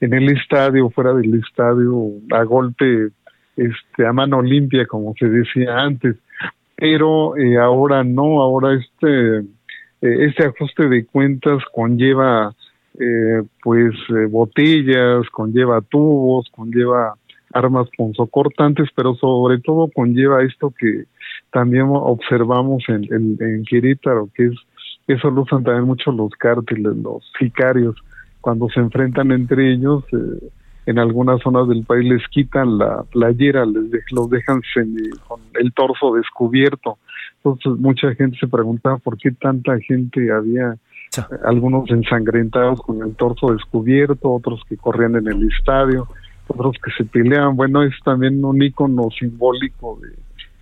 en 0.01 0.15
el 0.15 0.31
estadio, 0.31 0.89
fuera 0.91 1.13
del 1.13 1.35
estadio, 1.35 1.93
a 2.31 2.45
golpe, 2.45 3.09
este, 3.57 4.07
a 4.07 4.13
mano 4.13 4.41
limpia, 4.43 4.87
como 4.87 5.13
se 5.19 5.29
decía 5.29 5.77
antes, 5.77 6.15
pero 6.77 7.37
eh, 7.37 7.59
ahora 7.59 8.05
no, 8.05 8.41
ahora 8.41 8.75
este, 8.75 9.39
eh, 9.39 9.43
este 10.01 10.45
ajuste 10.45 10.89
de 10.89 11.05
cuentas 11.05 11.65
conlleva, 11.73 12.55
eh, 13.01 13.43
pues, 13.65 13.93
botellas, 14.31 15.29
conlleva 15.33 15.81
tubos, 15.81 16.49
conlleva 16.55 17.15
armas 17.53 17.89
punzocortantes, 17.97 18.89
pero 18.95 19.17
sobre 19.17 19.59
todo 19.59 19.91
conlleva 19.93 20.45
esto 20.45 20.73
que 20.79 21.07
también 21.55 21.87
observamos 21.89 22.83
en, 22.89 23.05
en, 23.05 23.39
en 23.41 23.65
Querétaro, 23.65 24.29
que 24.35 24.47
es 24.47 24.55
eso 25.07 25.31
lo 25.31 25.43
usan 25.43 25.63
también 25.63 25.85
mucho 25.85 26.11
los 26.13 26.33
cárteles, 26.33 26.97
los 26.97 27.23
sicarios, 27.39 27.95
cuando 28.41 28.69
se 28.71 28.81
enfrentan 28.81 29.33
entre 29.33 29.73
ellos, 29.73 30.03
eh, 30.13 30.49
en 30.87 30.99
algunas 30.99 31.41
zonas 31.43 31.69
del 31.69 31.85
país 31.85 32.11
les 32.11 32.27
quitan 32.29 32.79
la 32.79 33.05
playera, 33.05 33.65
les 33.65 33.85
los 34.11 34.29
dejan 34.29 34.61
con 35.27 35.41
el 35.55 35.73
torso 35.73 36.15
descubierto. 36.15 36.99
Entonces 37.37 37.81
mucha 37.81 38.15
gente 38.15 38.37
se 38.39 38.49
preguntaba 38.49 38.99
por 38.99 39.17
qué 39.17 39.31
tanta 39.31 39.79
gente 39.81 40.33
había, 40.33 40.77
algunos 41.45 41.91
ensangrentados 41.91 42.81
con 42.81 43.03
el 43.03 43.15
torso 43.15 43.53
descubierto, 43.53 44.33
otros 44.33 44.63
que 44.69 44.77
corrían 44.77 45.17
en 45.17 45.29
el 45.29 45.49
estadio, 45.49 46.09
otros 46.49 46.77
que 46.83 46.91
se 46.97 47.05
peleaban. 47.05 47.57
Bueno, 47.57 47.83
es 47.83 47.95
también 48.05 48.45
un 48.45 48.61
icono 48.63 49.09
simbólico 49.19 49.99
de 50.03 50.09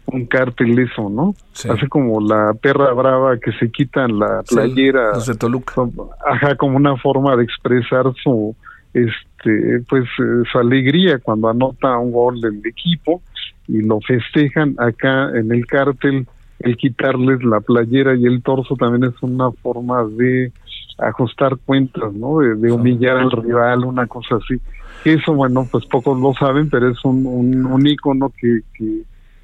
un 0.06 0.26
cártel 0.26 0.78
eso, 0.78 1.08
¿no? 1.08 1.34
Así 1.70 1.86
como 1.88 2.20
la 2.20 2.54
perra 2.54 2.92
brava 2.92 3.38
que 3.38 3.52
se 3.52 3.70
quitan 3.70 4.18
la 4.18 4.42
playera. 4.42 5.12
de 5.18 5.34
Toluca. 5.34 5.82
Ajá, 6.26 6.56
como 6.56 6.76
una 6.76 6.96
forma 6.96 7.36
de 7.36 7.44
expresar 7.44 8.06
su 8.22 8.54
este 8.92 9.80
pues 9.88 10.04
eh, 10.18 10.42
su 10.50 10.58
alegría 10.58 11.18
cuando 11.18 11.48
anota 11.48 11.96
un 11.96 12.12
gol 12.12 12.40
del 12.42 12.60
equipo 12.66 13.22
y 13.66 13.80
lo 13.80 14.00
festejan 14.00 14.74
acá 14.78 15.30
en 15.34 15.50
el 15.50 15.66
cártel 15.66 16.26
el 16.58 16.76
quitarles 16.76 17.42
la 17.42 17.60
playera 17.60 18.14
y 18.14 18.26
el 18.26 18.42
torso 18.42 18.76
también 18.76 19.10
es 19.10 19.22
una 19.22 19.50
forma 19.50 20.04
de 20.04 20.52
ajustar 20.98 21.56
cuentas, 21.64 22.12
¿no? 22.12 22.38
De, 22.38 22.70
humillar 22.70 23.16
al 23.16 23.30
rival, 23.30 23.84
una 23.84 24.06
cosa 24.06 24.36
así. 24.36 24.60
Eso, 25.04 25.34
bueno, 25.34 25.66
pues 25.70 25.84
pocos 25.86 26.20
lo 26.20 26.32
saben, 26.34 26.70
pero 26.70 26.88
es 26.88 27.04
un, 27.04 27.26
un, 27.26 27.66
un 27.66 27.86
ícono 27.86 28.32
que, 28.38 28.60
que 28.74 29.02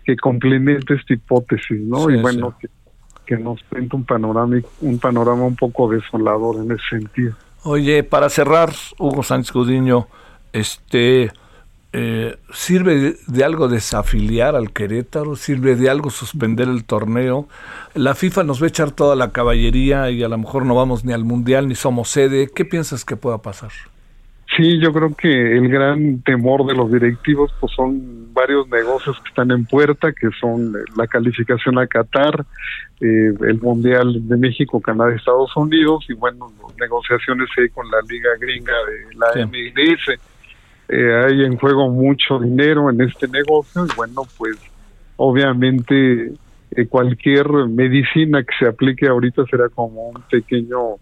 que 0.08 0.16
complemente 0.16 0.94
esta 0.94 1.12
hipótesis, 1.12 1.82
¿no? 1.82 2.08
y 2.08 2.18
bueno, 2.18 2.56
que, 3.26 3.36
nos 3.36 3.62
pinta 3.64 3.94
un 3.94 4.04
panorama, 4.04 4.56
un 4.80 4.98
panorama 4.98 5.44
un 5.44 5.54
poco 5.54 5.90
desolador 5.90 6.64
en 6.64 6.72
ese 6.72 6.82
sentido. 6.88 7.34
Oye, 7.64 8.02
para 8.04 8.30
cerrar, 8.30 8.72
Hugo 8.98 9.22
Sánchez 9.22 9.52
Gudiño, 9.52 10.06
este, 10.54 11.30
eh, 11.92 12.38
¿sirve 12.54 13.16
de 13.26 13.44
algo 13.44 13.68
desafiliar 13.68 14.56
al 14.56 14.72
Querétaro? 14.72 15.36
¿Sirve 15.36 15.76
de 15.76 15.90
algo 15.90 16.08
suspender 16.08 16.68
el 16.68 16.84
torneo? 16.84 17.46
La 17.92 18.14
FIFA 18.14 18.44
nos 18.44 18.62
va 18.62 18.64
a 18.64 18.68
echar 18.68 18.92
toda 18.92 19.14
la 19.14 19.32
caballería 19.32 20.10
y 20.10 20.22
a 20.22 20.28
lo 20.30 20.38
mejor 20.38 20.64
no 20.64 20.74
vamos 20.74 21.04
ni 21.04 21.12
al 21.12 21.24
Mundial 21.26 21.68
ni 21.68 21.74
somos 21.74 22.08
sede. 22.08 22.48
¿Qué 22.48 22.64
piensas 22.64 23.04
que 23.04 23.16
pueda 23.16 23.42
pasar? 23.42 23.72
Sí, 24.58 24.80
yo 24.80 24.92
creo 24.92 25.14
que 25.14 25.56
el 25.56 25.68
gran 25.68 26.20
temor 26.22 26.66
de 26.66 26.74
los 26.74 26.90
directivos 26.90 27.54
pues 27.60 27.72
son 27.76 28.34
varios 28.34 28.68
negocios 28.68 29.16
que 29.20 29.28
están 29.28 29.52
en 29.52 29.64
puerta, 29.64 30.10
que 30.10 30.30
son 30.40 30.72
la 30.96 31.06
calificación 31.06 31.78
a 31.78 31.86
Qatar, 31.86 32.44
eh, 33.00 33.32
el 33.40 33.60
Mundial 33.60 34.26
de 34.26 34.36
México, 34.36 34.80
Canadá, 34.80 35.14
Estados 35.14 35.56
Unidos 35.56 36.06
y 36.08 36.14
bueno, 36.14 36.52
negociaciones 36.76 37.48
ahí 37.56 37.68
con 37.68 37.88
la 37.88 37.98
Liga 38.08 38.30
Gringa 38.40 38.72
de 38.88 39.14
la 39.14 39.46
MLS. 39.46 40.18
Eh, 40.88 41.24
hay 41.24 41.44
en 41.44 41.56
juego 41.56 41.88
mucho 41.90 42.40
dinero 42.40 42.90
en 42.90 43.00
este 43.02 43.28
negocio 43.28 43.86
y 43.86 43.94
bueno, 43.94 44.22
pues 44.36 44.58
obviamente 45.18 46.32
eh, 46.72 46.86
cualquier 46.88 47.46
medicina 47.68 48.42
que 48.42 48.54
se 48.58 48.66
aplique 48.66 49.06
ahorita 49.06 49.44
será 49.48 49.68
como 49.68 50.08
un 50.08 50.20
pequeño 50.28 50.96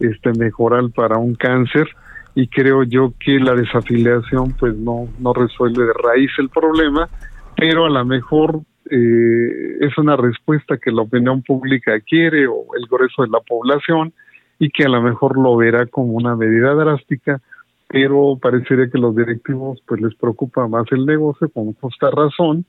este 0.00 0.32
mejoral 0.32 0.90
para 0.92 1.18
un 1.18 1.34
cáncer 1.34 1.86
y 2.34 2.48
creo 2.48 2.82
yo 2.84 3.12
que 3.18 3.38
la 3.38 3.54
desafiliación 3.54 4.54
pues 4.58 4.74
no, 4.76 5.08
no 5.18 5.32
resuelve 5.32 5.84
de 5.84 5.92
raíz 5.92 6.30
el 6.38 6.48
problema, 6.48 7.08
pero 7.56 7.86
a 7.86 7.90
lo 7.90 8.04
mejor 8.04 8.60
eh, 8.90 9.76
es 9.80 9.96
una 9.98 10.16
respuesta 10.16 10.78
que 10.78 10.90
la 10.90 11.02
opinión 11.02 11.42
pública 11.42 12.00
quiere 12.00 12.46
o 12.46 12.74
el 12.76 12.86
grueso 12.86 13.22
de 13.22 13.28
la 13.28 13.40
población 13.40 14.12
y 14.58 14.70
que 14.70 14.84
a 14.84 14.88
lo 14.88 15.02
mejor 15.02 15.38
lo 15.38 15.56
verá 15.56 15.86
como 15.86 16.12
una 16.12 16.36
medida 16.36 16.74
drástica, 16.74 17.40
pero 17.88 18.38
parecería 18.40 18.88
que 18.90 18.98
los 18.98 19.14
directivos 19.14 19.80
pues 19.86 20.00
les 20.00 20.14
preocupa 20.14 20.66
más 20.68 20.86
el 20.92 21.04
negocio 21.04 21.48
con 21.50 21.74
justa 21.74 22.10
razón, 22.10 22.64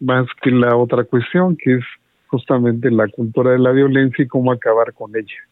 más 0.00 0.26
que 0.42 0.50
la 0.50 0.76
otra 0.76 1.04
cuestión 1.04 1.56
que 1.56 1.76
es 1.76 1.84
justamente 2.26 2.90
la 2.90 3.08
cultura 3.08 3.52
de 3.52 3.58
la 3.58 3.72
violencia 3.72 4.24
y 4.24 4.28
cómo 4.28 4.52
acabar 4.52 4.92
con 4.92 5.16
ella. 5.16 5.47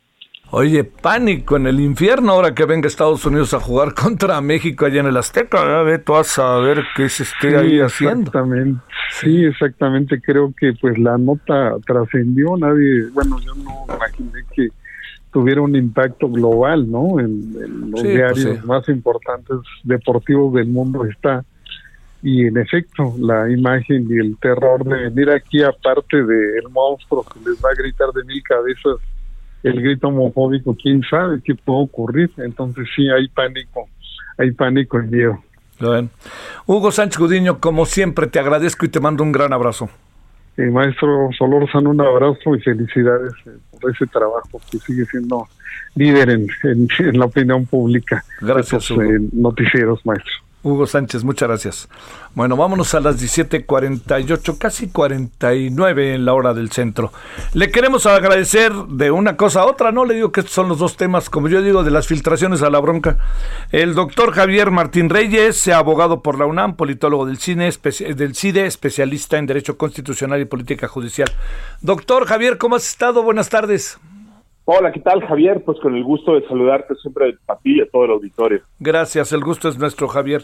Oye, 0.53 0.85
pánico 0.85 1.57
en 1.57 1.67
el 1.67 1.81
infierno 1.81 2.33
ahora 2.33 2.55
que 2.55 2.65
venga 2.67 2.87
Estados 2.87 3.25
Unidos 3.27 3.53
a 3.53 3.61
jugar 3.61 3.95
contra 4.01 4.41
México 4.41 4.87
allá 4.87 5.01
en 5.01 5.07
el 5.07 5.17
Azteca. 5.17 5.83
Ve 5.83 5.99
tú 5.99 6.15
a 6.15 6.25
saber 6.25 6.85
qué 6.95 7.09
se 7.09 7.25
esté 7.25 7.57
ahí 7.57 7.81
haciendo. 7.81 8.31
Exactamente. 8.31 8.81
Sí, 9.11 9.45
exactamente. 9.45 10.21
Creo 10.21 10.55
que 10.57 10.73
pues 10.81 10.99
la 10.99 11.19
nota 11.19 11.77
trascendió. 11.85 12.57
Nadie, 12.57 13.07
bueno, 13.13 13.41
yo 13.41 13.55
no 13.55 13.95
imaginé 13.95 14.45
que 14.55 14.69
tuviera 15.33 15.61
un 15.61 15.75
impacto 15.75 16.29
global, 16.29 16.91
¿no? 16.91 17.19
En, 17.19 17.91
los 17.91 18.01
pues 18.01 18.05
diarios 18.05 18.65
más 18.65 18.89
importantes 18.89 19.57
deportivos 19.83 20.55
del 20.55 20.69
mundo 20.69 21.05
está. 21.05 21.45
y 22.23 22.47
en 22.47 22.57
efecto 22.57 23.15
la 23.19 23.51
imagen 23.51 24.07
y 24.09 24.19
el 24.19 24.39
terror 24.39 24.85
de 24.85 25.11
venir 25.11 25.31
aquí 25.31 25.63
aparte 25.63 26.25
del 26.25 26.69
monstruo 26.71 27.25
que 27.25 27.51
les 27.51 27.63
va 27.63 27.71
a 27.71 27.75
gritar 27.75 28.11
de 28.13 28.25
mil 28.25 28.43
cabezas 28.43 28.97
el 29.69 29.83
grito 29.83 30.09
homofóbico, 30.09 30.77
quién 30.81 31.03
sabe 31.03 31.41
qué 31.45 31.55
puede 31.55 31.85
ocurrir. 31.85 32.31
Entonces 32.39 32.87
sí 32.95 33.09
hay 33.11 33.29
pánico, 33.29 33.89
hay 34.39 34.53
pánico 34.53 35.01
y 35.01 35.07
miedo. 35.07 35.43
Hugo 36.67 36.91
Sánchez 36.91 37.19
Gudiño, 37.19 37.61
como 37.61 37.85
siempre, 37.85 38.27
te 38.27 38.39
agradezco 38.39 38.87
y 38.87 38.89
te 38.89 39.01
mando 39.01 39.23
un 39.23 39.33
gran 39.33 39.53
abrazo. 39.53 39.91
maestro 40.57 41.29
Solórzano, 41.37 41.91
un 41.91 42.01
abrazo 42.01 42.55
y 42.55 42.61
felicidades 42.61 43.33
eh, 43.47 43.51
por 43.71 43.91
ese 43.91 44.07
trabajo 44.07 44.61
que 44.71 44.79
sigue 44.79 45.05
siendo 45.05 45.47
líder 45.95 46.31
en, 46.31 46.49
la 47.13 47.27
opinión 47.27 47.67
pública. 47.67 48.25
Gracias. 48.41 48.91
Eh, 48.91 49.19
noticieros, 49.33 50.05
maestro. 50.07 50.46
Hugo 50.67 50.89
Sánchez, 50.89 51.23
muchas 51.23 51.49
gracias. 51.49 51.89
Bueno, 52.35 52.57
vámonos 52.57 52.93
a 52.95 53.01
las 53.01 53.21
17:48, 53.21 54.59
casi 54.59 54.89
49 54.89 56.15
en 56.15 56.25
la 56.25 56.35
hora 56.35 56.55
del 56.55 56.73
centro. 56.73 57.13
Le 57.55 57.71
queremos 57.71 58.05
agradecer 58.07 58.73
de 58.73 59.13
una 59.13 59.37
cosa 59.37 59.61
a 59.61 59.67
otra, 59.67 59.93
¿no? 59.93 60.05
Le 60.05 60.15
digo 60.15 60.33
que 60.33 60.41
estos 60.41 60.55
son 60.55 60.69
los 60.69 60.81
dos 60.81 60.97
temas, 60.97 61.31
como 61.31 61.49
yo 61.49 61.63
digo, 61.63 61.85
de 61.85 61.93
las 61.93 62.09
filtraciones 62.09 62.63
a 62.63 62.71
la 62.71 62.81
bronca. 62.81 63.17
El 63.71 63.95
doctor 63.95 64.33
Javier 64.33 64.73
Martín 64.73 65.09
Reyes, 65.09 65.69
abogado 65.69 66.21
por 66.21 66.37
la 66.37 66.47
UNAM, 66.47 66.75
politólogo 66.75 67.27
del, 67.27 67.39
cine, 67.39 67.71
del 68.17 68.35
CIDE, 68.35 68.67
especialista 68.67 69.39
en 69.39 69.47
Derecho 69.47 69.79
Constitucional 69.79 70.41
y 70.41 70.47
Política 70.47 70.89
Judicial. 70.89 71.31
Doctor 71.81 72.27
Javier, 72.27 72.59
¿cómo 72.59 72.75
has 72.75 72.89
estado? 72.89 73.23
Buenas 73.23 73.51
tardes. 73.51 74.01
Hola, 74.69 74.91
¿qué 74.91 74.99
tal 74.99 75.25
Javier? 75.25 75.63
Pues 75.65 75.79
con 75.79 75.95
el 75.95 76.03
gusto 76.03 76.35
de 76.35 76.45
saludarte 76.49 76.97
siempre 76.97 77.39
a 77.47 77.57
ti 77.57 77.77
y 77.77 77.81
a 77.81 77.89
todo 77.89 78.05
el 78.05 78.11
auditorio. 78.11 78.63
Gracias, 78.81 79.31
el 79.31 79.45
gusto 79.45 79.69
es 79.69 79.79
nuestro 79.79 80.09
Javier. 80.09 80.43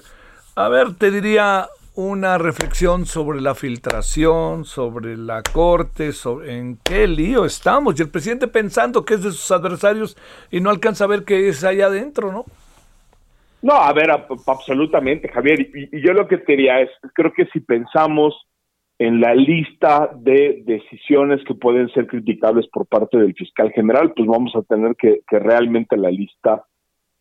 A 0.54 0.68
ver, 0.68 0.94
te 0.94 1.10
diría 1.10 1.66
una 1.96 2.38
reflexión 2.38 3.04
sobre 3.04 3.40
la 3.40 3.56
filtración, 3.56 4.64
sobre 4.64 5.16
la 5.16 5.42
corte, 5.42 6.12
sobre 6.12 6.56
en 6.56 6.78
qué 6.84 7.08
lío 7.08 7.44
estamos. 7.44 7.98
Y 7.98 8.02
el 8.04 8.10
presidente 8.10 8.46
pensando 8.46 9.04
que 9.04 9.14
es 9.14 9.24
de 9.24 9.32
sus 9.32 9.50
adversarios 9.50 10.16
y 10.52 10.60
no 10.60 10.70
alcanza 10.70 11.02
a 11.02 11.08
ver 11.08 11.24
qué 11.24 11.48
es 11.48 11.64
allá 11.64 11.86
adentro, 11.86 12.30
¿no? 12.30 12.44
No, 13.60 13.74
a 13.74 13.92
ver, 13.92 14.08
absolutamente, 14.12 15.30
Javier. 15.30 15.62
Y, 15.62 15.96
y 15.96 16.00
yo 16.00 16.12
lo 16.12 16.28
que 16.28 16.36
diría 16.46 16.80
es, 16.80 16.90
creo 17.12 17.32
que 17.32 17.46
si 17.46 17.58
pensamos 17.58 18.36
en 19.05 19.20
la 19.20 19.34
lista 19.34 20.11
de 20.14 20.62
decisiones 20.64 21.42
que 21.44 21.55
pueden 21.55 21.88
ser 21.88 22.07
criticables 22.07 22.68
por 22.68 22.86
parte 22.86 23.18
del 23.18 23.34
fiscal 23.34 23.72
general, 23.72 24.12
pues 24.14 24.28
vamos 24.28 24.55
a 24.55 24.62
tener 24.62 24.94
que, 24.94 25.22
realmente 25.28 25.96
la 25.96 26.09
lista 26.09 26.64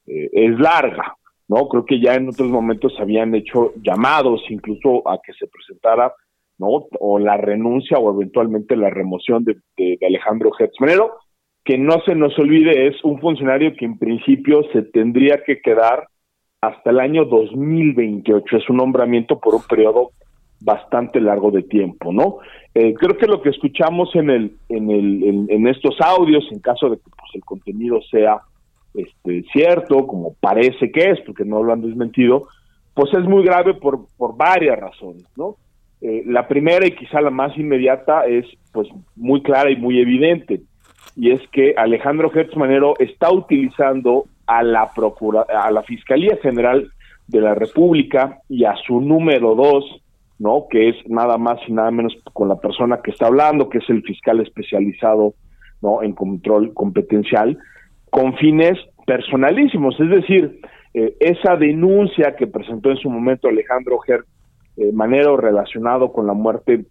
eh, 0.06 0.30
es 0.32 0.60
larga, 0.60 1.16
¿no? 1.48 1.68
Creo 1.68 1.84
que 1.84 2.00
ya 2.00 2.14
en 2.14 2.30
otros 2.30 2.50
momentos 2.50 2.94
habían 3.00 3.34
hecho 3.34 3.74
llamados 3.82 4.42
incluso 4.50 5.10
a 5.10 5.20
que 5.26 5.34
se 5.34 5.48
presentara, 5.48 6.14
¿no? 6.60 6.86
O 7.00 7.18
la 7.18 7.38
renuncia 7.38 7.98
o 7.98 8.14
eventualmente 8.14 8.76
la 8.76 8.92
remoción 8.92 9.44
de, 9.44 9.58
de, 9.76 9.98
Alejandro 10.06 10.52
Hertz 10.60 10.78
que 11.66 11.80
no 11.80 12.00
se 12.06 12.14
nos 12.14 12.38
olvide, 12.38 12.88
es 12.90 13.04
un 13.04 13.20
funcionario 13.20 13.76
que 13.76 13.86
en 13.86 13.98
principio 13.98 14.62
se 14.72 14.84
tendría 14.84 15.44
que 15.44 15.62
quedar 15.62 16.08
hasta 16.62 16.92
el 16.92 17.00
año 17.00 17.26
2028. 17.26 18.58
Es 18.58 18.70
un 18.70 18.78
nombramiento 18.78 19.40
por 19.40 19.56
un 19.56 19.64
periodo 19.64 20.12
bastante 20.62 21.20
largo 21.20 21.51
de 21.51 21.64
tiempo, 21.64 22.14
¿no? 22.14 22.38
Eh, 22.74 22.93
creo 22.93 23.18
que 23.18 23.28
lo 23.28 23.41
que 23.41 23.49
escuchamos 23.49 24.16
en 24.16 24.30
el, 24.30 24.55
en 24.70 24.89
el, 24.89 25.49
en, 25.49 25.68
estos 25.68 25.99
audios, 25.99 26.47
en 26.51 26.59
caso 26.59 26.89
de 26.89 26.97
que 26.97 27.09
pues, 27.09 27.32
el 27.34 27.43
contenido 27.43 27.99
sea 28.09 28.41
este, 28.93 29.43
cierto, 29.51 30.07
como 30.07 30.36
parece 30.39 30.91
que 30.91 31.12
es, 31.12 31.20
porque 31.22 31.43
no 31.43 31.64
lo 31.64 31.74
han 31.74 31.82
desmentido, 31.82 32.47
pues 32.93 33.14
es 33.14 33.24
muy 33.26 33.43
grave 33.43 33.74
por, 33.74 34.05
por 34.18 34.38
varias 34.38 34.80
razones, 34.80 35.26
¿no? 35.36 35.55
Eh, 36.01 36.24
la 36.26 36.47
primera 36.47 36.86
y 36.88 36.95
quizá 36.95 37.22
la 37.22 37.30
más 37.30 37.55
inmediata 37.57 38.26
es 38.26 38.45
pues 38.72 38.88
muy 39.16 39.41
clara 39.41 39.70
y 39.70 39.76
muy 39.76 39.99
evidente, 39.99 40.62
y 41.16 41.32
es 41.32 41.41
que 41.49 41.74
Alejandro 41.78 42.30
Gertz 42.30 42.55
Manero 42.55 42.93
está 42.99 43.32
utilizando 43.32 44.26
a 44.47 44.64
la 44.64 44.91
procura 44.93 45.41
a 45.41 45.72
la 45.72 45.84
Fiscalía 45.84 46.38
General 46.41 46.89
de 47.28 47.41
la 47.41 47.53
República 47.53 48.39
y 48.49 48.66
a 48.66 48.76
su 48.76 48.99
número 48.99 49.55
dos 49.55 50.01
¿no? 50.42 50.66
Que 50.72 50.89
es 50.89 50.96
nada 51.08 51.38
más 51.38 51.60
y 51.68 51.72
nada 51.72 51.92
menos 51.92 52.18
con 52.34 52.50
la 52.50 52.60
persona 52.60 53.00
que 53.04 53.12
está 53.12 53.28
hablando, 53.28 53.70
que 53.70 53.78
es 53.78 53.88
el 53.89 54.02
fiscal 54.02 54.39
especializado, 54.39 55.36
¿no? 55.84 56.02
En 56.02 56.14
control 56.14 56.74
competencial, 56.74 57.60
con 58.10 58.36
fines 58.38 58.74
personalísimos, 59.06 60.00
es 60.00 60.10
decir, 60.10 60.60
eh, 60.96 61.16
esa 61.20 61.56
denuncia 61.58 62.36
que 62.36 62.48
presentó 62.48 62.89
en 62.89 62.98
su 62.98 63.08
momento 63.08 63.48
Alejandro 63.48 64.00
Ger 64.00 64.26
eh, 64.78 64.92
Manero 64.92 65.38
relacionado 65.38 66.12
con 66.12 66.26
la 66.26 66.34
muerte 66.34 66.86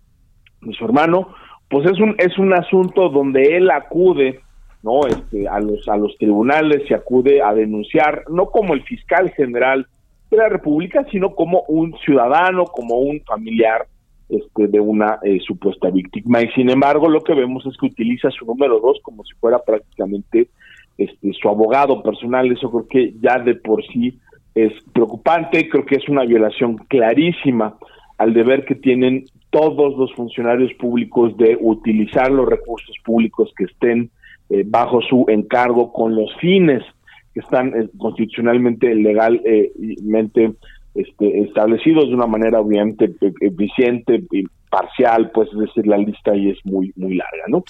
de 0.63 0.73
su 0.73 0.85
hermano, 0.85 1.35
pues 1.69 1.91
es 1.91 1.99
un 1.99 2.15
es 2.19 2.39
un 2.39 2.55
asunto 2.55 3.09
donde 3.09 3.57
él 3.57 3.69
acude 3.71 4.41
no 4.85 5.01
este 5.09 5.49
a 5.49 5.59
los 5.59 5.89
a 5.89 5.97
los 5.97 6.17
tribunales 6.19 6.89
y 6.89 6.95
acude 6.95 7.43
a 7.43 7.53
denunciar 7.53 8.25
no 8.31 8.47
como 8.47 8.75
el 8.75 8.83
fiscal 8.85 9.31
general 9.31 9.87
de 10.31 10.37
la 10.37 10.49
República, 10.49 11.05
sino 11.11 11.35
como 11.35 11.63
un 11.69 11.97
ciudadano, 12.05 12.65
como 12.65 12.99
un 12.99 13.21
familiar 13.23 13.87
este, 14.29 14.69
de 14.69 14.79
una 14.79 15.19
eh, 15.23 15.41
supuesta 15.41 15.91
víctima. 15.91 16.41
Y 16.43 16.49
sin 16.53 16.71
embargo, 16.71 17.09
lo 17.09 17.21
que 17.21 17.35
vemos 17.35 17.67
es 17.67 17.77
que 17.77 17.87
utiliza 17.87 18.31
su 18.31 18.45
número 18.45 18.79
dos 18.79 19.01
como 19.03 19.25
si 19.25 19.35
fuera 19.35 19.59
prácticamente 19.59 20.49
este, 20.97 21.33
su 21.33 21.49
abogado 21.49 22.03
personal. 22.03 22.51
Eso 22.51 22.71
creo 22.71 22.87
que 22.87 23.15
ya 23.21 23.39
de 23.39 23.57
por 23.57 23.85
sí 23.87 24.19
es 24.55 24.73
preocupante. 24.93 25.69
Creo 25.69 25.85
que 25.85 25.97
es 25.97 26.09
una 26.09 26.25
violación 26.25 26.77
clarísima 26.89 27.77
al 28.19 28.33
deber 28.33 28.65
que 28.65 28.77
tienen 28.77 29.25
todos 29.51 29.97
los 29.97 30.13
funcionarios 30.15 30.73
públicos 30.75 31.37
de 31.37 31.59
utilizar 31.61 32.31
los 32.31 32.49
recursos 32.49 32.95
públicos 33.05 33.53
que 33.57 33.65
estén 33.65 34.11
eh, 34.49 34.63
bajo 34.65 35.01
su 35.03 35.25
encargo 35.29 35.93
con 35.93 36.15
los 36.15 36.33
fines 36.37 36.85
que 37.33 37.41
están 37.41 37.69
eh, 37.75 37.89
constitucionalmente, 37.99 38.95
legalmente 38.95 40.53
este, 40.95 41.41
establecidos 41.41 42.09
de 42.09 42.15
una 42.15 42.27
manera 42.27 42.61
obviamente 42.61 43.13
e, 43.21 43.33
eficiente, 43.41 44.25
y 44.33 44.45
parcial, 44.71 45.31
pues 45.33 45.49
es 45.53 45.59
decir, 45.59 45.87
la 45.87 45.99
lista 45.99 46.33
ahí 46.33 46.51
es 46.51 46.59
muy, 46.65 46.93
muy 46.97 47.15
larga, 47.15 47.45
¿no? 47.49 47.65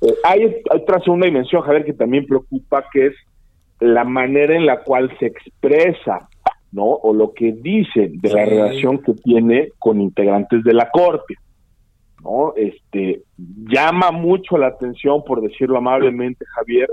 Eh, 0.00 0.14
hay 0.24 0.56
otra 0.70 1.00
segunda 1.00 1.26
dimensión, 1.26 1.62
Javier, 1.62 1.84
que 1.84 1.92
también 1.92 2.26
preocupa, 2.26 2.84
que 2.92 3.06
es 3.06 3.14
la 3.80 4.04
manera 4.04 4.56
en 4.56 4.66
la 4.66 4.82
cual 4.82 5.10
se 5.18 5.26
expresa, 5.26 6.28
¿no? 6.72 6.84
O 6.84 7.14
lo 7.14 7.32
que 7.32 7.52
dice 7.52 8.10
de 8.12 8.32
la 8.32 8.44
relación 8.44 8.98
que 8.98 9.14
tiene 9.14 9.68
con 9.78 10.00
integrantes 10.00 10.62
de 10.64 10.74
la 10.74 10.90
Corte. 10.90 11.34
¿no? 12.22 12.52
Este 12.56 13.22
llama 13.36 14.10
mucho 14.10 14.58
la 14.58 14.68
atención, 14.68 15.24
por 15.24 15.40
decirlo 15.40 15.78
amablemente, 15.78 16.44
Javier, 16.54 16.90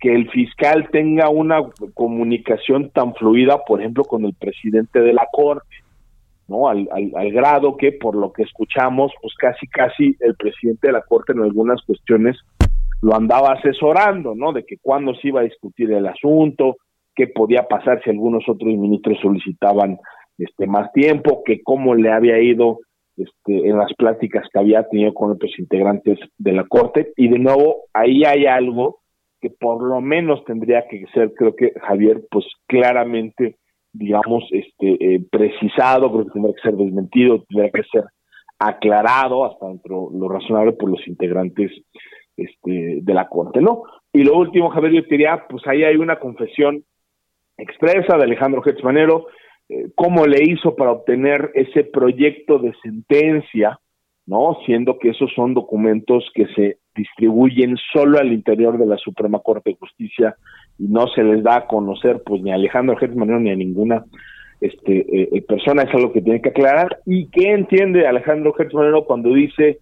que 0.00 0.14
el 0.14 0.30
fiscal 0.30 0.88
tenga 0.90 1.28
una 1.28 1.60
comunicación 1.94 2.90
tan 2.90 3.14
fluida, 3.14 3.64
por 3.64 3.80
ejemplo, 3.80 4.04
con 4.04 4.24
el 4.24 4.34
presidente 4.34 5.00
de 5.00 5.12
la 5.12 5.26
Corte, 5.32 5.66
¿no? 6.46 6.68
Al, 6.68 6.88
al, 6.92 7.32
grado 7.32 7.76
que, 7.76 7.92
por 7.92 8.14
lo 8.14 8.32
que 8.32 8.42
escuchamos, 8.42 9.12
pues 9.20 9.34
casi, 9.34 9.66
casi 9.66 10.16
el 10.20 10.34
presidente 10.36 10.88
de 10.88 10.92
la 10.92 11.02
Corte 11.02 11.32
en 11.32 11.42
algunas 11.42 11.82
cuestiones 11.82 12.36
lo 13.00 13.14
andaba 13.14 13.52
asesorando, 13.52 14.34
¿no? 14.34 14.52
De 14.52 14.64
que 14.64 14.76
cuándo 14.80 15.14
se 15.14 15.28
iba 15.28 15.40
a 15.40 15.44
discutir 15.44 15.92
el 15.92 16.06
asunto, 16.06 16.76
qué 17.14 17.26
podía 17.28 17.64
pasar 17.64 18.02
si 18.02 18.10
algunos 18.10 18.48
otros 18.48 18.68
ministros 18.68 19.18
solicitaban 19.20 19.98
este 20.38 20.66
más 20.66 20.92
tiempo, 20.92 21.42
que 21.44 21.62
cómo 21.62 21.94
le 21.94 22.12
había 22.12 22.40
ido 22.40 22.78
este, 23.16 23.68
en 23.68 23.76
las 23.76 23.92
pláticas 23.94 24.46
que 24.52 24.58
había 24.58 24.88
tenido 24.88 25.12
con 25.12 25.32
otros 25.32 25.50
integrantes 25.58 26.18
de 26.38 26.52
la 26.52 26.64
Corte. 26.64 27.12
Y 27.16 27.28
de 27.28 27.38
nuevo, 27.38 27.84
ahí 27.92 28.24
hay 28.24 28.46
algo 28.46 29.00
que 29.40 29.50
por 29.50 29.82
lo 29.82 30.00
menos 30.00 30.44
tendría 30.44 30.86
que 30.88 31.04
ser, 31.14 31.32
creo 31.34 31.54
que 31.54 31.72
Javier, 31.80 32.22
pues 32.30 32.46
claramente, 32.66 33.56
digamos, 33.92 34.44
este 34.50 35.14
eh, 35.14 35.20
precisado, 35.30 36.12
creo 36.12 36.24
que 36.26 36.32
tendría 36.32 36.54
que 36.54 36.62
ser 36.62 36.76
desmentido, 36.76 37.44
tendría 37.48 37.70
que 37.70 37.82
ser 37.90 38.04
aclarado 38.58 39.44
hasta 39.44 39.68
dentro 39.68 40.10
lo 40.12 40.28
razonable 40.28 40.72
por 40.72 40.90
los 40.90 41.06
integrantes 41.06 41.70
este, 42.36 42.98
de 43.02 43.14
la 43.14 43.28
Corte, 43.28 43.60
¿no? 43.60 43.82
Y 44.12 44.24
lo 44.24 44.36
último, 44.36 44.70
Javier, 44.70 44.92
yo 44.92 45.02
diría, 45.08 45.46
pues 45.48 45.66
ahí 45.66 45.84
hay 45.84 45.96
una 45.96 46.18
confesión 46.18 46.84
expresa 47.56 48.16
de 48.16 48.24
Alejandro 48.24 48.62
Getzmanero, 48.62 49.26
eh, 49.68 49.88
cómo 49.94 50.26
le 50.26 50.42
hizo 50.44 50.74
para 50.74 50.92
obtener 50.92 51.50
ese 51.54 51.84
proyecto 51.84 52.58
de 52.58 52.72
sentencia, 52.82 53.78
¿no? 54.28 54.58
Siendo 54.66 54.98
que 54.98 55.08
esos 55.08 55.32
son 55.34 55.54
documentos 55.54 56.30
que 56.34 56.46
se 56.54 56.78
distribuyen 56.94 57.76
solo 57.92 58.18
al 58.18 58.30
interior 58.30 58.76
de 58.76 58.84
la 58.84 58.98
Suprema 58.98 59.38
Corte 59.38 59.70
de 59.70 59.76
Justicia 59.76 60.36
y 60.78 60.86
no 60.86 61.06
se 61.08 61.24
les 61.24 61.42
da 61.42 61.56
a 61.56 61.66
conocer 61.66 62.22
pues 62.24 62.42
ni 62.42 62.50
a 62.50 62.56
Alejandro 62.56 62.96
Gertz 62.96 63.16
ni 63.16 63.50
a 63.50 63.56
ninguna 63.56 64.04
este 64.60 64.98
eh, 64.98 65.28
eh, 65.32 65.42
persona, 65.42 65.84
es 65.84 65.94
algo 65.94 66.12
que 66.12 66.20
tiene 66.20 66.42
que 66.42 66.50
aclarar. 66.50 66.98
¿Y 67.06 67.26
qué 67.28 67.52
entiende 67.52 68.06
Alejandro 68.06 68.52
Gertz 68.52 68.74
cuando 69.06 69.32
dice 69.32 69.78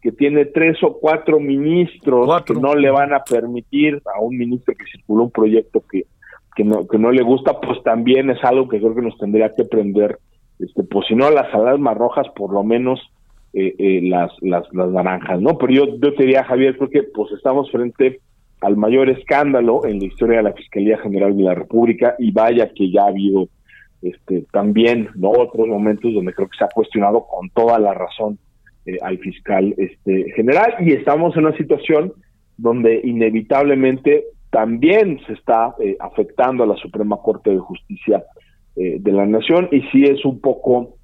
que 0.00 0.12
tiene 0.12 0.44
tres 0.44 0.80
o 0.84 0.96
cuatro 1.00 1.40
ministros 1.40 2.44
que 2.44 2.54
no 2.54 2.76
le 2.76 2.90
van 2.90 3.12
a 3.12 3.24
permitir 3.24 4.00
a 4.14 4.20
un 4.20 4.38
ministro 4.38 4.74
que 4.74 4.84
circuló 4.92 5.24
un 5.24 5.32
proyecto 5.32 5.82
que, 5.90 6.04
que, 6.54 6.62
no, 6.62 6.86
que 6.86 6.98
no 6.98 7.10
le 7.10 7.24
gusta? 7.24 7.60
Pues 7.60 7.82
también 7.82 8.30
es 8.30 8.44
algo 8.44 8.68
que 8.68 8.78
creo 8.78 8.94
que 8.94 9.02
nos 9.02 9.18
tendría 9.18 9.52
que 9.56 9.64
prender 9.64 10.18
este, 10.60 10.84
pues 10.84 11.06
si 11.08 11.16
no 11.16 11.30
las 11.30 11.52
alarmas 11.52 11.96
rojas, 11.96 12.28
por 12.36 12.52
lo 12.52 12.62
menos 12.62 13.00
eh, 13.54 13.74
eh, 13.78 14.00
las, 14.02 14.30
las, 14.40 14.64
las 14.72 14.90
naranjas, 14.90 15.40
¿no? 15.40 15.56
Pero 15.58 15.72
yo, 15.72 15.98
yo 15.98 16.14
te 16.14 16.24
diría, 16.24 16.44
Javier, 16.44 16.76
creo 16.76 16.90
que 16.90 17.02
pues 17.02 17.32
estamos 17.32 17.70
frente 17.70 18.20
al 18.60 18.76
mayor 18.76 19.08
escándalo 19.08 19.84
en 19.86 20.00
la 20.00 20.06
historia 20.06 20.38
de 20.38 20.44
la 20.44 20.52
Fiscalía 20.52 20.98
General 20.98 21.36
de 21.36 21.42
la 21.42 21.54
República 21.54 22.14
y 22.18 22.32
vaya 22.32 22.72
que 22.72 22.90
ya 22.90 23.04
ha 23.04 23.08
habido 23.08 23.48
este 24.02 24.44
también 24.52 25.08
no 25.16 25.30
otros 25.30 25.66
momentos 25.66 26.12
donde 26.14 26.32
creo 26.32 26.48
que 26.48 26.58
se 26.58 26.64
ha 26.64 26.68
cuestionado 26.68 27.26
con 27.26 27.50
toda 27.50 27.78
la 27.78 27.94
razón 27.94 28.38
eh, 28.86 28.96
al 29.02 29.18
fiscal 29.18 29.74
este 29.76 30.30
general 30.36 30.74
y 30.80 30.92
estamos 30.92 31.36
en 31.36 31.46
una 31.46 31.56
situación 31.56 32.12
donde 32.56 33.00
inevitablemente 33.02 34.24
también 34.50 35.20
se 35.26 35.32
está 35.32 35.74
eh, 35.80 35.96
afectando 36.00 36.64
a 36.64 36.68
la 36.68 36.76
Suprema 36.76 37.16
Corte 37.16 37.50
de 37.50 37.58
Justicia 37.58 38.24
eh, 38.76 38.98
de 39.00 39.12
la 39.12 39.26
Nación 39.26 39.68
y 39.72 39.82
sí 39.90 40.04
es 40.04 40.24
un 40.24 40.40
poco 40.40 40.94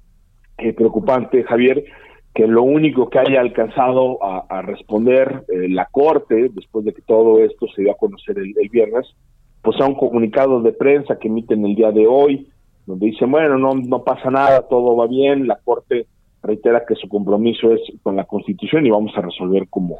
preocupante 0.77 1.43
Javier 1.43 1.83
que 2.35 2.45
lo 2.47 2.63
único 2.63 3.09
que 3.09 3.17
haya 3.17 3.39
alcanzado 3.39 4.19
a, 4.21 4.61
responder 4.61 5.45
eh, 5.47 5.69
la 5.69 5.85
Corte, 5.85 6.49
después 6.53 6.83
de 6.83 6.93
que 6.93 7.01
todo 7.01 7.39
esto 7.39 7.65
se 7.73 7.83
dio 7.83 7.93
a 7.93 7.97
conocer 7.97 8.37
el, 8.37 8.53
viernes, 8.69 9.07
pues 9.61 9.77
son 9.77 9.95
comunicados 9.95 10.61
de 10.65 10.73
prensa 10.73 11.17
que 11.17 11.29
emiten 11.29 11.65
el 11.65 11.75
día 11.75 11.93
de 11.93 12.05
hoy, 12.05 12.49
donde 12.85 13.05
dicen, 13.05 13.31
bueno, 13.31 13.57
no, 13.57 13.73
no 13.73 14.03
pasa 14.03 14.29
nada, 14.29 14.67
todo 14.67 14.97
va 14.97 15.07
bien, 15.07 15.47
la 15.47 15.57
Corte 15.63 16.07
reitera 16.43 16.83
que 16.85 16.95
su 16.95 17.07
compromiso 17.07 17.71
es 17.71 17.79
con 18.03 18.17
la 18.17 18.25
Constitución 18.25 18.85
y 18.85 18.91
vamos 18.91 19.13
a 19.15 19.21
resolver 19.21 19.69
como, 19.69 19.99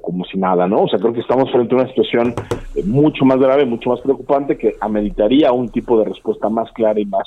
como, 0.00 0.24
si 0.24 0.38
nada, 0.38 0.68
¿no? 0.68 0.84
O 0.84 0.88
sea, 0.88 1.00
creo 1.00 1.12
que 1.12 1.20
estamos 1.20 1.50
frente 1.50 1.74
a 1.74 1.78
una 1.78 1.88
situación 1.88 2.32
eh, 2.76 2.84
mucho 2.84 3.24
más 3.24 3.40
grave, 3.40 3.66
mucho 3.66 3.90
más 3.90 4.00
preocupante, 4.02 4.56
que 4.56 4.76
ameritaría 4.80 5.50
un 5.50 5.68
tipo 5.70 5.98
de 5.98 6.04
respuesta 6.04 6.48
más 6.48 6.70
clara 6.70 7.00
y 7.00 7.06
más 7.06 7.26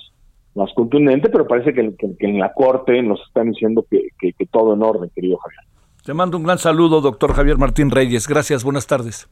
más 0.60 0.74
contundente, 0.74 1.30
pero 1.30 1.47
parece 1.47 1.74
que, 1.74 1.95
en 2.20 2.39
la 2.39 2.53
Corte 2.53 3.01
nos 3.01 3.20
están 3.28 3.51
diciendo 3.51 3.86
que, 3.89 4.10
que, 4.20 4.45
todo 4.45 4.74
en 4.74 4.84
orden, 4.84 5.10
querido 5.16 5.38
Javier. 5.38 5.62
Te 6.05 6.14
mando 6.14 6.38
un 6.38 6.43
gran 6.43 6.57
saludo, 6.57 7.01
doctor 7.01 7.34
Javier 7.34 7.57
Martín 7.57 7.89
Reyes. 7.91 8.28
Gracias, 8.28 8.64
buenas 8.64 8.86
tardes. 8.86 9.28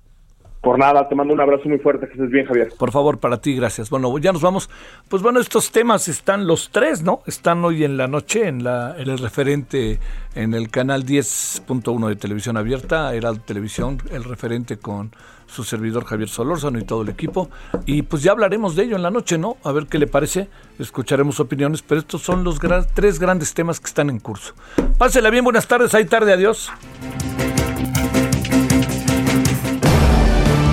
Por 0.61 0.79
nada, 0.79 1.07
te 1.07 1.15
mando 1.15 1.33
un 1.33 1.39
abrazo 1.39 1.69
muy 1.69 1.77
fuerte, 1.77 2.07
que 2.07 2.13
estés 2.13 2.29
bien, 2.29 2.45
Javier. 2.45 2.69
Por 2.77 2.91
favor, 2.91 3.19
para 3.19 3.39
ti, 3.39 3.55
gracias. 3.55 3.89
Bueno, 3.89 4.17
ya 4.17 4.33
nos 4.33 4.41
vamos. 4.41 4.69
Pues 5.07 5.21
bueno, 5.21 5.39
estos 5.39 5.71
temas 5.71 6.07
están 6.07 6.47
los 6.47 6.71
tres, 6.71 7.03
¿no? 7.03 7.21
Están 7.25 7.63
hoy 7.63 7.83
en 7.83 7.95
la 7.95 8.07
noche 8.07 8.47
en, 8.47 8.63
la, 8.63 8.95
en 8.97 9.09
el 9.09 9.19
referente 9.19 9.99
en 10.35 10.53
el 10.53 10.69
canal 10.69 11.05
10.1 11.05 12.07
de 12.09 12.15
televisión 12.15 12.57
abierta, 12.57 13.13
era 13.13 13.33
televisión, 13.33 13.99
el 14.11 14.23
referente 14.23 14.77
con 14.77 15.11
su 15.47 15.63
servidor 15.63 16.05
Javier 16.05 16.29
Solórzano 16.29 16.79
y 16.79 16.83
todo 16.83 17.01
el 17.01 17.09
equipo. 17.09 17.49
Y 17.85 18.03
pues 18.03 18.23
ya 18.23 18.31
hablaremos 18.31 18.75
de 18.75 18.83
ello 18.83 18.95
en 18.95 19.01
la 19.03 19.09
noche, 19.09 19.37
¿no? 19.37 19.57
A 19.63 19.71
ver 19.71 19.87
qué 19.87 19.97
le 19.97 20.07
parece. 20.07 20.49
Escucharemos 20.77 21.39
opiniones, 21.39 21.81
pero 21.81 21.99
estos 21.99 22.21
son 22.21 22.43
los 22.43 22.59
tres 22.93 23.19
grandes 23.19 23.53
temas 23.53 23.79
que 23.79 23.87
están 23.87 24.09
en 24.09 24.19
curso. 24.19 24.53
Pásela 24.97 25.29
bien, 25.29 25.43
buenas 25.43 25.67
tardes, 25.67 25.93
hay 25.95 26.05
tarde, 26.05 26.33
adiós. 26.33 26.69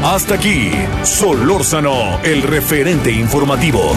Hasta 0.04 0.34
aquí, 0.34 0.70
Solórzano, 1.02 2.20
el 2.22 2.42
referente 2.42 3.10
informativo. 3.10 3.96